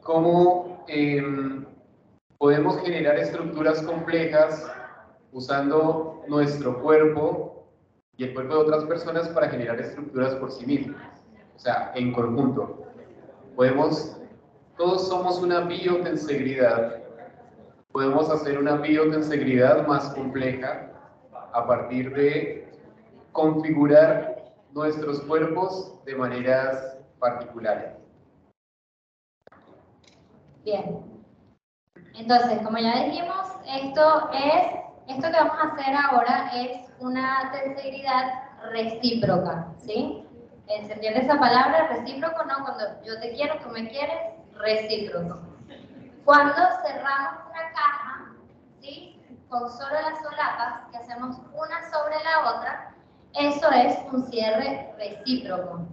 [0.03, 1.65] cómo em,
[2.37, 4.69] podemos generar estructuras complejas
[5.31, 7.65] usando nuestro cuerpo
[8.17, 11.01] y el cuerpo de otras personas para generar estructuras por sí mismas,
[11.55, 12.83] o sea, en conjunto.
[13.55, 14.17] Podemos,
[14.77, 17.01] todos somos una biotensegridad,
[17.91, 20.91] podemos hacer una biotensegridad más compleja
[21.53, 22.67] a partir de
[23.31, 27.92] configurar nuestros cuerpos de maneras particulares.
[30.63, 31.23] Bien.
[32.15, 34.63] Entonces, como ya dijimos, esto es,
[35.07, 40.25] esto que vamos a hacer ahora es una tensegridad recíproca, ¿sí?
[40.67, 41.87] ¿Se entiende esa palabra?
[41.87, 42.63] Recíproco, ¿no?
[42.63, 45.39] Cuando yo te quiero, tú me quieres, recíproco.
[46.23, 48.31] Cuando cerramos una caja,
[48.79, 49.21] ¿sí?
[49.49, 52.95] Con solo las solapas, que hacemos una sobre la otra,
[53.33, 55.85] eso es un cierre recíproco.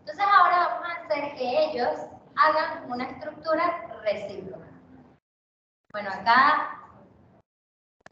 [0.00, 1.90] Entonces ahora vamos a hacer que ellos
[2.36, 4.66] hagan una estructura recíproca.
[5.92, 6.80] Bueno, acá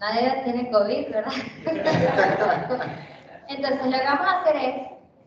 [0.00, 1.32] nadie tiene COVID, ¿verdad?
[3.48, 4.74] Entonces lo que vamos a hacer es,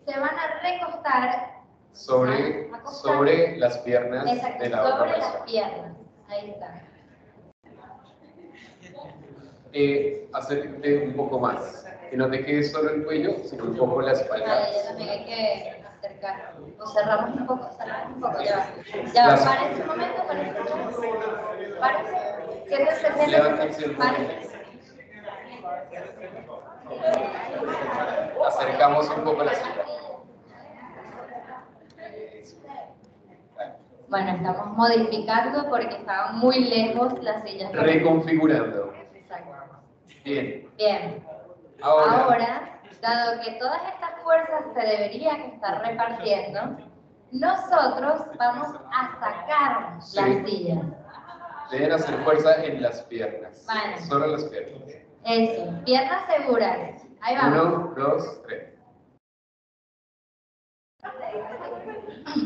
[0.06, 1.56] se van a recostar
[1.94, 4.26] sobre, sobre las piernas
[4.60, 5.98] de la otra sobre las piernas.
[6.28, 6.82] Ahí está.
[9.74, 10.30] Eh,
[11.06, 11.86] un poco más.
[12.10, 14.46] Que no te quede solo el cuello, sino un poco la espalda.
[14.46, 15.85] Vale, también hay que
[16.80, 18.66] O cerramos un poco, cerramos un poco, ya va.
[19.14, 20.96] Ya va, para ese momento, para ese momento.
[22.68, 24.56] Siéntese, siéntese.
[28.46, 29.86] Acercamos un poco la silla.
[34.08, 37.72] Bueno, estamos modificando porque estaban muy lejos las sillas.
[37.72, 38.94] Reconfigurando.
[39.14, 39.52] Exacto.
[40.24, 40.70] Bien.
[40.78, 41.24] Bien.
[41.82, 46.78] Ahora, dado que todas estas fuerzas se deberían estar repartiendo,
[47.32, 50.86] nosotros vamos a sacar las sillas.
[51.72, 53.66] Deben hacer fuerza en las piernas.
[53.68, 54.02] Vale.
[54.08, 54.82] Solo las piernas.
[55.26, 57.02] Eso, piernas seguras.
[57.22, 57.58] Ahí vamos.
[57.58, 58.76] Uno, dos, tres.
[62.36, 62.42] Muy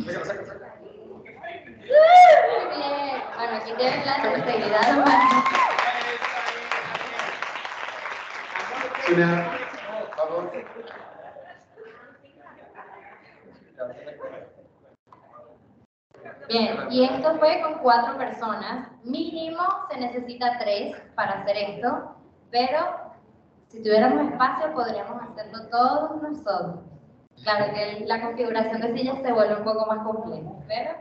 [2.78, 3.24] bien.
[3.36, 4.16] Bueno, aquí tienen la
[9.12, 9.69] Una,
[10.20, 10.52] favor.
[16.48, 18.90] Bien, y esto fue con cuatro personas.
[19.04, 22.16] Mínimo se necesita tres para hacer esto,
[22.52, 22.80] pero
[23.68, 26.80] si tuviéramos espacio podríamos hacerlo todos nosotros.
[27.44, 30.92] Claro que la configuración de sillas se vuelve un poco más compleja, pero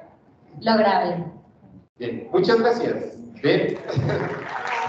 [0.61, 1.25] lograble.
[1.97, 3.17] Bien, muchas gracias.
[3.43, 3.79] Bien.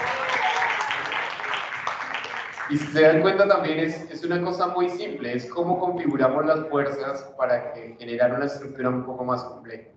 [2.69, 6.45] Y si se dan cuenta también es, es, una cosa muy simple, es cómo configuramos
[6.45, 9.89] las fuerzas para que generar una estructura un poco más compleja.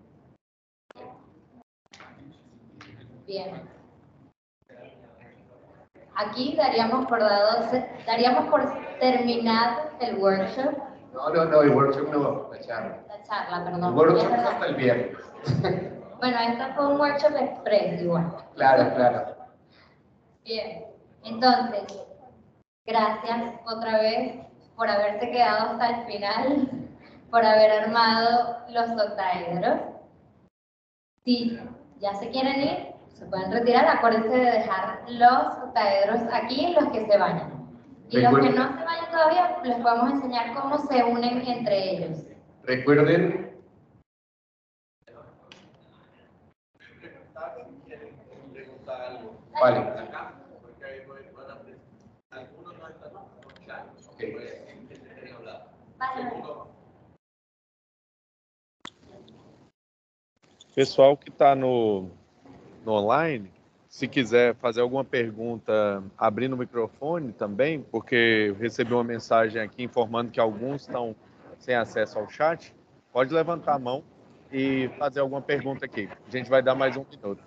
[3.27, 3.69] Bien.
[6.15, 7.71] Aquí daríamos por dado,
[8.07, 8.63] daríamos por
[8.99, 10.73] terminado el workshop.
[11.13, 13.05] No, no, no, el workshop no, la charla.
[13.07, 13.85] La charla, perdón.
[13.85, 15.17] El workshop es hasta el viernes.
[16.23, 18.33] Bueno, este fue un workshop express igual.
[18.55, 19.35] Claro, claro.
[20.45, 20.85] Bien,
[21.25, 21.83] entonces,
[22.87, 24.39] gracias otra vez
[24.77, 26.71] por haberse quedado hasta el final,
[27.31, 29.81] por haber armado los octaedros.
[31.25, 31.59] Si
[31.99, 33.87] ya se quieren ir, se pueden retirar.
[33.87, 37.63] Acuérdense de dejar los octaedros aquí, los que se vayan.
[38.09, 42.27] Y los que no se vayan todavía, les podemos enseñar cómo se unen entre ellos.
[42.65, 43.53] Recuerden
[49.61, 50.12] Vale.
[60.75, 62.09] Pessoal que está no,
[62.85, 63.51] no online,
[63.89, 70.31] se quiser fazer alguma pergunta abrindo o microfone também, porque recebi uma mensagem aqui informando
[70.31, 71.15] que alguns estão
[71.59, 72.75] sem acesso ao chat,
[73.13, 74.03] pode levantar a mão
[74.51, 76.09] e fazer alguma pergunta aqui.
[76.27, 77.45] A gente vai dar mais um minuto.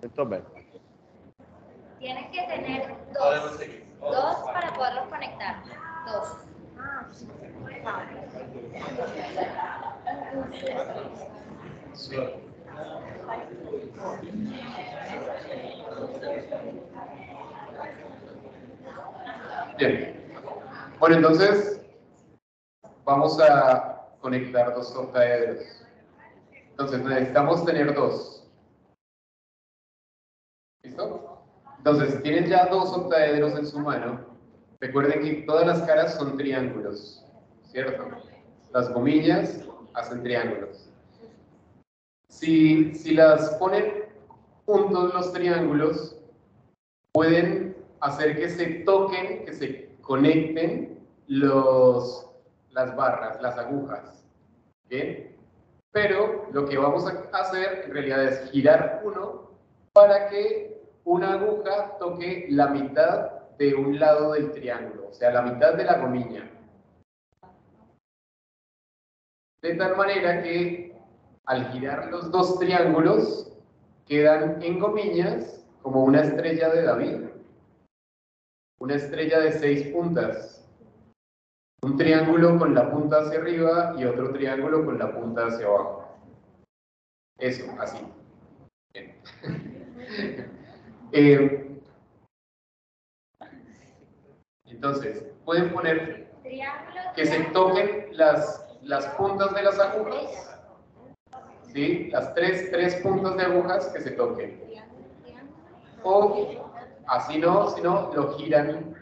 [0.00, 0.42] Bem.
[1.98, 3.58] Tienes que tener dos,
[4.00, 5.62] dos para poderlos conectar.
[6.06, 6.36] Dos.
[19.76, 20.16] Bien.
[20.98, 21.80] Bueno, entonces
[23.04, 25.58] vamos a conectar dos octaedros.
[26.70, 28.39] Entonces necesitamos tener dos.
[30.90, 31.38] ¿Listo?
[31.78, 34.20] Entonces, tienen ya dos octaedros en su mano.
[34.80, 37.24] Recuerden que todas las caras son triángulos,
[37.62, 38.08] ¿cierto?
[38.72, 39.64] Las gomillas
[39.94, 40.90] hacen triángulos.
[42.28, 44.04] Si, si las ponen
[44.66, 46.16] juntos los triángulos,
[47.12, 50.98] pueden hacer que se toquen, que se conecten
[51.28, 52.28] los,
[52.70, 54.24] las barras, las agujas.
[54.88, 55.36] ¿Bien?
[55.92, 59.50] Pero lo que vamos a hacer en realidad es girar uno
[59.92, 60.79] para que
[61.10, 65.84] una aguja toque la mitad de un lado del triángulo, o sea, la mitad de
[65.84, 66.48] la gomilla.
[69.60, 70.96] De tal manera que
[71.46, 73.52] al girar los dos triángulos
[74.06, 77.28] quedan en gomillas como una estrella de David,
[78.78, 80.64] una estrella de seis puntas,
[81.82, 86.08] un triángulo con la punta hacia arriba y otro triángulo con la punta hacia abajo.
[87.36, 87.98] Eso, así.
[91.12, 91.80] Eh,
[94.66, 96.30] entonces, pueden poner
[97.14, 100.60] que se toquen las, las puntas de las agujas.
[101.72, 102.08] ¿sí?
[102.10, 104.60] Las tres, tres puntos de agujas que se toquen.
[106.02, 106.46] O
[107.06, 108.94] así no, si no, lo giran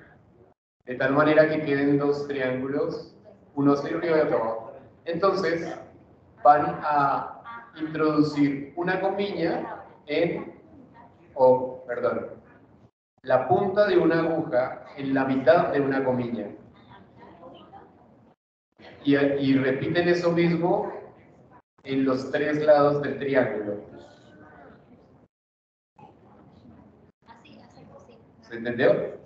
[0.84, 3.14] de tal manera que queden dos triángulos,
[3.54, 4.72] uno arriba y otro abajo.
[5.04, 5.76] Entonces,
[6.42, 7.42] van a
[7.78, 10.60] introducir una comilla en,
[11.34, 12.26] o, perdón,
[13.22, 16.46] la punta de una aguja en la mitad de una comilla.
[19.04, 20.92] Y, repiten eso mismo
[21.82, 23.80] en los tres lados del triángulo.
[28.42, 29.18] ¿Se entendió?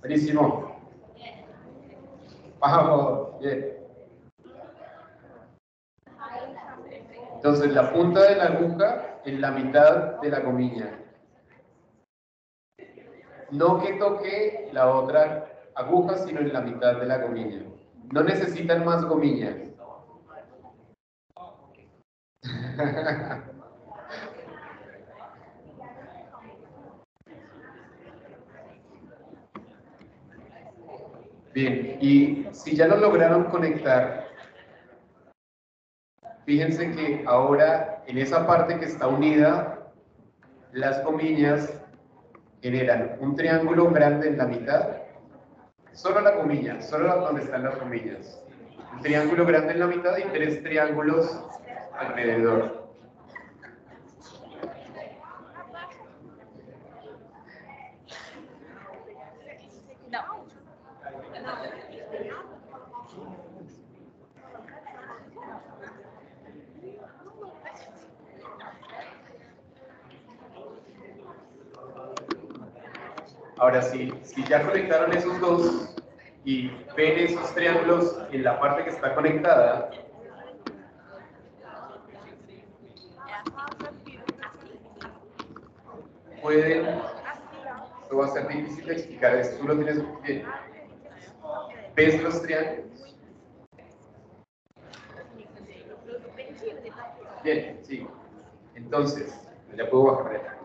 [0.00, 0.80] Buenísimo.
[2.58, 3.76] Vamos, bien.
[7.34, 11.05] Entonces, la punta de la aguja en la mitad de la comilla.
[13.50, 17.62] No que toque la otra aguja, sino en la mitad de la comilla.
[18.12, 19.56] No necesitan más gomillas.
[31.54, 34.28] Bien, y si ya lo lograron conectar,
[36.44, 39.90] fíjense que ahora en esa parte que está unida,
[40.72, 41.72] las comillas
[42.66, 44.88] generan un triángulo grande en la mitad,
[45.92, 48.42] solo la comilla, solo donde están las comillas.
[48.92, 51.44] Un triángulo grande en la mitad y tres triángulos
[51.96, 52.85] alrededor.
[73.66, 75.92] Ahora, sí, si ya conectaron esos dos
[76.44, 79.90] y ven esos triángulos en la parte que está conectada,
[86.40, 86.86] pueden,
[88.02, 90.46] esto va a ser difícil de explicar, esto tú lo tienes bien.
[91.96, 93.16] ¿Ves los triángulos?
[97.42, 98.06] Bien, sí.
[98.76, 99.36] Entonces,
[99.76, 100.55] ya puedo bajar.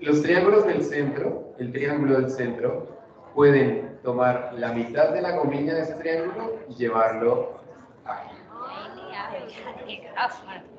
[0.00, 2.86] Los triángulos del centro, el triángulo del centro,
[3.34, 7.60] pueden tomar la mitad de la comilla de ese triángulo y llevarlo
[8.04, 8.36] aquí.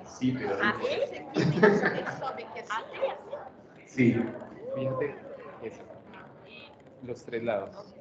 [0.05, 0.55] Sí, pero
[3.85, 4.23] Sí.
[4.75, 5.15] Fíjate
[5.63, 5.81] eso.
[7.03, 7.93] Los tres lados.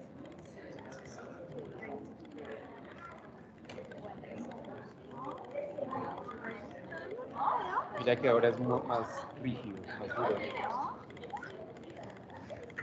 [7.99, 11.06] Mira que ahora es más rígido, más duro.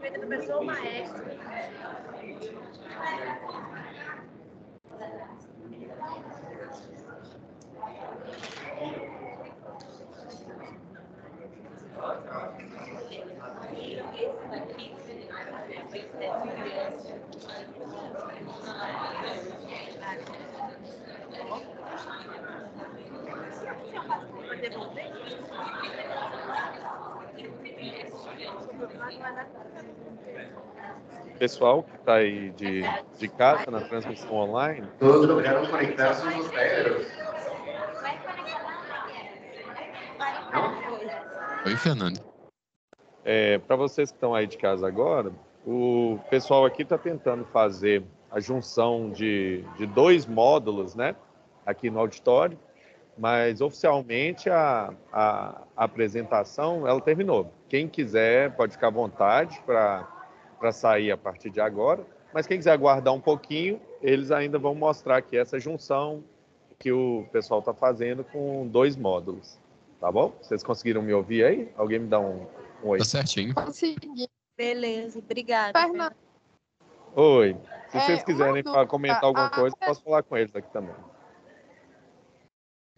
[0.00, 1.20] feita pessoa professor maestro.
[31.38, 32.82] Pessoal que está aí de,
[33.18, 34.86] de casa na transmissão online.
[34.98, 37.06] Todos lograram conectar donde quieras.
[41.64, 42.20] Oi, Fernando.
[43.24, 45.32] É, Para vocês que estão aí de casa agora,
[45.66, 51.14] o pessoal aqui está tentando fazer a junção de, de dois módulos, né?
[51.66, 52.58] Aqui no auditório,
[53.18, 57.52] mas oficialmente a, a, a apresentação ela terminou.
[57.68, 62.72] Quem quiser pode ficar à vontade para sair a partir de agora, mas quem quiser
[62.72, 66.22] aguardar um pouquinho, eles ainda vão mostrar aqui essa junção
[66.78, 69.58] que o pessoal está fazendo com dois módulos.
[70.00, 70.32] Tá bom?
[70.40, 71.72] Vocês conseguiram me ouvir aí?
[71.76, 72.46] Alguém me dá um,
[72.82, 72.98] um oi?
[72.98, 73.54] Tá certinho.
[73.54, 74.26] Consegui.
[74.56, 75.78] Beleza, obrigada.
[77.14, 77.56] Oi.
[77.88, 80.94] Se É, vocês quiserem comentar alguma A- coisa, eu posso falar com eles aqui também.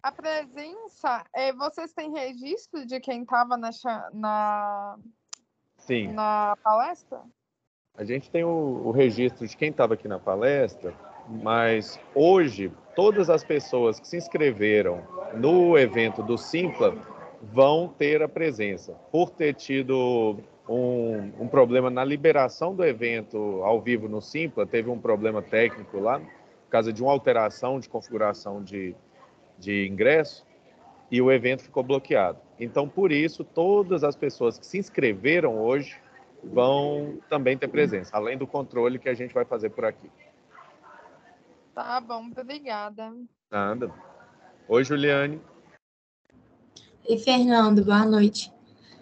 [0.03, 3.69] A presença, é, vocês têm registro de quem estava na,
[4.13, 4.97] na,
[5.77, 6.11] Sim.
[6.11, 7.21] na palestra?
[7.95, 10.93] A gente tem o, o registro de quem estava aqui na palestra,
[11.29, 16.93] mas hoje todas as pessoas que se inscreveram no evento do Simpla
[17.41, 18.93] vão ter a presença.
[19.09, 24.89] Por ter tido um, um problema na liberação do evento ao vivo no Simpla, teve
[24.89, 28.95] um problema técnico lá, por causa de uma alteração de configuração de,
[29.63, 30.45] de ingresso,
[31.09, 32.39] e o evento ficou bloqueado.
[32.59, 35.95] Então, por isso, todas as pessoas que se inscreveram hoje
[36.43, 40.09] vão também ter presença, além do controle que a gente vai fazer por aqui.
[41.73, 43.13] Tá bom, obrigada.
[43.49, 43.91] Nada.
[44.67, 45.41] Oi, Juliane.
[47.09, 48.51] Oi, Fernando, boa noite.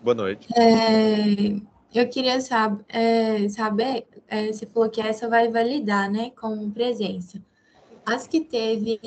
[0.02, 0.48] Boa noite.
[0.58, 1.62] É,
[1.94, 7.42] eu queria sab é, saber, é, você falou que essa vai validar, né, com presença.
[8.12, 9.00] As que teve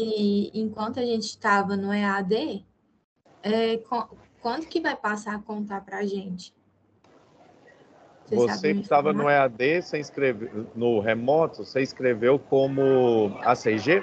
[0.55, 2.65] enquanto a gente estava no EAD,
[3.43, 3.79] é,
[4.41, 6.55] quando que vai passar a contar para a gente?
[8.25, 9.29] Você Você que estava no?
[9.29, 14.03] EAD, você inscreveu, no remoto, você inscreveu como ACG?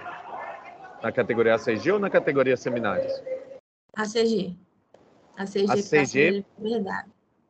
[1.02, 3.12] Na categoria ACG ou na categoria seminários?
[3.96, 4.56] ACG.
[5.36, 6.46] ACG, ACG?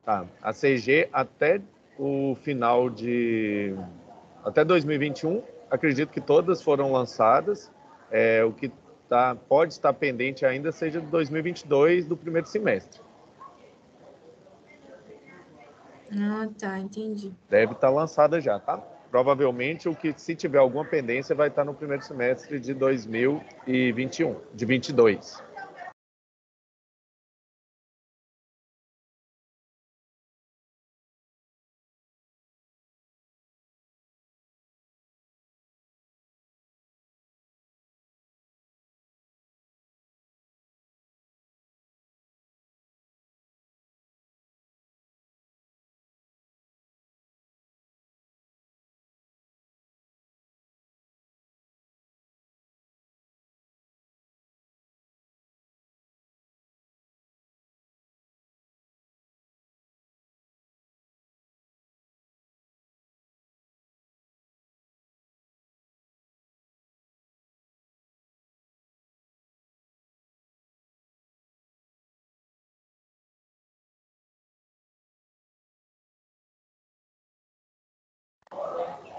[0.02, 0.26] Tá.
[0.40, 1.60] ACG até
[1.98, 3.74] o final de.
[4.42, 5.42] Até 2021,
[5.72, 7.72] acredito que todas foram lançadas.
[8.10, 8.70] É, o que
[9.08, 13.00] tá, pode estar pendente ainda seja de 2022, do primeiro semestre.
[16.14, 17.32] Ah, tá, entendi.
[17.48, 18.76] Deve estar lançada já, tá?
[19.10, 24.66] Provavelmente o que, se tiver alguma pendência, vai estar no primeiro semestre de 2021, de
[24.66, 25.42] 22.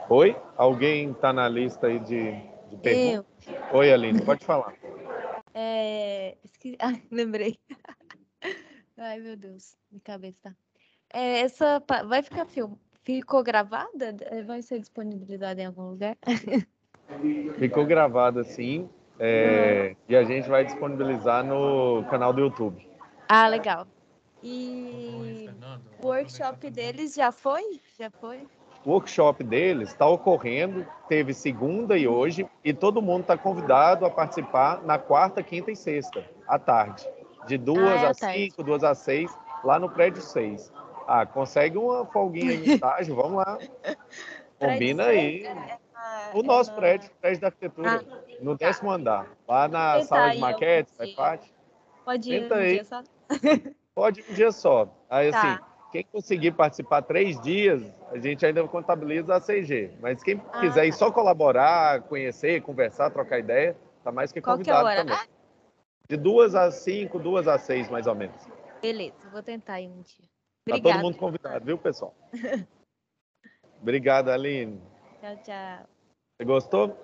[0.09, 0.35] Oi?
[0.57, 2.31] Alguém está na lista aí de,
[2.69, 3.25] de perguntas?
[3.71, 4.73] Oi, Aline, pode falar.
[5.55, 6.35] É...
[6.43, 7.59] esque- Ah, lembrei.
[8.97, 10.55] Ai, meu Deus, minha cabeça.
[11.13, 12.73] É, essa vai ficar film...
[13.03, 14.15] Ficou gravada?
[14.21, 16.17] É, Vai ser disponibilizada em algum lugar?
[17.59, 18.89] Ficou gravado assim,
[19.19, 22.89] é, e a gente vai disponibilizar no canal do YouTube.
[23.30, 23.85] Ah, legal.
[24.41, 25.49] E
[26.01, 27.80] o workshop deles já foi?
[27.99, 28.47] Já foi?
[28.85, 34.10] O workshop deles está ocorrendo, teve segunda e hoje, e todo mundo está convidado a
[34.10, 37.07] participar na quarta, quinta e sexta, à tarde.
[37.47, 38.39] De duas Ah, é às tarde.
[38.39, 39.31] cinco, duas às seis,
[39.64, 40.72] lá no prédio seis.
[41.07, 43.57] Ah, consegue uma folguinha no estágio, vamos lá.
[44.60, 45.45] Combina aí.
[46.34, 48.03] O nosso prédio, o prédio da arquitetura,
[48.41, 51.07] no décimo andar, lá na Tenta sala de maquetes, dia.
[51.07, 51.53] IPAT.
[52.03, 52.73] Pode ir Tenta um aí.
[52.73, 53.03] dia só?
[53.95, 54.88] Pode um dia só.
[55.10, 55.38] Aí, Tá.
[55.38, 59.91] assim, quem conseguir participar três dias, a gente ainda contabiliza a CG.
[60.01, 60.97] Mas quem Ah, quiser ir tá.
[60.97, 65.05] só colaborar, conhecer, conversar, trocar ideia, tá mais que Qual que é convidado horário?
[65.05, 65.29] também.
[66.09, 68.35] De duas às cinco, duas às seis, mais ou menos.
[68.81, 70.25] Beleza, vou tentar aí um dia.
[70.67, 70.95] Tá Obrigada.
[70.95, 72.15] todo mundo convidado, viu, pessoal?
[73.79, 74.81] Obrigado, Aline.
[75.21, 75.87] Tchau, tchau.
[76.35, 76.97] Você gostou?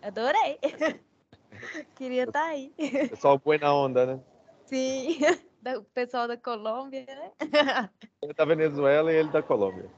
[0.00, 0.60] Adorei.
[1.96, 2.72] Queria estar aí.
[3.10, 4.20] Pessoal, põe na onda, né?
[4.66, 5.18] Sim.
[5.76, 7.32] O pessoal da Colômbia, né?
[8.22, 9.90] Ele da Venezuela e ele da Colômbia.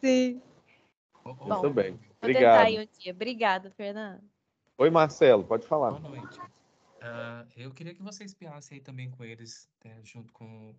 [0.00, 0.40] Sim.
[1.24, 1.92] Muito Bom, bem.
[1.92, 2.66] Vou Obrigado.
[2.66, 3.12] aí um dia.
[3.12, 4.22] Obrigada, Fernando.
[4.78, 5.92] Oi, Marcelo, pode falar.
[5.92, 6.38] Boa noite.
[7.00, 10.74] Ah, eu queria que você espiasse aí também com eles, né, junto com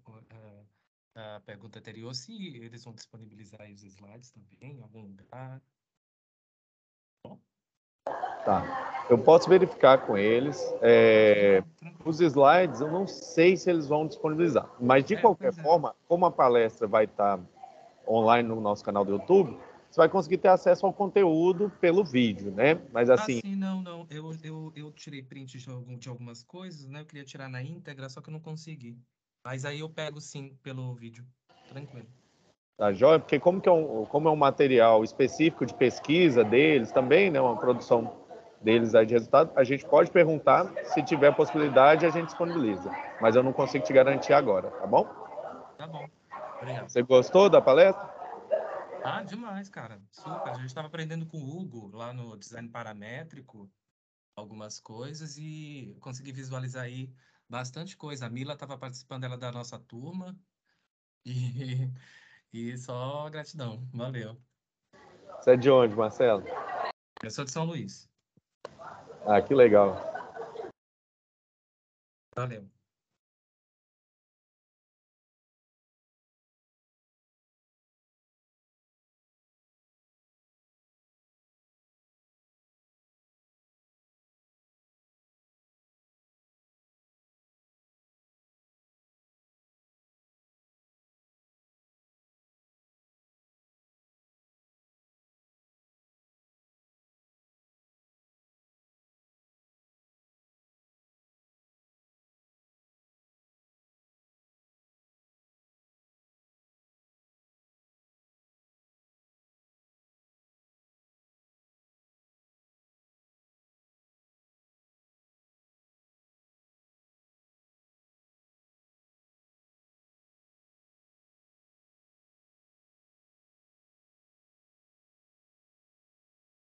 [1.15, 5.61] ah, a pergunta anterior, se eles vão disponibilizar os slides também em algum lugar.
[7.23, 7.39] Bom.
[8.47, 8.63] Tá.
[9.09, 10.57] Eu posso verificar com eles.
[10.81, 11.61] É,
[12.05, 14.69] os slides, eu não sei se eles vão disponibilizar.
[14.79, 15.51] Mas, de É, qualquer é.
[15.51, 17.41] forma, como a palestra vai estar
[18.07, 19.57] online no nosso canal do YouTube,
[19.91, 22.79] você vai conseguir ter acesso ao conteúdo pelo vídeo, né?
[22.93, 24.07] Mas, assim, Ah, sim, não, não.
[24.09, 27.01] Eu, eu, eu tirei print de, algum, de algumas coisas, né?
[27.01, 28.97] Eu queria tirar na íntegra, só que eu não consegui.
[29.45, 31.25] Mas aí eu pego sim pelo vídeo.
[31.67, 32.07] Tranquilo.
[32.77, 33.19] Tá joia?
[33.19, 37.41] Porque como, que é um, como é um material específico de pesquisa deles também, né?
[37.41, 38.25] Uma produção
[38.61, 42.91] deles aí de resultado, a gente pode perguntar, se tiver possibilidade, a gente disponibiliza.
[43.21, 45.05] Mas eu não consigo te garantir agora, tá bom?
[45.77, 46.07] Tá bom.
[46.57, 46.89] Obrigado.
[46.89, 48.01] Você gostou da palestra?
[49.03, 50.01] Ah, demais, cara.
[50.11, 50.51] Super.
[50.51, 53.69] A gente estava aprendendo com o Hugo lá no design paramétrico
[54.35, 57.11] algumas coisas e consegui visualizar aí
[57.49, 58.25] bastante coisa.
[58.25, 60.37] A Mila estava participando ela da nossa turma
[61.25, 61.89] e,
[62.51, 63.87] e só gratidão.
[63.93, 64.37] Valeu.
[65.39, 66.43] Você é de onde, Marcelo?
[67.23, 68.09] Eu sou de São Luís.
[69.25, 69.95] Ah, que legal.
[72.35, 72.76] Valeu.